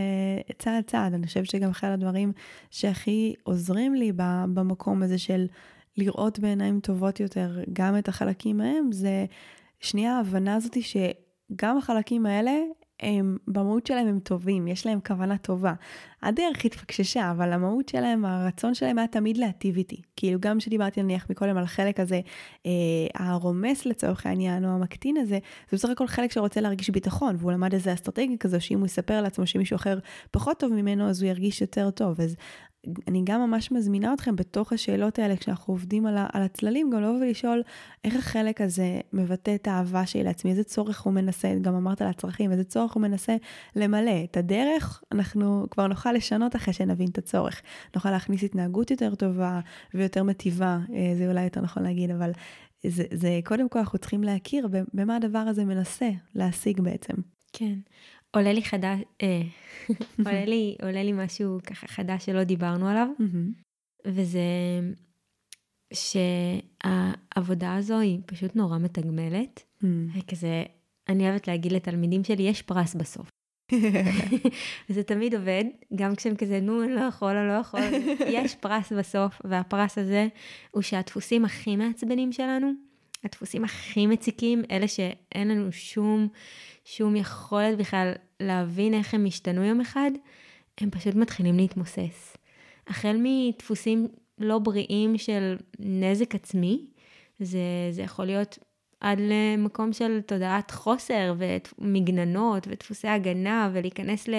צעד 0.59 0.83
צעד. 0.83 1.13
אני 1.13 1.27
חושבת 1.27 1.49
שגם 1.49 1.69
אחד 1.69 1.89
הדברים 1.89 2.31
שהכי 2.71 3.33
עוזרים 3.43 3.93
לי 3.95 4.11
במקום 4.53 5.03
הזה 5.03 5.17
של 5.17 5.47
לראות 5.97 6.39
בעיניים 6.39 6.79
טובות 6.79 7.19
יותר 7.19 7.59
גם 7.73 7.97
את 7.97 8.07
החלקים 8.07 8.61
ההם, 8.61 8.91
זה 8.91 9.25
שנייה 9.79 10.17
ההבנה 10.17 10.55
הזאתי 10.55 10.81
שגם 10.81 11.77
החלקים 11.77 12.25
האלה 12.25 12.51
הם, 12.99 13.37
במהות 13.47 13.87
שלהם 13.87 14.07
הם 14.07 14.19
טובים, 14.19 14.67
יש 14.67 14.85
להם 14.85 14.99
כוונה 15.07 15.37
טובה. 15.37 15.73
הדרך 16.23 16.65
התפקששה, 16.65 17.31
אבל 17.31 17.53
המהות 17.53 17.89
שלהם, 17.89 18.25
הרצון 18.25 18.73
שלהם 18.73 18.97
היה 18.97 19.07
תמיד 19.07 19.37
להטיב 19.37 19.77
איתי. 19.77 20.01
כאילו 20.15 20.39
גם 20.39 20.59
שדיברתי 20.59 21.03
נניח 21.03 21.29
מקודם 21.29 21.57
על 21.57 21.63
החלק 21.63 21.99
הזה, 21.99 22.21
אה, 22.65 22.71
הרומס 23.15 23.85
לצורך 23.85 24.25
העניין, 24.25 24.65
או 24.65 24.69
המקטין 24.69 25.17
הזה, 25.17 25.39
זה 25.71 25.77
בסך 25.77 25.89
הכל 25.89 26.07
חלק 26.07 26.31
שרוצה 26.31 26.61
להרגיש 26.61 26.89
ביטחון, 26.89 27.35
והוא 27.39 27.51
למד 27.51 27.73
איזה 27.73 27.93
אסטרטגיה 27.93 28.37
כזו, 28.37 28.61
שאם 28.61 28.79
הוא 28.79 28.85
יספר 28.85 29.21
לעצמו 29.21 29.47
שמישהו 29.47 29.75
אחר 29.75 29.99
פחות 30.31 30.59
טוב 30.59 30.73
ממנו, 30.73 31.09
אז 31.09 31.21
הוא 31.21 31.29
ירגיש 31.29 31.61
יותר 31.61 31.89
טוב. 31.89 32.21
אז 32.21 32.35
אני 33.07 33.21
גם 33.23 33.41
ממש 33.41 33.71
מזמינה 33.71 34.13
אתכם 34.13 34.35
בתוך 34.35 34.73
השאלות 34.73 35.19
האלה, 35.19 35.37
כשאנחנו 35.37 35.73
עובדים 35.73 36.05
על, 36.05 36.17
על 36.33 36.41
הצללים, 36.41 36.89
גם 36.89 37.01
לבוא 37.01 37.19
ולשאול 37.19 37.63
איך 38.03 38.15
החלק 38.15 38.61
הזה 38.61 38.99
מבטא 39.13 39.55
את 39.55 39.67
האהבה 39.67 40.05
שלי 40.05 40.23
לעצמי, 40.23 40.51
איזה 40.51 40.63
צורך 40.63 41.01
הוא 41.01 41.13
מנסה, 41.13 41.53
גם 41.61 41.75
אמרת 41.75 42.01
על 42.01 42.07
הצרכים, 42.07 42.51
איזה 42.51 42.63
צורך 42.63 42.93
הוא 42.93 43.01
מנסה 43.01 43.35
למלא. 43.75 44.23
את 44.23 44.37
הדרך 44.37 45.03
אנחנו 45.11 45.65
כבר 45.71 45.87
נוכל 45.87 46.11
לשנות 46.11 46.55
אחרי 46.55 46.73
שנבין 46.73 47.07
את 47.09 47.17
הצורך. 47.17 47.61
נוכל 47.95 48.11
להכניס 48.11 48.43
התנהגות 48.43 48.91
יותר 48.91 49.15
טובה 49.15 49.59
ויותר 49.93 50.23
מטיבה, 50.23 50.79
אה, 50.93 51.13
זה 51.17 51.27
אולי 51.27 51.43
יותר 51.43 51.61
נכון 51.61 51.83
להגיד, 51.83 52.11
אבל 52.11 52.31
זה, 52.87 53.03
זה 53.13 53.39
קודם 53.43 53.69
כל 53.69 53.79
אנחנו 53.79 53.99
צריכים 53.99 54.23
להכיר 54.23 54.67
במה 54.93 55.15
הדבר 55.15 55.39
הזה 55.39 55.65
מנסה 55.65 56.09
להשיג 56.35 56.81
בעצם. 56.81 57.13
כן. 57.53 57.79
עולה 58.31 58.53
לי 58.53 58.63
חדש, 58.63 58.99
אה, 59.21 59.41
עולה, 60.25 60.45
לי, 60.45 60.75
עולה 60.81 61.03
לי 61.03 61.13
משהו 61.13 61.59
ככה 61.65 61.87
חדש 61.87 62.25
שלא 62.25 62.43
דיברנו 62.43 62.87
עליו, 62.87 63.07
וזה 64.05 64.39
שהעבודה 65.93 67.75
הזו 67.75 67.99
היא 67.99 68.19
פשוט 68.25 68.55
נורא 68.55 68.77
מתגמלת. 68.77 69.63
כזה, 70.27 70.63
אני 71.09 71.29
אוהבת 71.29 71.47
להגיד 71.47 71.71
לתלמידים 71.71 72.23
שלי, 72.23 72.43
יש 72.43 72.61
פרס 72.61 72.95
בסוף. 72.95 73.29
וזה 74.89 75.03
תמיד 75.03 75.35
עובד, 75.35 75.63
גם 75.95 76.15
כשהם 76.15 76.35
כזה, 76.35 76.59
נו, 76.59 76.83
אני 76.83 76.95
לא 76.95 77.01
יכול, 77.01 77.35
אני 77.35 77.47
לא 77.47 77.53
יכול. 77.53 77.79
יש 78.27 78.55
פרס 78.55 78.91
בסוף, 78.91 79.41
והפרס 79.43 79.97
הזה 79.97 80.27
הוא 80.71 80.81
שהדפוסים 80.81 81.45
הכי 81.45 81.75
מעצבנים 81.75 82.31
שלנו, 82.31 82.71
הדפוסים 83.27 83.63
הכי 83.63 84.07
מציקים, 84.07 84.63
אלה 84.71 84.87
שאין 84.87 85.47
לנו 85.47 85.71
שום, 85.71 86.27
שום 86.85 87.15
יכולת 87.15 87.77
בכלל 87.77 88.11
להבין 88.39 88.93
איך 88.93 89.13
הם 89.13 89.25
השתנו 89.25 89.63
יום 89.63 89.81
אחד, 89.81 90.11
הם 90.81 90.89
פשוט 90.89 91.15
מתחילים 91.15 91.57
להתמוסס. 91.57 92.37
החל 92.87 93.17
מדפוסים 93.23 94.07
לא 94.39 94.59
בריאים 94.59 95.17
של 95.17 95.55
נזק 95.79 96.35
עצמי, 96.35 96.85
זה, 97.39 97.59
זה 97.91 98.01
יכול 98.01 98.25
להיות 98.25 98.57
עד 98.99 99.19
למקום 99.21 99.93
של 99.93 100.21
תודעת 100.21 100.71
חוסר 100.71 101.33
ומגננות 101.37 102.67
ודפוסי 102.67 103.07
הגנה 103.07 103.69
ולהיכנס 103.73 104.27
ל, 104.27 104.35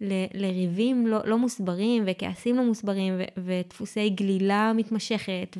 ל, 0.00 0.12
לריבים 0.34 1.06
לא, 1.06 1.18
לא 1.24 1.38
מוסברים 1.38 2.04
וכעסים 2.06 2.56
לא 2.56 2.64
מוסברים 2.64 3.14
ו, 3.18 3.22
ודפוסי 3.44 4.10
גלילה 4.10 4.72
מתמשכת 4.76 5.56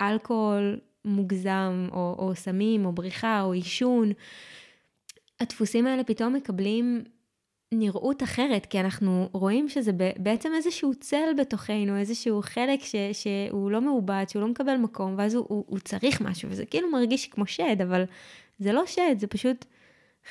ואלכוהול 0.00 0.78
מוגזם 1.04 1.88
או, 1.92 2.16
או 2.18 2.34
סמים 2.34 2.86
או 2.86 2.92
בריחה 2.92 3.42
או 3.42 3.52
עישון. 3.52 4.12
הדפוסים 5.40 5.86
האלה 5.86 6.04
פתאום 6.04 6.32
מקבלים 6.32 7.04
נראות 7.72 8.22
אחרת, 8.22 8.66
כי 8.66 8.80
אנחנו 8.80 9.28
רואים 9.32 9.68
שזה 9.68 9.92
בעצם 10.16 10.50
איזשהו 10.56 10.94
צל 10.94 11.32
בתוכנו, 11.38 11.96
איזשהו 11.96 12.42
חלק 12.42 12.80
ש, 12.80 12.94
שהוא 13.12 13.70
לא 13.70 13.80
מעובד, 13.80 14.24
שהוא 14.28 14.42
לא 14.42 14.48
מקבל 14.48 14.76
מקום, 14.76 15.14
ואז 15.18 15.34
הוא, 15.34 15.44
הוא, 15.48 15.64
הוא 15.68 15.78
צריך 15.78 16.20
משהו, 16.20 16.50
וזה 16.50 16.66
כאילו 16.66 16.90
מרגיש 16.90 17.26
כמו 17.26 17.46
שד, 17.46 17.76
אבל 17.82 18.04
זה 18.58 18.72
לא 18.72 18.86
שד, 18.86 19.14
זה 19.18 19.26
פשוט 19.26 19.64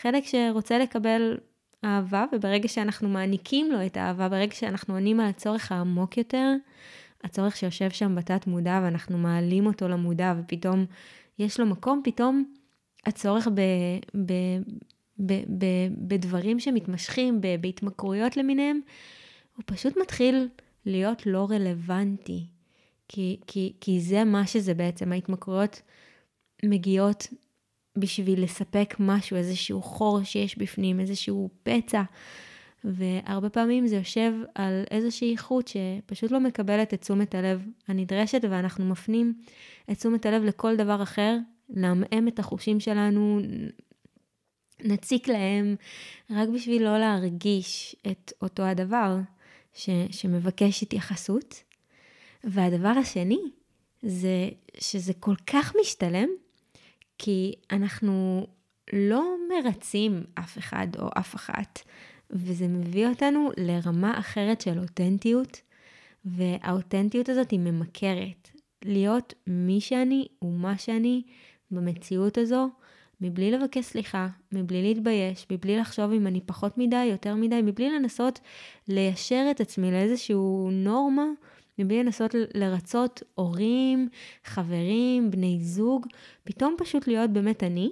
חלק 0.02 0.24
שרוצה 0.26 0.80
לקבל 0.80 1.38
אהבה, 1.86 2.26
וברגע 2.34 2.68
שאנחנו 2.68 3.10
מעניקים 3.10 3.72
לו 3.72 3.86
את 3.86 3.98
האהבה, 3.98 4.30
ברגע 4.30 4.56
שאנחנו 4.56 4.94
עונים 4.94 5.20
על 5.20 5.26
הצורך 5.26 5.72
העמוק 5.72 6.18
יותר, 6.18 6.54
הצורך 7.24 7.58
שיושב 7.58 7.90
שם 7.90 8.16
בתת 8.16 8.48
מודע, 8.48 8.80
ואנחנו 8.84 9.18
מעלים 9.18 9.66
אותו 9.66 9.88
למודע, 9.88 10.34
ופתאום 10.40 10.86
יש 11.40 11.60
לו 11.60 11.66
מקום, 11.66 12.02
פתאום 12.04 12.54
הצורך 13.06 13.48
ב, 13.48 13.62
ב, 14.26 14.34
ב- 15.20 15.44
ב- 15.58 16.08
בדברים 16.08 16.60
שמתמשכים, 16.60 17.42
ב- 17.42 17.56
בהתמכרויות 17.62 18.38
למיניהם, 18.38 18.80
הוא 19.56 19.64
פשוט 19.66 19.98
מתחיל 19.98 20.48
להיות 20.86 21.26
לא 21.26 21.48
רלוונטי. 21.50 22.46
כי, 23.08 23.40
כי, 23.48 23.74
כי 23.82 24.00
זה 24.00 24.24
מה 24.24 24.48
שזה 24.48 24.74
בעצם, 24.74 25.12
ההתמכרויות 25.12 25.82
מגיעות 26.66 27.28
בשביל 27.98 28.44
לספק 28.44 28.96
משהו, 29.00 29.38
איזשהו 29.38 29.82
חור 29.82 30.24
שיש 30.24 30.58
בפנים, 30.58 31.00
איזשהו 31.00 31.50
פצע. 31.64 32.02
והרבה 32.84 33.50
פעמים 33.50 33.88
זה 33.88 33.96
יושב 33.96 34.34
על 34.56 34.84
איזושהי 34.92 35.32
איכות 35.32 35.68
שפשוט 35.68 36.32
לא 36.32 36.40
מקבלת 36.40 36.94
את 36.94 37.02
תשומת 37.02 37.36
הלב 37.36 37.66
הנדרשת, 37.88 38.42
ואנחנו 38.50 38.86
מפנים 38.86 39.34
את 39.92 39.98
תשומת 39.98 40.26
הלב 40.26 40.44
לכל 40.44 40.76
דבר 40.76 41.04
אחר, 41.04 41.38
לעמעם 41.70 42.28
את 42.28 42.40
החושים 42.40 42.80
שלנו, 42.80 43.40
נציק 44.84 45.28
להם 45.28 45.76
רק 46.30 46.50
בשביל 46.50 46.84
לא 46.84 46.98
להרגיש 46.98 47.96
את 48.12 48.34
אותו 48.42 48.64
הדבר 48.64 49.18
ש, 49.74 49.90
שמבקש 50.12 50.84
התייחסות. 50.84 51.64
והדבר 52.44 52.90
השני 52.90 53.42
זה 54.02 54.50
שזה 54.80 55.14
כל 55.14 55.36
כך 55.48 55.74
משתלם, 55.82 56.30
כי 57.18 57.54
אנחנו 57.72 58.48
לא 58.94 59.36
מרצים 59.50 60.24
אף 60.40 60.58
אחד 60.58 60.88
או 61.00 61.10
אף 61.18 61.36
אחת, 61.36 61.80
וזה 62.32 62.68
מביא 62.68 63.08
אותנו 63.08 63.50
לרמה 63.58 64.20
אחרת 64.20 64.62
של 64.62 64.80
אותנטיות, 64.80 65.62
והאותנטיות 66.26 67.30
הזאת 67.30 67.52
היא 67.52 67.60
ממכרת. 67.60 68.50
להיות 68.86 69.34
מי 69.48 69.82
שאני 69.82 70.28
ומה 70.42 70.78
שאני 70.78 71.24
במציאות 71.72 72.38
הזו, 72.38 72.70
מבלי 73.22 73.52
לבקש 73.52 73.86
סליחה, 73.86 74.28
מבלי 74.52 74.82
להתבייש, 74.82 75.48
מבלי 75.52 75.78
לחשוב 75.78 76.12
אם 76.12 76.28
אני 76.28 76.42
פחות 76.46 76.78
מדי, 76.78 77.06
יותר 77.06 77.36
מדי, 77.36 77.62
מבלי 77.64 77.90
לנסות 77.90 78.40
ליישר 78.88 79.48
את 79.52 79.62
עצמי 79.62 79.92
לאיזשהו 79.92 80.70
נורמה, 80.72 81.26
מבלי 81.80 82.04
לנסות 82.04 82.36
לרצות 82.54 83.24
הורים, 83.36 84.10
חברים, 84.44 85.32
בני 85.32 85.60
זוג, 85.62 86.08
פתאום 86.44 86.76
פשוט 86.78 87.08
להיות 87.08 87.30
באמת 87.30 87.64
אני. 87.64 87.90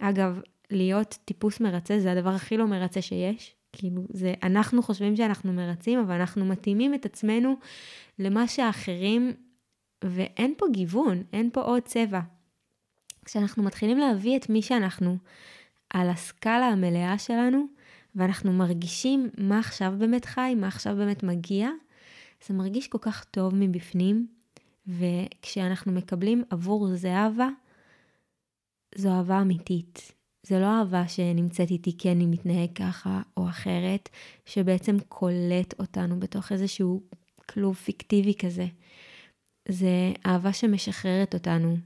אגב, 0.00 0.40
להיות 0.70 1.18
טיפוס 1.24 1.60
מרצה 1.60 1.98
זה 1.98 2.12
הדבר 2.12 2.30
הכי 2.30 2.56
לא 2.56 2.66
מרצה 2.66 3.02
שיש. 3.02 3.54
כאילו, 3.72 4.02
זה, 4.12 4.34
אנחנו 4.42 4.82
חושבים 4.82 5.16
שאנחנו 5.16 5.52
מרצים, 5.52 5.98
אבל 5.98 6.14
אנחנו 6.14 6.44
מתאימים 6.44 6.94
את 6.94 7.06
עצמנו 7.06 7.56
למה 8.18 8.48
שאחרים, 8.48 9.32
ואין 10.04 10.54
פה 10.58 10.66
גיוון, 10.72 11.22
אין 11.32 11.50
פה 11.52 11.60
עוד 11.60 11.82
צבע. 11.82 12.20
כשאנחנו 13.24 13.62
מתחילים 13.62 13.98
להביא 13.98 14.36
את 14.36 14.50
מי 14.50 14.62
שאנחנו 14.62 15.16
על 15.94 16.08
הסקאלה 16.10 16.66
המלאה 16.66 17.18
שלנו, 17.18 17.66
ואנחנו 18.14 18.52
מרגישים 18.52 19.30
מה 19.38 19.58
עכשיו 19.58 19.94
באמת 19.98 20.24
חי, 20.24 20.54
מה 20.56 20.68
עכשיו 20.68 20.96
באמת 20.96 21.22
מגיע, 21.22 21.68
זה 22.46 22.54
מרגיש 22.54 22.88
כל 22.88 22.98
כך 23.00 23.24
טוב 23.24 23.54
מבפנים, 23.54 24.26
וכשאנחנו 24.86 25.92
מקבלים 25.92 26.44
עבור 26.50 26.94
זה 26.94 27.14
אהבה, 27.14 27.48
זו 28.94 29.08
אהבה 29.08 29.40
אמיתית. 29.40 30.21
זה 30.42 30.58
לא 30.60 30.66
אהבה 30.66 31.08
שנמצאת 31.08 31.70
איתי 31.70 31.98
כי 31.98 32.12
אני 32.12 32.26
מתנהג 32.26 32.68
ככה 32.74 33.22
או 33.36 33.48
אחרת, 33.48 34.08
שבעצם 34.46 34.96
קולט 35.08 35.74
אותנו 35.78 36.20
בתוך 36.20 36.52
איזשהו 36.52 37.02
כלוב 37.48 37.76
פיקטיבי 37.76 38.34
כזה. 38.34 38.66
זה 39.68 40.12
אהבה 40.26 40.52
שמשחררת 40.52 41.34
אותנו, 41.34 41.76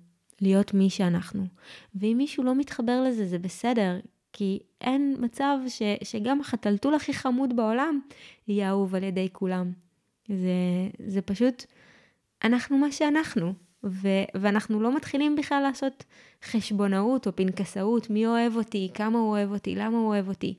להיות 0.41 0.75
מי 0.75 0.91
שאנחנו. 0.91 1.47
ואם 1.95 2.15
מישהו 2.19 2.45
לא 2.45 2.55
מתחבר 2.55 3.05
לזה, 3.07 3.27
זה 3.27 3.39
בסדר, 3.39 4.01
כי 4.33 4.59
אין 4.81 5.17
מצב 5.21 5.59
ש, 5.69 5.83
שגם 6.05 6.41
החתלתול 6.41 6.95
הכי 6.95 7.13
חמוד 7.13 7.57
בעולם 7.57 8.01
יהיה 8.49 8.69
אהוב 8.69 8.95
על 8.95 9.03
ידי 9.03 9.29
כולם. 9.33 9.73
זה, 10.29 10.89
זה 11.07 11.23
פשוט, 11.23 11.65
אנחנו 12.45 12.79
מה 12.79 12.93
שאנחנו, 12.93 13.53
ו, 13.87 14.09
ואנחנו 14.35 14.81
לא 14.81 14.97
מתחילים 14.97 15.37
בכלל 15.37 15.63
לעשות 15.63 16.05
חשבונאות 16.45 17.27
או 17.27 17.37
פנקסאות, 17.37 18.11
מי 18.11 18.27
אוהב 18.27 18.57
אותי, 18.57 18.91
כמה 18.95 19.19
הוא 19.19 19.29
אוהב 19.29 19.53
אותי, 19.53 19.75
למה 19.75 19.99
הוא 19.99 20.07
אוהב 20.07 20.29
אותי. 20.29 20.55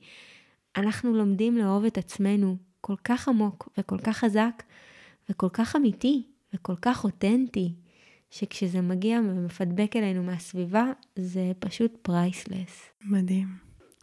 אנחנו 0.76 1.14
לומדים 1.14 1.56
לאהוב 1.56 1.84
את 1.84 1.98
עצמנו 1.98 2.56
כל 2.80 2.96
כך 3.04 3.28
עמוק 3.28 3.68
וכל 3.78 3.98
כך 3.98 4.16
חזק 4.16 4.62
וכל 5.30 5.48
כך 5.52 5.76
אמיתי 5.76 6.22
וכל 6.54 6.74
כך 6.82 7.04
אותנטי. 7.04 7.72
שכשזה 8.30 8.80
מגיע 8.80 9.20
ומפדבק 9.20 9.96
אלינו 9.96 10.22
מהסביבה, 10.22 10.84
זה 11.16 11.52
פשוט 11.58 11.96
priceless. 12.02 12.90
מדהים. 13.04 13.48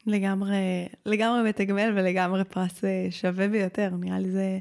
לגמרי, 0.08 0.88
לגמרי 1.06 1.50
מתגמל 1.50 1.94
ולגמרי 1.96 2.44
פרס 2.44 2.84
אה, 2.84 3.08
שווה 3.12 3.48
ביותר, 3.48 3.90
נראה 4.00 4.20
לי 4.20 4.32
זה 4.32 4.60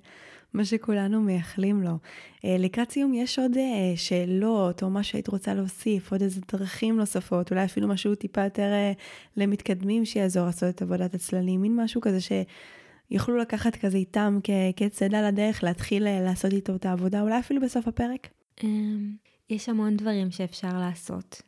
מה 0.55 0.65
שכולנו 0.65 1.21
מייחלים 1.21 1.83
לו. 1.83 1.99
אה, 2.45 2.57
לקראת 2.59 2.91
סיום, 2.91 3.15
יש 3.15 3.39
עוד 3.39 3.57
אה, 3.57 3.97
שאלות 3.97 4.83
או 4.83 4.91
מה 4.91 5.03
שהיית 5.03 5.29
רוצה 5.29 5.55
להוסיף, 5.55 6.13
עוד 6.13 6.23
איזה 6.23 6.41
דרכים 6.53 6.97
נוספות, 6.97 7.51
אולי 7.51 7.65
אפילו 7.65 7.89
משהו 7.89 8.15
טיפה 8.15 8.45
יותר 8.45 8.73
אה, 8.73 8.93
למתקדמים 9.37 10.05
שיעזור 10.05 10.47
לעשות 10.47 10.75
את 10.75 10.83
עבודת 10.83 11.15
הצללים, 11.15 11.63
מין 11.63 11.77
משהו 11.77 12.01
כזה 12.01 12.19
שיוכלו 12.21 13.37
לקחת 13.37 13.77
כזה 13.77 13.97
איתם 13.97 14.39
כצדה 14.77 15.29
לדרך, 15.29 15.65
להתחיל 15.65 16.21
לעשות 16.21 16.53
איתו 16.53 16.75
את 16.75 16.87
העבודה, 16.87 17.21
אולי 17.21 17.39
אפילו 17.39 17.61
בסוף 17.61 17.89
הפרק? 17.89 18.29
אמ, 18.65 19.17
יש 19.51 19.69
המון 19.69 19.97
דברים 19.97 20.31
שאפשר 20.31 20.79
לעשות. 20.79 21.43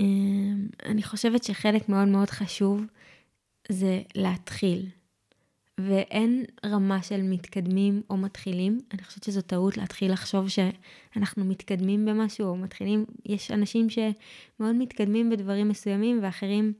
אמ, 0.00 0.66
אני 0.84 1.02
חושבת 1.02 1.44
שחלק 1.44 1.88
מאוד 1.88 2.08
מאוד 2.08 2.30
חשוב 2.30 2.82
זה 3.68 4.02
להתחיל. 4.14 4.86
ואין 5.80 6.44
רמה 6.66 7.02
של 7.02 7.22
מתקדמים 7.22 8.02
או 8.10 8.16
מתחילים. 8.16 8.80
אני 8.94 9.02
חושבת 9.02 9.24
שזו 9.24 9.40
טעות 9.40 9.76
להתחיל 9.76 10.12
לחשוב 10.12 10.48
שאנחנו 10.48 11.44
מתקדמים 11.44 12.04
במשהו 12.06 12.46
או 12.46 12.56
מתחילים. 12.56 13.04
יש 13.26 13.50
אנשים 13.50 13.86
שמאוד 13.90 14.76
מתקדמים 14.76 15.30
בדברים 15.30 15.68
מסוימים 15.68 16.18
ואחרים 16.22 16.72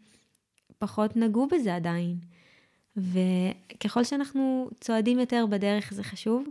פחות 0.78 1.16
נגעו 1.16 1.48
בזה 1.48 1.76
עדיין. 1.76 2.16
וככל 2.96 4.04
שאנחנו 4.04 4.70
צועדים 4.80 5.18
יותר 5.18 5.46
בדרך 5.50 5.92
זה 5.92 6.02
חשוב. 6.02 6.44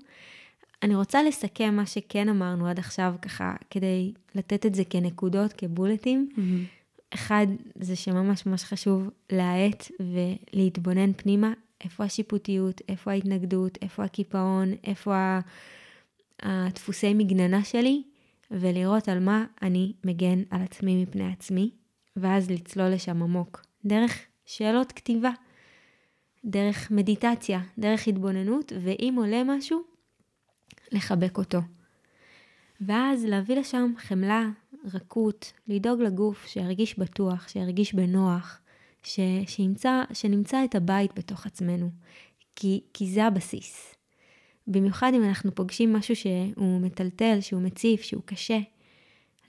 אני 0.83 0.95
רוצה 0.95 1.23
לסכם 1.23 1.75
מה 1.75 1.85
שכן 1.85 2.29
אמרנו 2.29 2.67
עד 2.67 2.79
עכשיו 2.79 3.15
ככה, 3.21 3.55
כדי 3.69 4.13
לתת 4.35 4.65
את 4.65 4.75
זה 4.75 4.83
כנקודות, 4.89 5.53
כבולטים. 5.53 6.29
Mm-hmm. 6.31 7.13
אחד, 7.13 7.47
זה 7.75 7.95
שממש 7.95 8.45
ממש 8.45 8.63
חשוב 8.63 9.09
להאט 9.31 9.91
ולהתבונן 9.99 11.13
פנימה 11.13 11.53
איפה 11.83 12.03
השיפוטיות, 12.03 12.81
איפה 12.89 13.11
ההתנגדות, 13.11 13.77
איפה 13.81 14.03
הקיפאון, 14.03 14.73
איפה 14.83 15.39
הדפוסי 16.39 17.13
מגננה 17.13 17.63
שלי, 17.63 18.03
ולראות 18.51 19.09
על 19.09 19.19
מה 19.19 19.45
אני 19.61 19.93
מגן 20.03 20.43
על 20.49 20.61
עצמי 20.61 21.03
מפני 21.03 21.31
עצמי, 21.31 21.71
ואז 22.15 22.51
לצלול 22.51 22.89
לשם 22.89 23.23
עמוק. 23.23 23.65
דרך 23.85 24.19
שאלות 24.45 24.91
כתיבה, 24.91 25.31
דרך 26.45 26.91
מדיטציה, 26.91 27.61
דרך 27.77 28.07
התבוננות, 28.07 28.71
ואם 28.81 29.15
עולה 29.17 29.43
משהו, 29.45 29.81
לחבק 30.91 31.37
אותו. 31.37 31.59
ואז 32.81 33.25
להביא 33.25 33.55
לשם 33.55 33.93
חמלה, 33.97 34.49
רכות, 34.93 35.53
לדאוג 35.67 36.01
לגוף, 36.01 36.45
שירגיש 36.45 36.99
בטוח, 36.99 37.47
שירגיש 37.47 37.93
בנוח, 37.93 38.59
ש, 39.05 39.19
שימצא, 39.47 40.03
שנמצא 40.13 40.63
את 40.65 40.75
הבית 40.75 41.11
בתוך 41.15 41.45
עצמנו, 41.45 41.89
כי, 42.55 42.81
כי 42.93 43.07
זה 43.07 43.25
הבסיס. 43.25 43.95
במיוחד 44.67 45.11
אם 45.15 45.23
אנחנו 45.23 45.55
פוגשים 45.55 45.93
משהו 45.93 46.15
שהוא 46.15 46.81
מטלטל, 46.81 47.37
שהוא 47.41 47.61
מציף, 47.61 48.01
שהוא 48.01 48.23
קשה, 48.25 48.59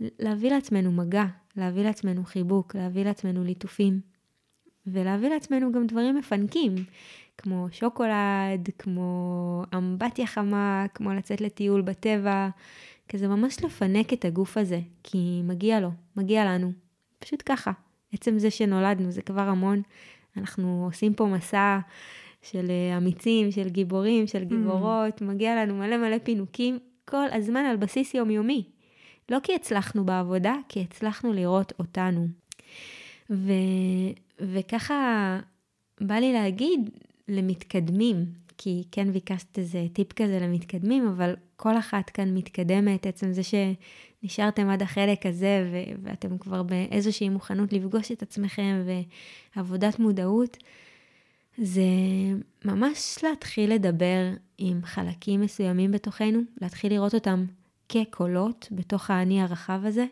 להביא 0.00 0.50
לעצמנו 0.50 0.92
מגע, 0.92 1.24
להביא 1.56 1.82
לעצמנו 1.82 2.24
חיבוק, 2.24 2.76
להביא 2.76 3.04
לעצמנו 3.04 3.44
ליטופים, 3.44 4.00
ולהביא 4.86 5.28
לעצמנו 5.28 5.72
גם 5.72 5.86
דברים 5.86 6.16
מפנקים, 6.16 6.74
כמו 7.38 7.66
שוקולד, 7.70 8.68
כמו 8.78 9.62
אמבטיה 9.74 10.26
חמה, 10.26 10.86
כמו 10.94 11.12
לצאת 11.12 11.40
לטיול 11.40 11.82
בטבע, 11.82 12.48
כזה 13.08 13.28
ממש 13.28 13.64
לפנק 13.64 14.12
את 14.12 14.24
הגוף 14.24 14.56
הזה, 14.56 14.80
כי 15.02 15.40
מגיע 15.44 15.80
לו, 15.80 15.90
מגיע 16.16 16.44
לנו, 16.44 16.72
פשוט 17.18 17.42
ככה. 17.46 17.72
עצם 18.16 18.38
זה 18.38 18.50
שנולדנו 18.50 19.10
זה 19.10 19.22
כבר 19.22 19.42
המון. 19.42 19.82
אנחנו 20.36 20.84
עושים 20.86 21.14
פה 21.14 21.26
מסע 21.26 21.78
של 22.42 22.70
אה, 22.70 22.96
אמיצים, 22.96 23.50
של 23.50 23.68
גיבורים, 23.68 24.26
של 24.26 24.42
mm. 24.42 24.44
גיבורות, 24.44 25.22
mm. 25.22 25.24
מגיע 25.24 25.64
לנו 25.64 25.74
מלא 25.74 25.96
מלא 25.96 26.18
פינוקים 26.18 26.78
כל 27.04 27.26
הזמן 27.32 27.64
על 27.64 27.76
בסיס 27.76 28.14
יומיומי. 28.14 28.64
לא 29.28 29.38
כי 29.42 29.54
הצלחנו 29.54 30.04
בעבודה, 30.04 30.54
כי 30.68 30.80
הצלחנו 30.80 31.32
לראות 31.32 31.72
אותנו. 31.78 32.28
ו, 33.30 33.52
וככה 34.40 35.40
בא 36.00 36.14
לי 36.14 36.32
להגיד 36.32 36.90
למתקדמים, 37.28 38.24
כי 38.58 38.84
כן 38.90 39.12
ביקשת 39.12 39.58
איזה 39.58 39.86
טיפ 39.92 40.12
כזה 40.12 40.38
למתקדמים, 40.42 41.08
אבל 41.08 41.36
כל 41.56 41.78
אחת 41.78 42.10
כאן 42.10 42.34
מתקדמת, 42.34 43.06
עצם 43.06 43.32
זה 43.32 43.42
שנשארתם 43.42 44.68
עד 44.68 44.82
החלק 44.82 45.26
הזה 45.26 45.68
ו- 45.72 46.02
ואתם 46.02 46.38
כבר 46.38 46.62
באיזושהי 46.62 47.28
מוכנות 47.28 47.72
לפגוש 47.72 48.12
את 48.12 48.22
עצמכם 48.22 48.82
ועבודת 49.56 49.98
מודעות, 49.98 50.56
זה 51.58 51.82
ממש 52.64 53.18
להתחיל 53.22 53.74
לדבר 53.74 54.30
עם 54.58 54.80
חלקים 54.84 55.40
מסוימים 55.40 55.92
בתוכנו, 55.92 56.40
להתחיל 56.60 56.92
לראות 56.92 57.14
אותם 57.14 57.44
כקולות 57.88 58.68
בתוך 58.70 59.10
האני 59.10 59.42
הרחב 59.42 59.80
הזה, 59.84 60.06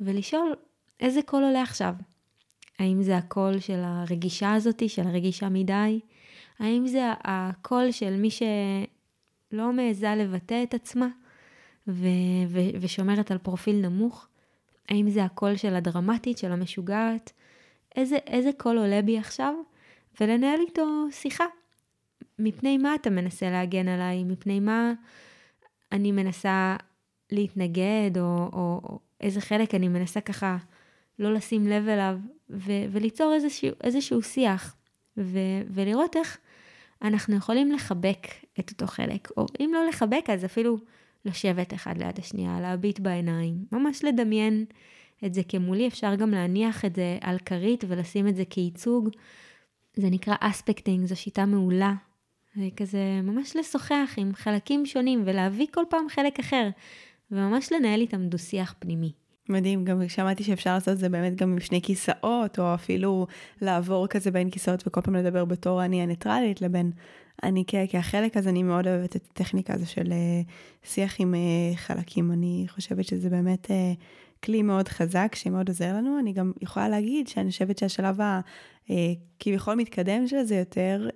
ולשאול 0.00 0.54
איזה 1.00 1.20
קול 1.26 1.44
עולה 1.44 1.62
עכשיו. 1.62 1.94
האם 2.78 3.02
זה 3.02 3.16
הקול 3.16 3.60
של 3.60 3.80
הרגישה 3.84 4.54
הזאתי, 4.54 4.88
של 4.88 5.06
הרגישה 5.06 5.48
מדי? 5.48 6.00
האם 6.60 6.86
זה 6.86 7.12
הקול 7.24 7.90
של 7.90 8.16
מי 8.16 8.28
שלא 8.30 9.72
מעיזה 9.72 10.14
לבטא 10.16 10.62
את 10.62 10.74
עצמה 10.74 11.08
ו- 11.88 12.06
ו- 12.48 12.70
ושומרת 12.80 13.30
על 13.30 13.38
פרופיל 13.38 13.76
נמוך? 13.76 14.28
האם 14.88 15.10
זה 15.10 15.24
הקול 15.24 15.56
של 15.56 15.74
הדרמטית, 15.74 16.38
של 16.38 16.52
המשוגעת? 16.52 17.32
איזה, 17.96 18.16
איזה 18.16 18.50
קול 18.58 18.78
עולה 18.78 19.02
בי 19.02 19.18
עכשיו? 19.18 19.54
ולנהל 20.20 20.60
איתו 20.60 21.06
שיחה. 21.10 21.44
מפני 22.38 22.78
מה 22.78 22.94
אתה 22.94 23.10
מנסה 23.10 23.50
להגן 23.50 23.88
עליי? 23.88 24.24
מפני 24.24 24.60
מה 24.60 24.92
אני 25.92 26.12
מנסה 26.12 26.76
להתנגד, 27.32 28.10
או, 28.16 28.48
או, 28.52 28.80
או 28.84 28.98
איזה 29.20 29.40
חלק 29.40 29.74
אני 29.74 29.88
מנסה 29.88 30.20
ככה 30.20 30.56
לא 31.18 31.34
לשים 31.34 31.66
לב 31.66 31.88
אליו, 31.88 32.18
ו- 32.50 32.84
וליצור 32.90 33.34
איזשהו, 33.34 33.70
איזשהו 33.84 34.22
שיח, 34.22 34.76
ו- 35.16 35.62
ולראות 35.70 36.16
איך 36.16 36.38
אנחנו 37.02 37.36
יכולים 37.36 37.72
לחבק 37.72 38.26
את 38.60 38.70
אותו 38.70 38.86
חלק, 38.86 39.28
או 39.36 39.46
אם 39.60 39.70
לא 39.74 39.88
לחבק, 39.88 40.24
אז 40.32 40.44
אפילו 40.44 40.78
לשבת 41.24 41.74
אחד 41.74 41.98
ליד 41.98 42.18
השנייה, 42.18 42.60
להביט 42.60 43.00
בעיניים, 43.00 43.64
ממש 43.72 44.04
לדמיין 44.04 44.64
את 45.26 45.34
זה 45.34 45.42
כמולי, 45.48 45.88
אפשר 45.88 46.14
גם 46.14 46.30
להניח 46.30 46.84
את 46.84 46.96
זה 46.96 47.18
על 47.20 47.38
כרית 47.38 47.84
ולשים 47.88 48.28
את 48.28 48.36
זה 48.36 48.44
כייצוג. 48.44 49.08
זה 49.96 50.10
נקרא 50.10 50.34
אספקטינג, 50.40 51.06
זו 51.06 51.16
שיטה 51.16 51.46
מעולה. 51.46 51.94
זה 52.56 52.68
כזה 52.76 53.20
ממש 53.22 53.56
לשוחח 53.56 54.14
עם 54.16 54.34
חלקים 54.34 54.86
שונים 54.86 55.22
ולהביא 55.26 55.66
כל 55.74 55.84
פעם 55.90 56.08
חלק 56.08 56.38
אחר, 56.38 56.68
וממש 57.30 57.72
לנהל 57.72 58.00
איתם 58.00 58.28
דו-שיח 58.28 58.74
פנימי. 58.78 59.12
מדהים, 59.50 59.84
גם 59.84 60.08
שמעתי 60.08 60.44
שאפשר 60.44 60.74
לעשות 60.74 60.94
את 60.94 60.98
זה 60.98 61.08
באמת 61.08 61.34
גם 61.34 61.52
עם 61.52 61.60
שני 61.60 61.82
כיסאות, 61.82 62.58
או 62.58 62.74
אפילו 62.74 63.26
לעבור 63.62 64.06
כזה 64.06 64.30
בין 64.30 64.50
כיסאות 64.50 64.82
וכל 64.86 65.00
פעם 65.00 65.14
לדבר 65.14 65.44
בתור 65.44 65.84
אני 65.84 66.02
הניטרלית 66.02 66.62
לבין 66.62 66.92
אני 67.42 67.64
כ... 67.66 67.74
כי 67.88 67.98
החלק 67.98 68.36
הזה, 68.36 68.50
אני 68.50 68.62
מאוד 68.62 68.86
אוהבת 68.86 69.16
את 69.16 69.28
הטכניקה 69.32 69.74
הזו 69.74 69.90
של 69.90 70.06
uh, 70.06 70.88
שיח 70.88 71.16
עם 71.18 71.34
uh, 71.34 71.76
חלקים. 71.76 72.32
אני 72.32 72.66
חושבת 72.68 73.04
שזה 73.04 73.30
באמת 73.30 73.66
uh, 73.66 73.70
כלי 74.44 74.62
מאוד 74.62 74.88
חזק 74.88 75.34
שמאוד 75.34 75.68
עוזר 75.68 75.94
לנו. 75.94 76.18
אני 76.18 76.32
גם 76.32 76.52
יכולה 76.60 76.88
להגיד 76.88 77.28
שאני 77.28 77.50
חושבת 77.50 77.78
שהשלב 77.78 78.18
הכביכול 78.88 79.74
מתקדם 79.74 80.28
של 80.28 80.42
זה 80.42 80.56
יותר, 80.56 81.08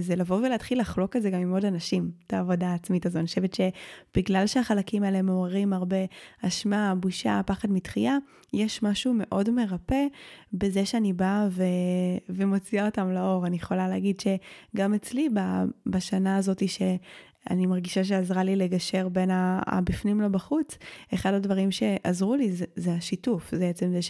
זה 0.00 0.16
לבוא 0.16 0.36
ולהתחיל 0.36 0.80
לחלוק 0.80 1.16
את 1.16 1.22
זה 1.22 1.30
גם 1.30 1.40
עם 1.40 1.52
עוד 1.52 1.64
אנשים, 1.64 2.10
את 2.26 2.32
העבודה 2.32 2.68
העצמית 2.68 3.06
הזו. 3.06 3.18
אני 3.18 3.26
חושבת 3.26 3.54
שבגלל 3.54 4.46
שהחלקים 4.46 5.02
האלה 5.02 5.22
מעוררים 5.22 5.72
הרבה 5.72 5.96
אשמה, 6.42 6.94
בושה, 7.00 7.40
פחד 7.46 7.72
מתחייה, 7.72 8.16
יש 8.52 8.82
משהו 8.82 9.14
מאוד 9.16 9.50
מרפא 9.50 10.06
בזה 10.52 10.86
שאני 10.86 11.12
באה 11.12 11.48
ו... 11.50 11.62
ומוציאה 12.28 12.86
אותם 12.86 13.10
לאור. 13.10 13.46
אני 13.46 13.56
יכולה 13.56 13.88
להגיד 13.88 14.20
שגם 14.20 14.94
אצלי 14.94 15.28
בשנה 15.86 16.36
הזאת 16.36 16.68
ש... 16.68 16.82
אני 17.50 17.66
מרגישה 17.66 18.04
שעזרה 18.04 18.44
לי 18.44 18.56
לגשר 18.56 19.08
בין 19.08 19.30
הבפנים 19.66 20.20
לבחוץ. 20.20 20.78
אחד 21.14 21.34
הדברים 21.34 21.70
שעזרו 21.70 22.34
לי 22.34 22.52
זה, 22.52 22.64
זה 22.76 22.92
השיתוף, 22.92 23.50
זה 23.52 23.58
בעצם 23.58 23.92
זה 23.92 24.00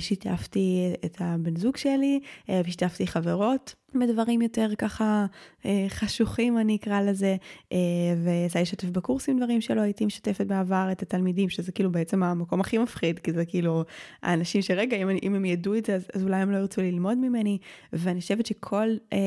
ששיתפתי 0.00 0.92
את 1.04 1.16
הבן 1.20 1.56
זוג 1.56 1.76
שלי 1.76 2.20
אה, 2.50 2.60
ושיתפתי 2.64 3.06
חברות. 3.06 3.74
בדברים 3.94 4.42
יותר 4.42 4.68
ככה 4.78 5.26
אה, 5.66 5.86
חשוכים 5.88 6.58
אני 6.58 6.76
אקרא 6.76 7.00
לזה, 7.00 7.36
אה, 7.72 7.78
ויצא 8.24 8.58
לי 8.58 8.62
לשתף 8.62 8.88
בקורסים 8.88 9.36
דברים 9.36 9.60
שלא 9.60 9.80
הייתי 9.80 10.06
משתפת 10.06 10.46
בעבר 10.46 10.88
את 10.92 11.02
התלמידים, 11.02 11.48
שזה 11.48 11.72
כאילו 11.72 11.92
בעצם 11.92 12.22
המקום 12.22 12.60
הכי 12.60 12.78
מפחיד, 12.78 13.18
כי 13.18 13.32
זה 13.32 13.44
כאילו 13.44 13.84
האנשים 14.22 14.62
שרגע, 14.62 14.96
אם, 14.96 15.08
אם 15.22 15.34
הם 15.34 15.44
ידעו 15.44 15.74
את 15.74 15.86
זה, 15.86 15.94
אז, 15.94 16.06
אז 16.14 16.22
אולי 16.22 16.36
הם 16.36 16.50
לא 16.50 16.56
ירצו 16.56 16.82
ללמוד 16.82 17.18
ממני, 17.18 17.58
ואני 17.92 18.20
חושבת 18.20 18.46
שכל 18.46 18.88
אה, 19.12 19.18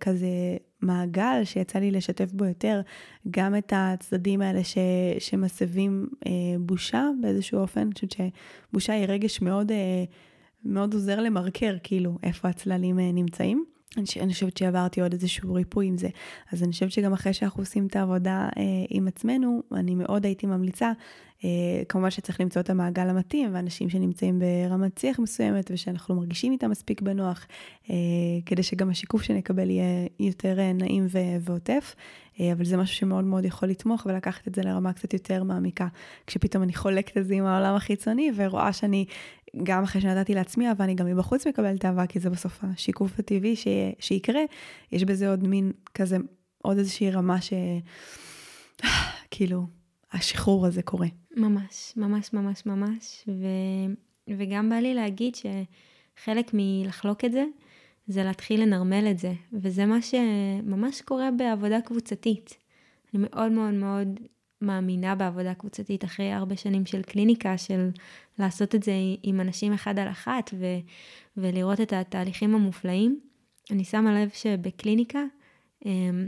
כזה 0.00 0.56
מעגל 0.80 1.44
שיצא 1.44 1.78
לי 1.78 1.90
לשתף 1.90 2.32
בו 2.32 2.44
יותר, 2.44 2.80
גם 3.30 3.56
את 3.56 3.72
הצדדים 3.76 4.40
האלה 4.40 4.64
ש, 4.64 4.78
שמסבים 5.18 6.08
אה, 6.26 6.32
בושה 6.60 7.08
באיזשהו 7.20 7.58
אופן, 7.58 7.80
אני 7.80 7.92
חושבת 7.94 8.14
שבושה 8.70 8.92
היא 8.92 9.06
רגש 9.08 9.40
מאוד, 9.40 9.72
אה, 9.72 10.04
מאוד 10.64 10.94
עוזר 10.94 11.20
למרקר, 11.20 11.76
כאילו, 11.82 12.18
איפה 12.22 12.48
הצללים 12.48 12.98
אה, 12.98 13.12
נמצאים. 13.12 13.64
אני, 13.96 14.06
אני 14.20 14.32
חושבת 14.32 14.56
שעברתי 14.56 15.00
עוד 15.00 15.12
איזשהו 15.12 15.54
ריפוי 15.54 15.86
עם 15.86 15.98
זה. 15.98 16.08
אז 16.52 16.62
אני 16.62 16.72
חושבת 16.72 16.90
שגם 16.92 17.12
אחרי 17.12 17.32
שאנחנו 17.32 17.62
עושים 17.62 17.86
את 17.86 17.96
העבודה 17.96 18.48
אה, 18.58 18.62
עם 18.90 19.08
עצמנו, 19.08 19.62
אני 19.72 19.94
מאוד 19.94 20.24
הייתי 20.24 20.46
ממליצה, 20.46 20.92
כמובן 21.88 22.10
שצריך 22.10 22.40
למצוא 22.40 22.62
את 22.62 22.70
המעגל 22.70 23.08
המתאים, 23.08 23.54
ואנשים 23.54 23.90
שנמצאים 23.90 24.38
ברמת 24.38 24.98
שיח 24.98 25.18
מסוימת, 25.18 25.70
ושאנחנו 25.74 26.14
מרגישים 26.14 26.52
איתם 26.52 26.70
מספיק 26.70 27.00
בנוח, 27.02 27.46
אה, 27.90 27.94
כדי 28.46 28.62
שגם 28.62 28.90
השיקוף 28.90 29.22
שנקבל 29.22 29.70
יהיה 29.70 30.06
יותר 30.20 30.58
אה, 30.58 30.72
נעים 30.72 31.06
ועוטף. 31.40 31.94
אה, 32.40 32.52
אבל 32.52 32.64
זה 32.64 32.76
משהו 32.76 32.96
שמאוד 32.96 33.24
מאוד 33.24 33.44
יכול 33.44 33.68
לתמוך 33.68 34.06
ולקחת 34.06 34.48
את 34.48 34.54
זה 34.54 34.62
לרמה 34.62 34.92
קצת 34.92 35.12
יותר 35.12 35.42
מעמיקה. 35.42 35.88
כשפתאום 36.26 36.62
אני 36.62 36.74
חולקת 36.74 37.16
את 37.16 37.26
זה 37.26 37.34
עם 37.34 37.44
העולם 37.44 37.74
החיצוני, 37.74 38.30
ורואה 38.36 38.72
שאני 38.72 39.04
גם 39.62 39.82
אחרי 39.82 40.00
שנתתי 40.00 40.34
לעצמי 40.34 40.68
אהבה, 40.68 40.84
אני 40.84 40.94
גם 40.94 41.06
מבחוץ 41.06 41.46
מקבלת 41.46 41.84
אהבה, 41.84 42.06
כי 42.06 42.20
זה 42.20 42.30
בסוף 42.30 42.58
השיקוף 42.62 43.18
הטבעי 43.18 43.56
ש... 43.56 43.66
שיקרה. 43.98 44.40
יש 44.92 45.04
בזה 45.04 45.30
עוד 45.30 45.48
מין 45.48 45.72
כזה, 45.94 46.16
עוד 46.62 46.78
איזושהי 46.78 47.10
רמה 47.10 47.40
ש... 47.40 47.52
כאילו, 49.30 49.66
השחרור 50.16 50.66
הזה 50.66 50.82
קורה. 50.82 51.08
ממש, 51.36 51.92
ממש, 51.96 52.32
ממש, 52.32 52.66
ממש. 52.66 53.24
ו... 53.28 53.46
וגם 54.38 54.70
בא 54.70 54.76
לי 54.76 54.94
להגיד 54.94 55.34
שחלק 55.34 56.50
מלחלוק 56.54 57.24
את 57.24 57.32
זה, 57.32 57.44
זה 58.06 58.24
להתחיל 58.24 58.62
לנרמל 58.62 59.06
את 59.10 59.18
זה. 59.18 59.32
וזה 59.52 59.86
מה 59.86 60.02
שממש 60.02 61.00
קורה 61.00 61.30
בעבודה 61.30 61.80
קבוצתית. 61.80 62.56
אני 63.14 63.26
מאוד 63.30 63.52
מאוד 63.52 63.74
מאוד 63.74 64.20
מאמינה 64.62 65.14
בעבודה 65.14 65.54
קבוצתית 65.54 66.04
אחרי 66.04 66.32
הרבה 66.32 66.56
שנים 66.56 66.86
של 66.86 67.02
קליניקה, 67.02 67.58
של 67.58 67.90
לעשות 68.38 68.74
את 68.74 68.82
זה 68.82 68.92
עם 69.22 69.40
אנשים 69.40 69.72
אחד 69.72 69.98
על 69.98 70.08
אחת 70.08 70.50
ו, 70.58 70.64
ולראות 71.36 71.80
את 71.80 71.92
התהליכים 71.92 72.54
המופלאים. 72.54 73.20
אני 73.70 73.84
שמה 73.84 74.22
לב 74.22 74.30
שבקליניקה 74.34 75.24
אמ, 75.86 76.26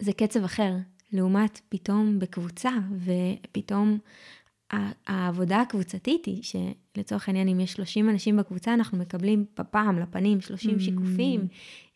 זה 0.00 0.12
קצב 0.12 0.44
אחר, 0.44 0.72
לעומת 1.12 1.60
פתאום 1.68 2.18
בקבוצה, 2.18 2.70
ופתאום 3.04 3.98
העבודה 5.06 5.60
הקבוצתית 5.60 6.24
היא 6.24 6.42
שלצורך 6.42 7.28
העניין 7.28 7.48
אם 7.48 7.60
יש 7.60 7.72
30 7.72 8.10
אנשים 8.10 8.36
בקבוצה 8.36 8.74
אנחנו 8.74 8.98
מקבלים 8.98 9.44
בפעם 9.58 9.98
לפנים 9.98 10.40
30 10.40 10.76
mm. 10.76 10.80
שיקופים, 10.80 11.48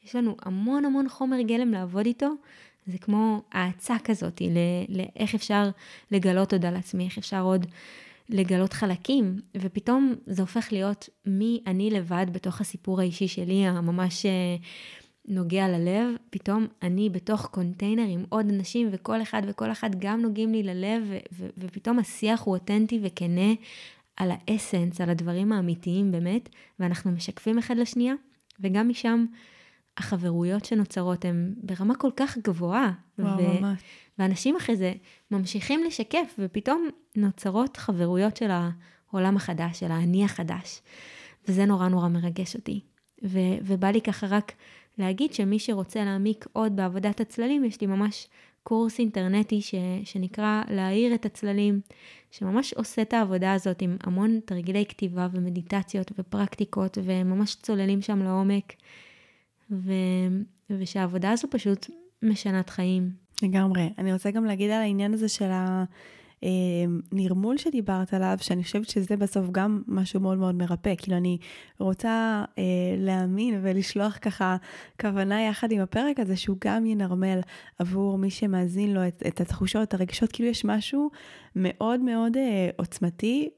יש 0.04 0.16
לנו 0.16 0.36
המון 0.42 0.84
המון 0.84 1.08
חומר 1.08 1.40
גלם 1.40 1.70
לעבוד 1.72 2.06
איתו. 2.06 2.28
זה 2.86 2.98
כמו 2.98 3.42
האצה 3.52 3.96
כזאת 4.04 4.42
לאיך 4.88 5.34
אפשר 5.34 5.70
לגלות 6.10 6.52
עוד 6.52 6.64
על 6.64 6.76
עצמי, 6.76 7.04
איך 7.04 7.18
אפשר 7.18 7.40
עוד 7.40 7.66
לגלות 8.28 8.72
חלקים, 8.72 9.40
ופתאום 9.56 10.14
זה 10.26 10.42
הופך 10.42 10.72
להיות 10.72 11.08
מי 11.26 11.62
אני 11.66 11.90
לבד 11.90 12.26
בתוך 12.32 12.60
הסיפור 12.60 13.00
האישי 13.00 13.28
שלי, 13.28 13.66
הממש 13.66 14.26
אה, 14.26 14.56
נוגע 15.30 15.68
ללב, 15.68 16.14
פתאום 16.30 16.66
אני 16.82 17.10
בתוך 17.10 17.46
קונטיינר 17.46 18.06
עם 18.08 18.24
עוד 18.28 18.48
אנשים, 18.48 18.88
וכל 18.92 19.22
אחד 19.22 19.42
וכל 19.46 19.72
אחת 19.72 19.90
גם 19.98 20.20
נוגעים 20.20 20.52
לי 20.52 20.62
ללב, 20.62 21.02
ו- 21.06 21.18
ו- 21.32 21.48
ופתאום 21.58 21.98
השיח 21.98 22.42
הוא 22.42 22.54
אותנטי 22.54 23.00
וכנה 23.02 23.52
על 24.16 24.30
האסנס, 24.30 25.00
על 25.00 25.10
הדברים 25.10 25.52
האמיתיים 25.52 26.12
באמת, 26.12 26.48
ואנחנו 26.78 27.10
משקפים 27.10 27.58
אחד 27.58 27.76
לשנייה, 27.76 28.14
וגם 28.60 28.88
משם 28.88 29.26
החברויות 29.96 30.64
שנוצרות 30.64 31.24
הן 31.24 31.54
ברמה 31.62 31.94
כל 31.94 32.10
כך 32.16 32.38
גבוהה. 32.38 32.92
וואו, 33.18 33.38
ו- 33.38 33.60
ממש. 33.60 33.80
ואנשים 34.18 34.56
אחרי 34.56 34.76
זה 34.76 34.92
ממשיכים 35.30 35.84
לשקף, 35.84 36.34
ופתאום 36.38 36.88
נוצרות 37.16 37.76
חברויות 37.76 38.36
של 38.36 38.50
העולם 38.50 39.36
החדש, 39.36 39.80
של 39.80 39.90
האני 39.90 40.24
החדש. 40.24 40.82
וזה 41.48 41.64
נורא 41.64 41.88
נורא 41.88 42.08
מרגש 42.08 42.56
אותי. 42.56 42.80
ו- 43.24 43.58
ובא 43.62 43.90
לי 43.90 44.00
ככה 44.00 44.26
רק 44.26 44.52
להגיד 45.00 45.34
שמי 45.34 45.58
שרוצה 45.58 46.04
להעמיק 46.04 46.46
עוד 46.52 46.76
בעבודת 46.76 47.20
הצללים, 47.20 47.64
יש 47.64 47.80
לי 47.80 47.86
ממש 47.86 48.28
קורס 48.62 48.98
אינטרנטי 48.98 49.60
ש- 49.60 49.74
שנקרא 50.04 50.62
להאיר 50.70 51.14
את 51.14 51.26
הצללים, 51.26 51.80
שממש 52.30 52.72
עושה 52.74 53.02
את 53.02 53.12
העבודה 53.12 53.52
הזאת 53.52 53.82
עם 53.82 53.96
המון 54.02 54.40
תרגילי 54.44 54.86
כתיבה 54.86 55.28
ומדיטציות 55.32 56.12
ופרקטיקות, 56.18 56.98
וממש 57.04 57.54
צוללים 57.54 58.02
שם 58.02 58.22
לעומק. 58.22 58.72
ו... 59.70 59.92
ושהעבודה 60.70 61.30
הזו 61.30 61.48
פשוט 61.50 61.86
משנת 62.22 62.70
חיים. 62.70 63.10
לגמרי. 63.42 63.90
אני 63.98 64.12
רוצה 64.12 64.30
גם 64.30 64.44
להגיד 64.44 64.70
על 64.70 64.80
העניין 64.80 65.14
הזה 65.14 65.28
של 65.28 65.50
הנרמול 66.42 67.56
שדיברת 67.56 68.14
עליו, 68.14 68.36
שאני 68.40 68.64
חושבת 68.64 68.88
שזה 68.88 69.16
בסוף 69.16 69.46
גם 69.52 69.82
משהו 69.88 70.20
מאוד 70.20 70.38
מאוד 70.38 70.54
מרפא. 70.54 70.94
כאילו, 70.98 71.16
אני 71.16 71.38
רוצה 71.78 72.44
אה, 72.58 72.64
להאמין 72.98 73.60
ולשלוח 73.62 74.18
ככה 74.22 74.56
כוונה 75.00 75.42
יחד 75.42 75.72
עם 75.72 75.80
הפרק 75.80 76.20
הזה, 76.20 76.36
שהוא 76.36 76.56
גם 76.64 76.86
ינרמל 76.86 77.40
עבור 77.78 78.18
מי 78.18 78.30
שמאזין 78.30 78.94
לו 78.94 79.08
את, 79.08 79.22
את 79.26 79.40
התחושות, 79.40 79.82
את 79.82 79.94
הרגשות. 79.94 80.32
כאילו, 80.32 80.48
יש 80.48 80.64
משהו 80.64 81.10
מאוד 81.56 82.00
מאוד 82.00 82.36
אה, 82.36 82.70
עוצמתי 82.76 83.48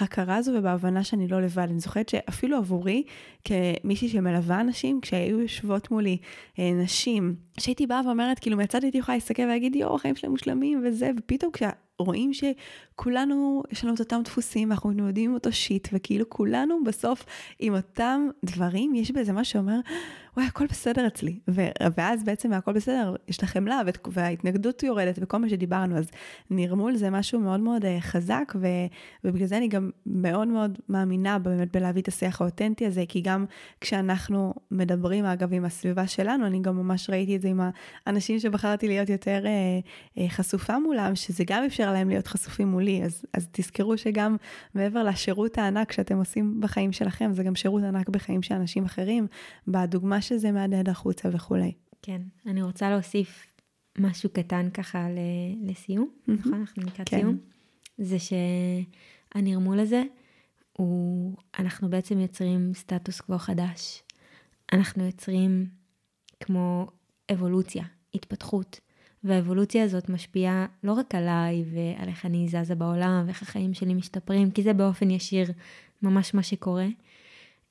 בהכרה 0.00 0.36
הזו 0.36 0.52
ובהבנה 0.54 1.04
שאני 1.04 1.28
לא 1.28 1.40
לבד. 1.42 1.66
אני 1.70 1.80
זוכרת 1.80 2.08
שאפילו 2.08 2.56
עבורי, 2.56 3.02
כמישהי 3.44 4.08
שמלווה 4.08 4.60
אנשים, 4.60 5.00
כשהיו 5.00 5.40
יושבות 5.40 5.90
מולי 5.90 6.16
אה, 6.58 6.72
נשים, 6.72 7.34
שהייתי 7.60 7.86
באה 7.86 8.00
ואומרת, 8.06 8.38
כאילו 8.38 8.56
מהצד 8.56 8.82
הייתי 8.82 8.98
יכולה 8.98 9.16
להסתכל 9.16 9.42
ולהגיד, 9.42 9.76
יואו, 9.76 9.94
החיים 9.94 10.16
שלהם 10.16 10.32
מושלמים 10.32 10.82
וזה, 10.84 11.10
ופתאום 11.18 11.52
כשה... 11.52 11.70
רואים 12.00 12.30
שכולנו, 12.32 13.62
יש 13.72 13.84
לנו 13.84 13.94
את 13.94 14.00
אותם 14.00 14.20
דפוסים, 14.24 14.70
ואנחנו 14.70 14.90
מתמודדים 14.90 15.30
עם 15.30 15.34
אותו 15.34 15.52
שיט, 15.52 15.88
וכאילו 15.92 16.30
כולנו 16.30 16.84
בסוף 16.84 17.24
עם 17.58 17.76
אותם 17.76 18.28
דברים, 18.44 18.94
יש 18.94 19.10
בזה 19.10 19.32
מה 19.32 19.44
שאומר, 19.44 19.80
וואי, 20.38 20.46
הכל 20.46 20.66
בסדר 20.66 21.06
אצלי. 21.06 21.38
ואז 21.96 22.24
בעצם 22.24 22.52
הכל 22.52 22.72
בסדר, 22.72 23.14
יש 23.28 23.42
לכם 23.42 23.66
לה, 23.66 23.80
וההתנגדות 24.06 24.82
יורדת, 24.82 25.18
וכל 25.22 25.38
מה 25.38 25.48
שדיברנו, 25.48 25.98
אז 25.98 26.10
נרמול 26.50 26.96
זה 26.96 27.10
משהו 27.10 27.40
מאוד 27.40 27.60
מאוד 27.60 27.84
אה, 27.84 28.00
חזק, 28.00 28.52
ו, 28.60 28.66
ובגלל 29.24 29.46
זה 29.46 29.56
אני 29.56 29.68
גם 29.68 29.90
מאוד 30.06 30.48
מאוד 30.48 30.78
מאמינה 30.88 31.38
באמת 31.38 31.76
בלהביא 31.76 32.02
את 32.02 32.08
השיח 32.08 32.40
האותנטי 32.40 32.86
הזה, 32.86 33.04
כי 33.08 33.20
גם 33.20 33.44
כשאנחנו 33.80 34.54
מדברים, 34.70 35.24
אגב, 35.24 35.52
עם 35.52 35.64
הסביבה 35.64 36.06
שלנו, 36.06 36.46
אני 36.46 36.60
גם 36.60 36.76
ממש 36.76 37.10
ראיתי 37.10 37.36
את 37.36 37.42
זה 37.42 37.48
עם 37.48 37.60
האנשים 38.06 38.38
שבחרתי 38.38 38.88
להיות 38.88 39.08
יותר 39.08 39.46
אה, 39.46 39.50
אה, 40.18 40.28
חשופה 40.28 40.78
מולם, 40.78 41.14
שזה 41.14 41.44
גם 41.46 41.64
אפשר 41.64 41.92
להם 41.92 42.08
להיות 42.08 42.26
חשופים 42.26 42.68
מולי, 42.68 43.02
אז, 43.04 43.24
אז 43.34 43.48
תזכרו 43.52 43.98
שגם 43.98 44.36
מעבר 44.74 45.02
לשירות 45.02 45.58
הענק 45.58 45.92
שאתם 45.92 46.18
עושים 46.18 46.60
בחיים 46.60 46.92
שלכם, 46.92 47.32
זה 47.32 47.42
גם 47.42 47.54
שירות 47.54 47.82
ענק 47.82 48.08
בחיים 48.08 48.42
של 48.42 48.54
אנשים 48.54 48.84
אחרים, 48.84 49.26
בדוגמה 49.68 50.20
שזה 50.28 50.52
מהדהד 50.52 50.88
החוצה 50.88 51.28
וכולי. 51.32 51.72
כן, 52.02 52.22
אני 52.46 52.62
רוצה 52.62 52.90
להוסיף 52.90 53.46
משהו 53.98 54.30
קטן 54.30 54.70
ככה 54.70 55.06
לסיום, 55.62 56.10
נכון? 56.28 56.54
אנחנו 56.54 56.82
לקראת 56.82 57.08
כן. 57.08 57.20
סיום. 57.20 57.38
זה 57.98 58.16
שהנרמול 58.18 59.80
הזה, 59.80 60.02
הוא, 60.72 61.36
אנחנו 61.58 61.90
בעצם 61.90 62.20
יוצרים 62.20 62.74
סטטוס 62.74 63.20
קוו 63.20 63.38
חדש. 63.38 64.02
אנחנו 64.72 65.04
יוצרים 65.04 65.66
כמו 66.40 66.86
אבולוציה, 67.32 67.84
התפתחות. 68.14 68.80
והאבולוציה 69.24 69.84
הזאת 69.84 70.08
משפיעה 70.08 70.66
לא 70.84 70.92
רק 70.92 71.14
עליי 71.14 71.64
ועל 71.72 72.08
איך 72.08 72.26
אני 72.26 72.48
זזה 72.48 72.74
בעולם 72.74 73.22
ואיך 73.26 73.42
החיים 73.42 73.74
שלי 73.74 73.94
משתפרים, 73.94 74.50
כי 74.50 74.62
זה 74.62 74.72
באופן 74.72 75.10
ישיר 75.10 75.46
ממש 76.02 76.34
מה 76.34 76.42
שקורה. 76.42 76.86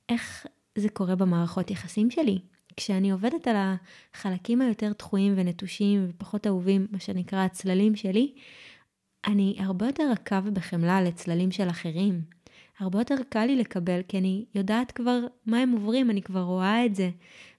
איך 0.10 0.46
זה 0.80 0.90
קורה 0.90 1.16
במערכות 1.16 1.72
יחסים 1.72 2.12
שלי? 2.12 2.40
כשאני 2.78 3.12
עובדת 3.12 3.48
על 3.48 3.56
החלקים 4.14 4.62
היותר 4.62 4.92
דחויים 5.00 5.34
ונטושים 5.38 6.06
ופחות 6.10 6.48
אהובים, 6.48 6.88
מה 6.92 7.00
שנקרא 7.00 7.40
הצללים 7.40 7.96
שלי, 7.96 8.34
אני 9.28 9.56
הרבה 9.60 9.86
יותר 9.86 10.12
רכה 10.12 10.42
ובחמלה 10.44 11.02
לצללים 11.02 11.52
של 11.52 11.70
אחרים. 11.70 12.22
הרבה 12.80 13.00
יותר 13.00 13.16
קל 13.30 13.46
לי 13.46 13.56
לקבל, 13.56 14.02
כי 14.08 14.18
אני 14.18 14.46
יודעת 14.56 14.92
כבר 14.92 15.20
מה 15.46 15.58
הם 15.58 15.72
עוברים, 15.72 16.10
אני 16.10 16.22
כבר 16.22 16.42
רואה 16.42 16.86
את 16.86 16.96
זה. 16.96 17.10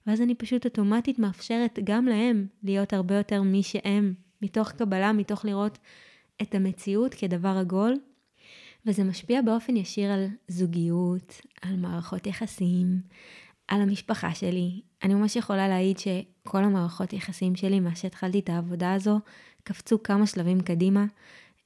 ואז 0.07 0.21
אני 0.21 0.35
פשוט 0.35 0.65
אוטומטית 0.65 1.19
מאפשרת 1.19 1.79
גם 1.83 2.05
להם 2.05 2.47
להיות 2.63 2.93
הרבה 2.93 3.15
יותר 3.15 3.41
מי 3.41 3.63
שהם, 3.63 4.13
מתוך 4.41 4.71
קבלה, 4.71 5.13
מתוך 5.13 5.45
לראות 5.45 5.77
את 6.41 6.55
המציאות 6.55 7.13
כדבר 7.13 7.57
עגול. 7.59 7.95
וזה 8.85 9.03
משפיע 9.03 9.41
באופן 9.41 9.75
ישיר 9.75 10.11
על 10.11 10.27
זוגיות, 10.47 11.41
על 11.61 11.75
מערכות 11.75 12.27
יחסים, 12.27 13.01
על 13.67 13.81
המשפחה 13.81 14.35
שלי. 14.35 14.81
אני 15.03 15.13
ממש 15.13 15.35
יכולה 15.35 15.67
להעיד 15.67 15.97
שכל 15.97 16.63
המערכות 16.63 17.13
יחסים 17.13 17.55
שלי, 17.55 17.79
מאז 17.79 17.97
שהתחלתי 17.97 18.39
את 18.39 18.49
העבודה 18.49 18.93
הזו, 18.93 19.19
קפצו 19.63 20.03
כמה 20.03 20.27
שלבים 20.27 20.61
קדימה. 20.61 21.05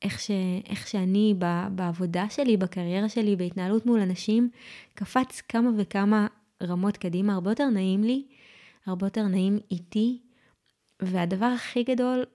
איך, 0.01 0.20
ש, 0.20 0.32
איך 0.66 0.88
שאני 0.88 1.36
בעבודה 1.76 2.30
שלי, 2.30 2.57
בקריירה 2.57 3.09
שלי, 3.09 3.36
בהתנהלות 3.36 3.86
מול 3.86 3.99
אנשים, 3.99 4.49
קפץ 4.93 5.41
כמה 5.41 5.70
וכמה 5.78 6.28
רמות 6.64 6.97
קדימה, 6.97 7.34
הרבה 7.34 7.51
יותר 7.51 7.70
נעים 7.70 8.03
לי, 8.03 8.26
הרבה 8.86 9.05
יותר 9.05 9.28
נעים 9.28 9.59
איתי, 9.72 10.22
והדבר 11.01 11.45
הכי 11.45 11.84
גדול, 11.84 12.26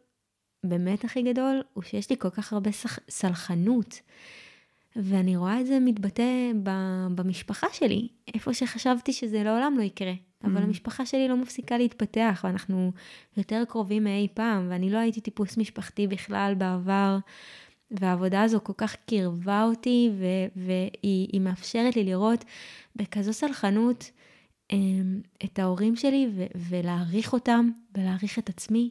באמת 0.65 1.05
הכי 1.05 1.23
גדול, 1.23 1.63
הוא 1.75 1.83
שיש 1.83 2.11
לי 2.11 2.17
כל 2.19 2.31
כך 2.31 2.53
הרבה 2.53 2.71
סלחנות. 3.11 4.01
ואני 4.99 5.37
רואה 5.37 5.61
את 5.61 5.67
זה 5.67 5.79
מתבטא 5.81 6.53
במשפחה 7.15 7.67
שלי, 7.73 8.09
איפה 8.35 8.55
שחשבתי 8.55 9.13
שזה 9.13 9.43
לעולם 9.43 9.75
לא 9.79 9.83
יקרה. 9.83 10.13
אבל 10.45 10.57
mm. 10.57 10.65
המשפחה 10.65 11.07
שלי 11.07 11.29
לא 11.29 11.37
מפסיקה 11.37 11.79
להתפתח, 11.79 12.41
ואנחנו 12.45 12.93
יותר 13.37 13.63
קרובים 13.69 14.05
מאי 14.05 14.29
פעם, 14.35 14.67
ואני 14.71 14.91
לא 14.91 14.99
הייתי 14.99 15.21
טיפוס 15.21 15.57
משפחתי 15.57 16.07
בכלל 16.07 16.55
בעבר, 16.59 17.19
והעבודה 17.91 18.43
הזו 18.43 18.61
כל 18.63 18.73
כך 18.77 18.97
קירבה 19.07 19.63
אותי, 19.63 20.11
ו- 20.19 20.63
והיא 20.63 21.41
מאפשרת 21.41 21.97
לי 21.97 22.05
לראות 22.05 22.45
בכזו 22.97 23.33
סלחנות 23.33 24.11
אמ, 24.73 25.21
את 25.45 25.59
ההורים 25.59 25.97
שלי, 25.97 26.29
ו- 26.35 26.47
ולהעריך 26.69 27.33
אותם, 27.33 27.71
ולהעריך 27.97 28.39
את 28.39 28.49
עצמי, 28.49 28.91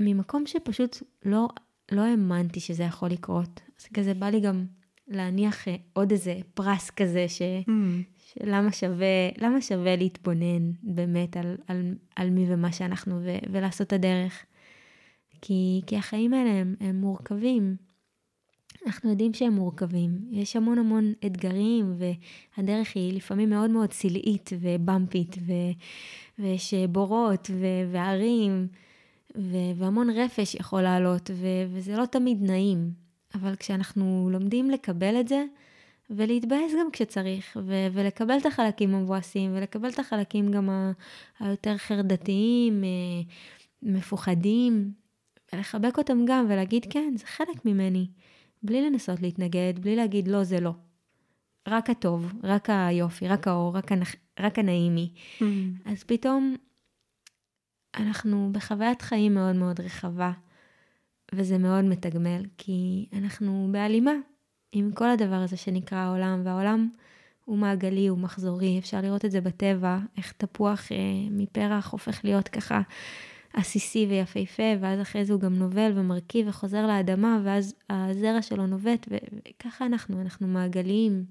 ממקום 0.00 0.46
שפשוט 0.46 0.96
לא, 1.24 1.48
לא 1.92 2.00
האמנתי 2.00 2.60
שזה 2.60 2.82
יכול 2.82 3.08
לקרות. 3.08 3.60
אז 3.80 3.86
כזה 3.94 4.14
בא 4.14 4.26
לי 4.26 4.40
גם 4.40 4.64
להניח 5.10 5.68
אה, 5.68 5.76
עוד 5.92 6.10
איזה 6.10 6.34
פרס 6.54 6.90
כזה, 6.90 7.28
ש... 7.28 7.42
Mm. 7.42 7.72
שלמה 8.34 8.72
שווה, 8.72 9.06
למה 9.38 9.60
שווה 9.60 9.96
להתבונן 9.96 10.70
באמת 10.82 11.36
על, 11.36 11.56
על, 11.66 11.94
על 12.16 12.30
מי 12.30 12.46
ומה 12.48 12.72
שאנחנו 12.72 13.20
ו, 13.22 13.36
ולעשות 13.52 13.86
את 13.86 13.92
הדרך. 13.92 14.44
כי, 15.42 15.80
כי 15.86 15.96
החיים 15.96 16.34
האלה 16.34 16.50
הם, 16.50 16.74
הם 16.80 17.00
מורכבים. 17.00 17.76
אנחנו 18.86 19.10
יודעים 19.10 19.34
שהם 19.34 19.52
מורכבים. 19.52 20.18
יש 20.30 20.56
המון 20.56 20.78
המון 20.78 21.12
אתגרים, 21.26 21.94
והדרך 22.56 22.92
היא 22.94 23.12
לפעמים 23.12 23.50
מאוד 23.50 23.70
מאוד 23.70 23.92
סלעית 23.92 24.50
ובמפית, 24.60 25.36
ו, 25.46 25.52
ויש 26.38 26.74
בורות 26.88 27.50
ו, 27.52 27.66
והרים, 27.92 28.68
ו, 29.38 29.56
והמון 29.76 30.10
רפש 30.10 30.54
יכול 30.54 30.82
לעלות, 30.82 31.30
ו, 31.34 31.46
וזה 31.72 31.96
לא 31.96 32.06
תמיד 32.06 32.42
נעים. 32.42 32.90
אבל 33.34 33.56
כשאנחנו 33.56 34.28
לומדים 34.32 34.70
לקבל 34.70 35.20
את 35.20 35.28
זה, 35.28 35.44
ולהתבאס 36.10 36.72
גם 36.80 36.90
כשצריך, 36.92 37.58
ו- 37.66 37.86
ולקבל 37.92 38.38
את 38.38 38.46
החלקים 38.46 38.94
המבואסים, 38.94 39.56
ולקבל 39.56 39.88
את 39.88 39.98
החלקים 39.98 40.50
גם 40.50 40.70
ה- 40.70 40.92
היותר 41.40 41.76
חרדתיים, 41.78 42.84
אה, 42.84 43.22
מפוחדים, 43.82 44.92
ולחבק 45.52 45.98
אותם 45.98 46.24
גם, 46.24 46.46
ולהגיד 46.48 46.86
כן, 46.90 47.14
זה 47.16 47.26
חלק 47.26 47.64
ממני, 47.64 48.06
בלי 48.62 48.82
לנסות 48.82 49.22
להתנגד, 49.22 49.74
בלי 49.80 49.96
להגיד 49.96 50.28
לא, 50.28 50.44
זה 50.44 50.60
לא. 50.60 50.72
רק 51.68 51.90
הטוב, 51.90 52.32
רק 52.42 52.70
היופי, 52.70 53.28
רק 53.28 53.48
האור, 53.48 53.76
רק, 53.76 53.92
הנח... 53.92 54.14
רק 54.40 54.58
הנעימי. 54.58 55.12
Mm-hmm. 55.14 55.44
אז 55.90 56.04
פתאום 56.04 56.56
אנחנו 57.96 58.48
בחוויית 58.52 59.02
חיים 59.02 59.34
מאוד 59.34 59.56
מאוד 59.56 59.80
רחבה, 59.80 60.32
וזה 61.32 61.58
מאוד 61.58 61.84
מתגמל, 61.84 62.42
כי 62.58 63.06
אנחנו 63.12 63.68
בהלימה 63.72 64.12
עם 64.72 64.90
כל 64.94 65.08
הדבר 65.08 65.34
הזה 65.34 65.56
שנקרא 65.56 65.98
העולם, 65.98 66.42
והעולם 66.44 66.88
הוא 67.44 67.58
מעגלי, 67.58 68.06
הוא 68.06 68.18
מחזורי, 68.18 68.78
אפשר 68.78 69.00
לראות 69.00 69.24
את 69.24 69.30
זה 69.30 69.40
בטבע, 69.40 69.98
איך 70.16 70.32
תפוח 70.32 70.92
אה, 70.92 70.96
מפרח 71.30 71.92
הופך 71.92 72.20
להיות 72.24 72.48
ככה 72.48 72.80
עסיסי 73.52 74.06
ויפהפה, 74.10 74.62
ואז 74.80 75.00
אחרי 75.00 75.24
זה 75.24 75.32
הוא 75.32 75.40
גם 75.40 75.54
נובל 75.54 75.92
ומרכיב 75.94 76.48
וחוזר 76.48 76.86
לאדמה, 76.86 77.40
ואז 77.44 77.74
הזרע 77.90 78.42
שלו 78.42 78.66
נובט, 78.66 79.08
וככה 79.10 79.86
אנחנו, 79.86 80.20
אנחנו 80.20 80.46
מעגליים. 80.46 81.24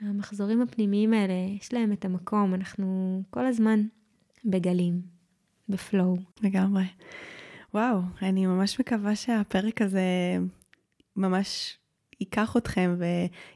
המחזורים 0.00 0.62
הפנימיים 0.62 1.12
האלה, 1.12 1.34
יש 1.60 1.72
להם 1.72 1.92
את 1.92 2.04
המקום, 2.04 2.54
אנחנו 2.54 3.22
כל 3.30 3.46
הזמן 3.46 3.80
בגלים, 4.44 5.00
בפלואו. 5.68 6.16
לגמרי. 6.42 6.84
וואו, 7.74 8.00
אני 8.22 8.46
ממש 8.46 8.80
מקווה 8.80 9.16
שהפרק 9.16 9.82
הזה 9.82 10.02
ממש 11.16 11.78
ייקח 12.20 12.56
אתכם 12.56 12.96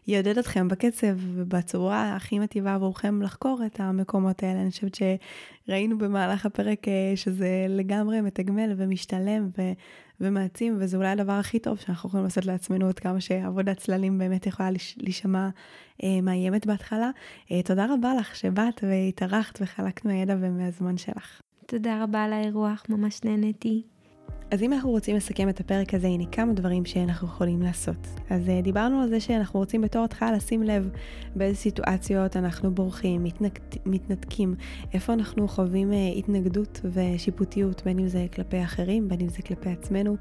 ויעודד 0.06 0.38
אתכם 0.38 0.68
בקצב 0.68 1.16
ובצורה 1.34 2.16
הכי 2.16 2.38
מטיבה 2.38 2.74
עבורכם 2.74 3.22
לחקור 3.22 3.60
את 3.66 3.80
המקומות 3.80 4.42
האלה. 4.42 4.62
אני 4.62 4.70
חושבת 4.70 4.98
שראינו 5.66 5.98
במהלך 5.98 6.46
הפרק 6.46 6.88
אה, 6.88 7.12
שזה 7.16 7.66
לגמרי 7.68 8.20
מתגמל 8.20 8.74
ומשתלם 8.76 9.48
ו- 9.58 9.72
ומעצים, 10.20 10.76
וזה 10.78 10.96
אולי 10.96 11.08
הדבר 11.08 11.32
הכי 11.32 11.58
טוב 11.58 11.78
שאנחנו 11.78 12.08
יכולים 12.08 12.24
לעשות 12.24 12.46
לעצמנו 12.46 12.86
עוד 12.86 12.98
כמה 12.98 13.20
שעבודת 13.20 13.76
צללים 13.76 14.18
באמת 14.18 14.46
יכולה 14.46 14.68
להישמע 14.96 15.48
אה, 16.02 16.20
מאיימת 16.22 16.66
בהתחלה. 16.66 17.10
אה, 17.52 17.62
תודה 17.62 17.86
רבה 17.94 18.14
לך 18.14 18.36
שבאת 18.36 18.84
והתארחת 18.88 19.58
וחלקת 19.62 20.04
מהידע 20.04 20.36
ומהזמן 20.40 20.96
שלך. 20.96 21.40
תודה 21.66 22.02
רבה 22.02 22.24
על 22.24 22.32
האירוח, 22.32 22.84
ממש 22.88 23.24
נהניתי. 23.24 23.82
אז 24.50 24.62
אם 24.62 24.72
אנחנו 24.72 24.90
רוצים 24.90 25.16
לסכם 25.16 25.48
את 25.48 25.60
הפרק 25.60 25.94
הזה, 25.94 26.06
הנה 26.06 26.24
כמה 26.32 26.52
דברים 26.52 26.84
שאנחנו 26.84 27.28
יכולים 27.28 27.62
לעשות. 27.62 28.06
אז 28.30 28.48
uh, 28.48 28.62
דיברנו 28.62 29.00
על 29.02 29.08
זה 29.08 29.20
שאנחנו 29.20 29.60
רוצים 29.60 29.80
בתור 29.80 30.04
התחלה 30.04 30.32
לשים 30.32 30.62
לב 30.62 30.90
באיזה 31.36 31.58
סיטואציות 31.58 32.36
אנחנו 32.36 32.74
בורחים, 32.74 33.24
מתנק... 33.24 33.58
מתנתקים, 33.86 34.54
איפה 34.94 35.12
אנחנו 35.12 35.48
חווים 35.48 35.92
uh, 35.92 35.94
התנגדות 36.18 36.80
ושיפוטיות, 36.84 37.82
בין 37.84 37.98
אם 37.98 38.08
זה 38.08 38.26
כלפי 38.34 38.62
אחרים, 38.62 39.08
בין 39.08 39.20
אם 39.20 39.28
זה 39.28 39.42
כלפי 39.42 39.70
עצמנו, 39.70 40.16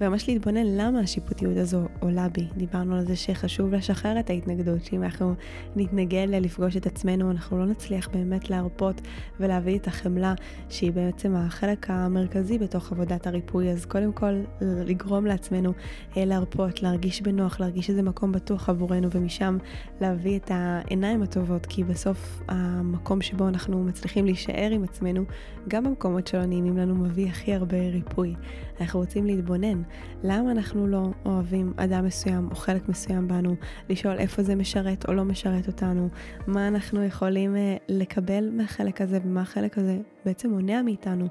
וממש 0.00 0.28
להתבונן 0.28 0.66
למה 0.66 1.00
השיפוטיות 1.00 1.56
הזו 1.56 1.80
עולה 2.00 2.28
בי. 2.28 2.46
דיברנו 2.56 2.96
על 2.96 3.06
זה 3.06 3.16
שחשוב 3.16 3.74
לשחרר 3.74 4.20
את 4.20 4.30
ההתנגדות, 4.30 4.84
שאם 4.84 5.02
אנחנו 5.02 5.34
נתנגד 5.76 6.26
לפגוש 6.30 6.76
את 6.76 6.86
עצמנו, 6.86 7.30
אנחנו 7.30 7.58
לא 7.58 7.66
נצליח 7.66 8.08
באמת 8.08 8.50
להרפות 8.50 9.00
ולהביא 9.40 9.78
את 9.78 9.86
החמלה, 9.86 10.34
שהיא 10.68 10.92
בעצם 10.92 11.34
החלק 11.36 11.90
המרכזי 11.90 12.58
בתוך 12.58 12.92
עבודת 12.92 13.26
הריפוי 13.26 13.71
אז 13.72 13.84
קודם 13.84 14.12
כל 14.12 14.32
לגרום 14.60 15.26
לעצמנו 15.26 15.72
אה, 16.16 16.24
להרפות, 16.24 16.82
להרגיש 16.82 17.22
בנוח, 17.22 17.60
להרגיש 17.60 17.90
איזה 17.90 18.02
מקום 18.02 18.32
בטוח 18.32 18.68
עבורנו, 18.68 19.08
ומשם 19.10 19.58
להביא 20.00 20.38
את 20.38 20.50
העיניים 20.54 21.22
הטובות, 21.22 21.66
כי 21.66 21.84
בסוף 21.84 22.40
המקום 22.48 23.22
שבו 23.22 23.48
אנחנו 23.48 23.84
מצליחים 23.84 24.24
להישאר 24.24 24.70
עם 24.72 24.84
עצמנו, 24.84 25.24
גם 25.68 25.84
במקומות 25.84 26.26
שלא 26.26 26.46
נעימים 26.46 26.76
לנו, 26.76 26.94
מביא 26.94 27.28
הכי 27.28 27.54
הרבה 27.54 27.76
ריפוי. 27.76 28.34
אנחנו 28.80 29.00
רוצים 29.00 29.26
להתבונן, 29.26 29.82
למה 30.24 30.50
אנחנו 30.50 30.86
לא 30.86 31.10
אוהבים 31.24 31.72
אדם 31.76 32.04
מסוים 32.04 32.48
או 32.50 32.56
חלק 32.56 32.88
מסוים 32.88 33.28
בנו, 33.28 33.56
לשאול 33.88 34.18
איפה 34.18 34.42
זה 34.42 34.54
משרת 34.54 35.08
או 35.08 35.14
לא 35.14 35.24
משרת 35.24 35.66
אותנו, 35.66 36.08
מה 36.46 36.68
אנחנו 36.68 37.04
יכולים 37.04 37.56
אה, 37.56 37.76
לקבל 37.88 38.50
מהחלק 38.52 39.00
הזה 39.00 39.18
ומה 39.24 39.40
החלק 39.40 39.78
הזה 39.78 39.98
בעצם 40.24 40.50
מונע 40.50 40.82
מאיתנו, 40.82 41.26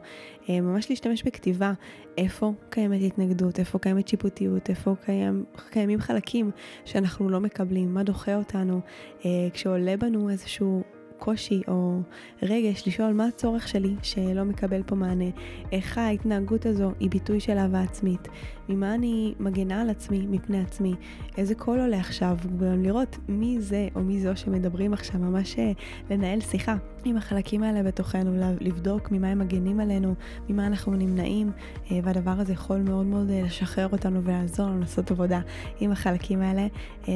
אה, 0.50 0.62
ממש 0.62 0.90
להשתמש 0.90 1.24
בכתיבה, 1.24 1.74
איפה 2.18 2.54
קיימת 2.70 3.02
התנגדות, 3.02 3.60
איפה 3.60 3.80
קיימת 3.80 4.08
שיפוטיות, 4.08 4.70
איפה 4.70 4.96
קיים, 5.06 5.44
קיימים 5.70 6.00
חלקים 6.00 6.52
שאנחנו 6.86 7.30
לא 7.30 7.40
מקבלים, 7.40 7.94
מה 7.94 8.04
דוחה 8.04 8.36
אותנו, 8.36 8.82
אה, 9.26 9.30
כשעולה 9.54 9.98
בנו 9.98 10.30
איזשהו 10.30 10.84
קושי 11.22 11.62
או 11.68 12.00
רגש, 12.44 12.88
לשאול 12.88 13.14
מה 13.14 13.26
הצורך 13.26 13.68
שלי 13.68 13.96
שלא 14.04 14.44
מקבל 14.44 14.84
פה 14.84 14.96
מענה, 14.96 15.30
איך 15.72 15.98
ההתנהגות 15.98 16.66
הזו 16.66 16.92
היא 17.00 17.10
ביטוי 17.10 17.40
של 17.40 17.58
אהבה 17.58 17.82
עצמית, 17.82 18.28
ממה 18.72 18.96
אני 18.96 19.34
מגנה 19.40 19.82
על 19.82 19.90
עצמי 19.90 20.28
מפני 20.30 20.62
עצמי, 20.62 20.94
איזה 21.38 21.56
קול 21.56 21.80
עולה 21.80 22.00
עכשיו, 22.00 22.38
וגם 22.60 22.84
לראות 22.84 23.18
מי 23.28 23.62
זה 23.62 23.88
או 23.96 24.02
מי 24.02 24.20
זו 24.20 24.36
שמדברים 24.36 24.94
עכשיו, 24.94 25.20
ממש 25.20 25.60
אה, 25.60 25.72
לנהל 26.10 26.40
שיחה 26.40 26.76
עם 27.06 27.18
החלקים 27.18 27.64
האלה 27.64 27.84
בתוכנו, 27.84 28.56
לבדוק 28.60 29.12
ממה 29.12 29.28
הם 29.28 29.40
מגנים 29.40 29.80
עלינו, 29.80 30.16
ממה 30.50 30.68
אנחנו 30.68 30.94
נמנעים, 30.94 31.52
אה, 31.92 32.00
והדבר 32.04 32.32
הזה 32.32 32.54
יכול 32.54 32.78
מאוד 32.78 33.06
מאוד 33.06 33.30
אה, 33.30 33.42
לשחרר 33.42 33.88
אותנו 33.92 34.24
ולעזור 34.24 34.66
לנו 34.66 34.80
לעשות 34.80 35.12
עבודה 35.12 35.40
עם 35.80 35.92
החלקים 35.92 36.42
האלה, 36.42 36.68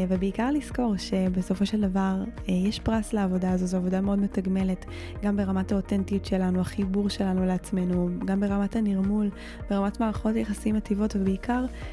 ובעיקר 0.09 0.51
לזכור 0.51 0.97
שבסופו 0.97 1.65
של 1.65 1.81
דבר 1.81 2.23
יש 2.47 2.79
פרס 2.79 3.13
לעבודה 3.13 3.51
הזו, 3.51 3.65
זו 3.65 3.77
עבודה 3.77 4.01
מאוד 4.01 4.19
מתגמלת, 4.19 4.85
גם 5.23 5.37
ברמת 5.37 5.71
האותנטיות 5.71 6.25
שלנו, 6.25 6.61
החיבור 6.61 7.09
שלנו 7.09 7.45
לעצמנו, 7.45 8.09
גם 8.25 8.39
ברמת 8.39 8.75
הנרמול, 8.75 9.29
ברמת 9.69 9.99
מערכות 9.99 10.35
יחסים 10.35 10.75
מטיבות, 10.75 11.15
ובעיקר 11.15 11.44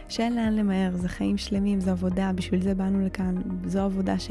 שאין 0.09 0.37
לאן 0.37 0.55
למהר, 0.57 0.97
זה 0.97 1.09
חיים 1.09 1.37
שלמים, 1.37 1.81
זו 1.81 1.91
עבודה, 1.91 2.31
בשביל 2.35 2.63
זה 2.63 2.75
באנו 2.75 3.07
לכאן, 3.07 3.35
זו 3.67 3.81
עבודה 3.81 4.19
ש... 4.19 4.31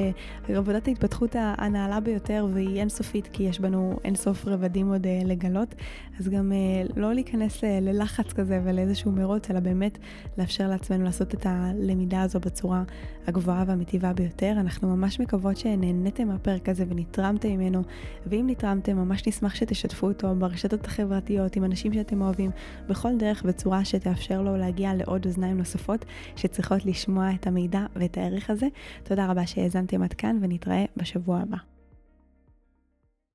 עבודת 0.50 0.88
ההתפתחות 0.88 1.36
הנעלה 1.58 2.00
ביותר 2.00 2.48
והיא 2.54 2.80
אינסופית, 2.80 3.28
כי 3.34 3.44
יש 3.44 3.60
בנו 3.60 4.00
אינסוף 4.04 4.48
רבדים 4.48 4.88
עוד 4.88 5.06
uh, 5.06 5.28
לגלות, 5.28 5.76
אז 6.20 6.30
גם 6.30 6.52
uh, 6.52 7.00
לא 7.00 7.14
להיכנס 7.14 7.58
uh, 7.58 7.68
ללחץ 7.82 8.34
כזה 8.34 8.62
ולאיזשהו 8.64 9.12
מרוץ, 9.12 9.52
אלא 9.52 9.60
באמת 9.60 9.98
לאפשר 10.38 10.68
לעצמנו 10.68 11.04
לעשות 11.04 11.34
את 11.34 11.46
הלמידה 11.46 12.22
הזו 12.22 12.40
בצורה 12.40 12.84
הגבוהה 13.28 13.64
והמטיבה 13.68 14.14
ביותר. 14.14 14.52
אנחנו 14.52 14.96
ממש 14.96 15.20
מקוות 15.20 15.58
שנהניתם 15.58 16.28
מהפרק 16.28 16.70
הזה 16.70 16.86
ונתרמתם 16.90 17.50
ממנו, 17.50 17.82
ואם 18.26 18.46
נתרמתם, 18.50 18.98
ממש 18.98 19.28
נשמח 19.28 19.56
שתשתפו 19.56 20.08
אותו 20.08 20.36
ברשתות 20.36 20.86
החברתיות, 20.86 21.56
עם 21.56 21.64
אנשים 21.64 21.94
שאתם 21.94 22.22
אוהבים, 22.22 22.52
בכל 22.90 23.18
דרך 23.18 23.42
וצורה 23.46 23.86
שתאפשר 23.86 24.42
לו 24.42 24.58
להגיע 24.58 24.94
לעוד 25.02 25.26
אוזניים 25.26 25.58
נוספות 25.58 26.06
שצריכות 26.36 26.86
לשמוע 26.86 27.30
את 27.36 27.47
המידע 27.47 27.86
ואת 27.95 28.18
הערך 28.18 28.49
הזה. 28.49 28.68
תודה 29.04 29.26
רבה 29.32 29.47
שהאזנתם 29.47 30.04
עד 30.04 30.14
כאן 30.14 30.38
ונתראה 30.41 30.86
בשבוע 30.97 31.39
הבא. 31.39 31.71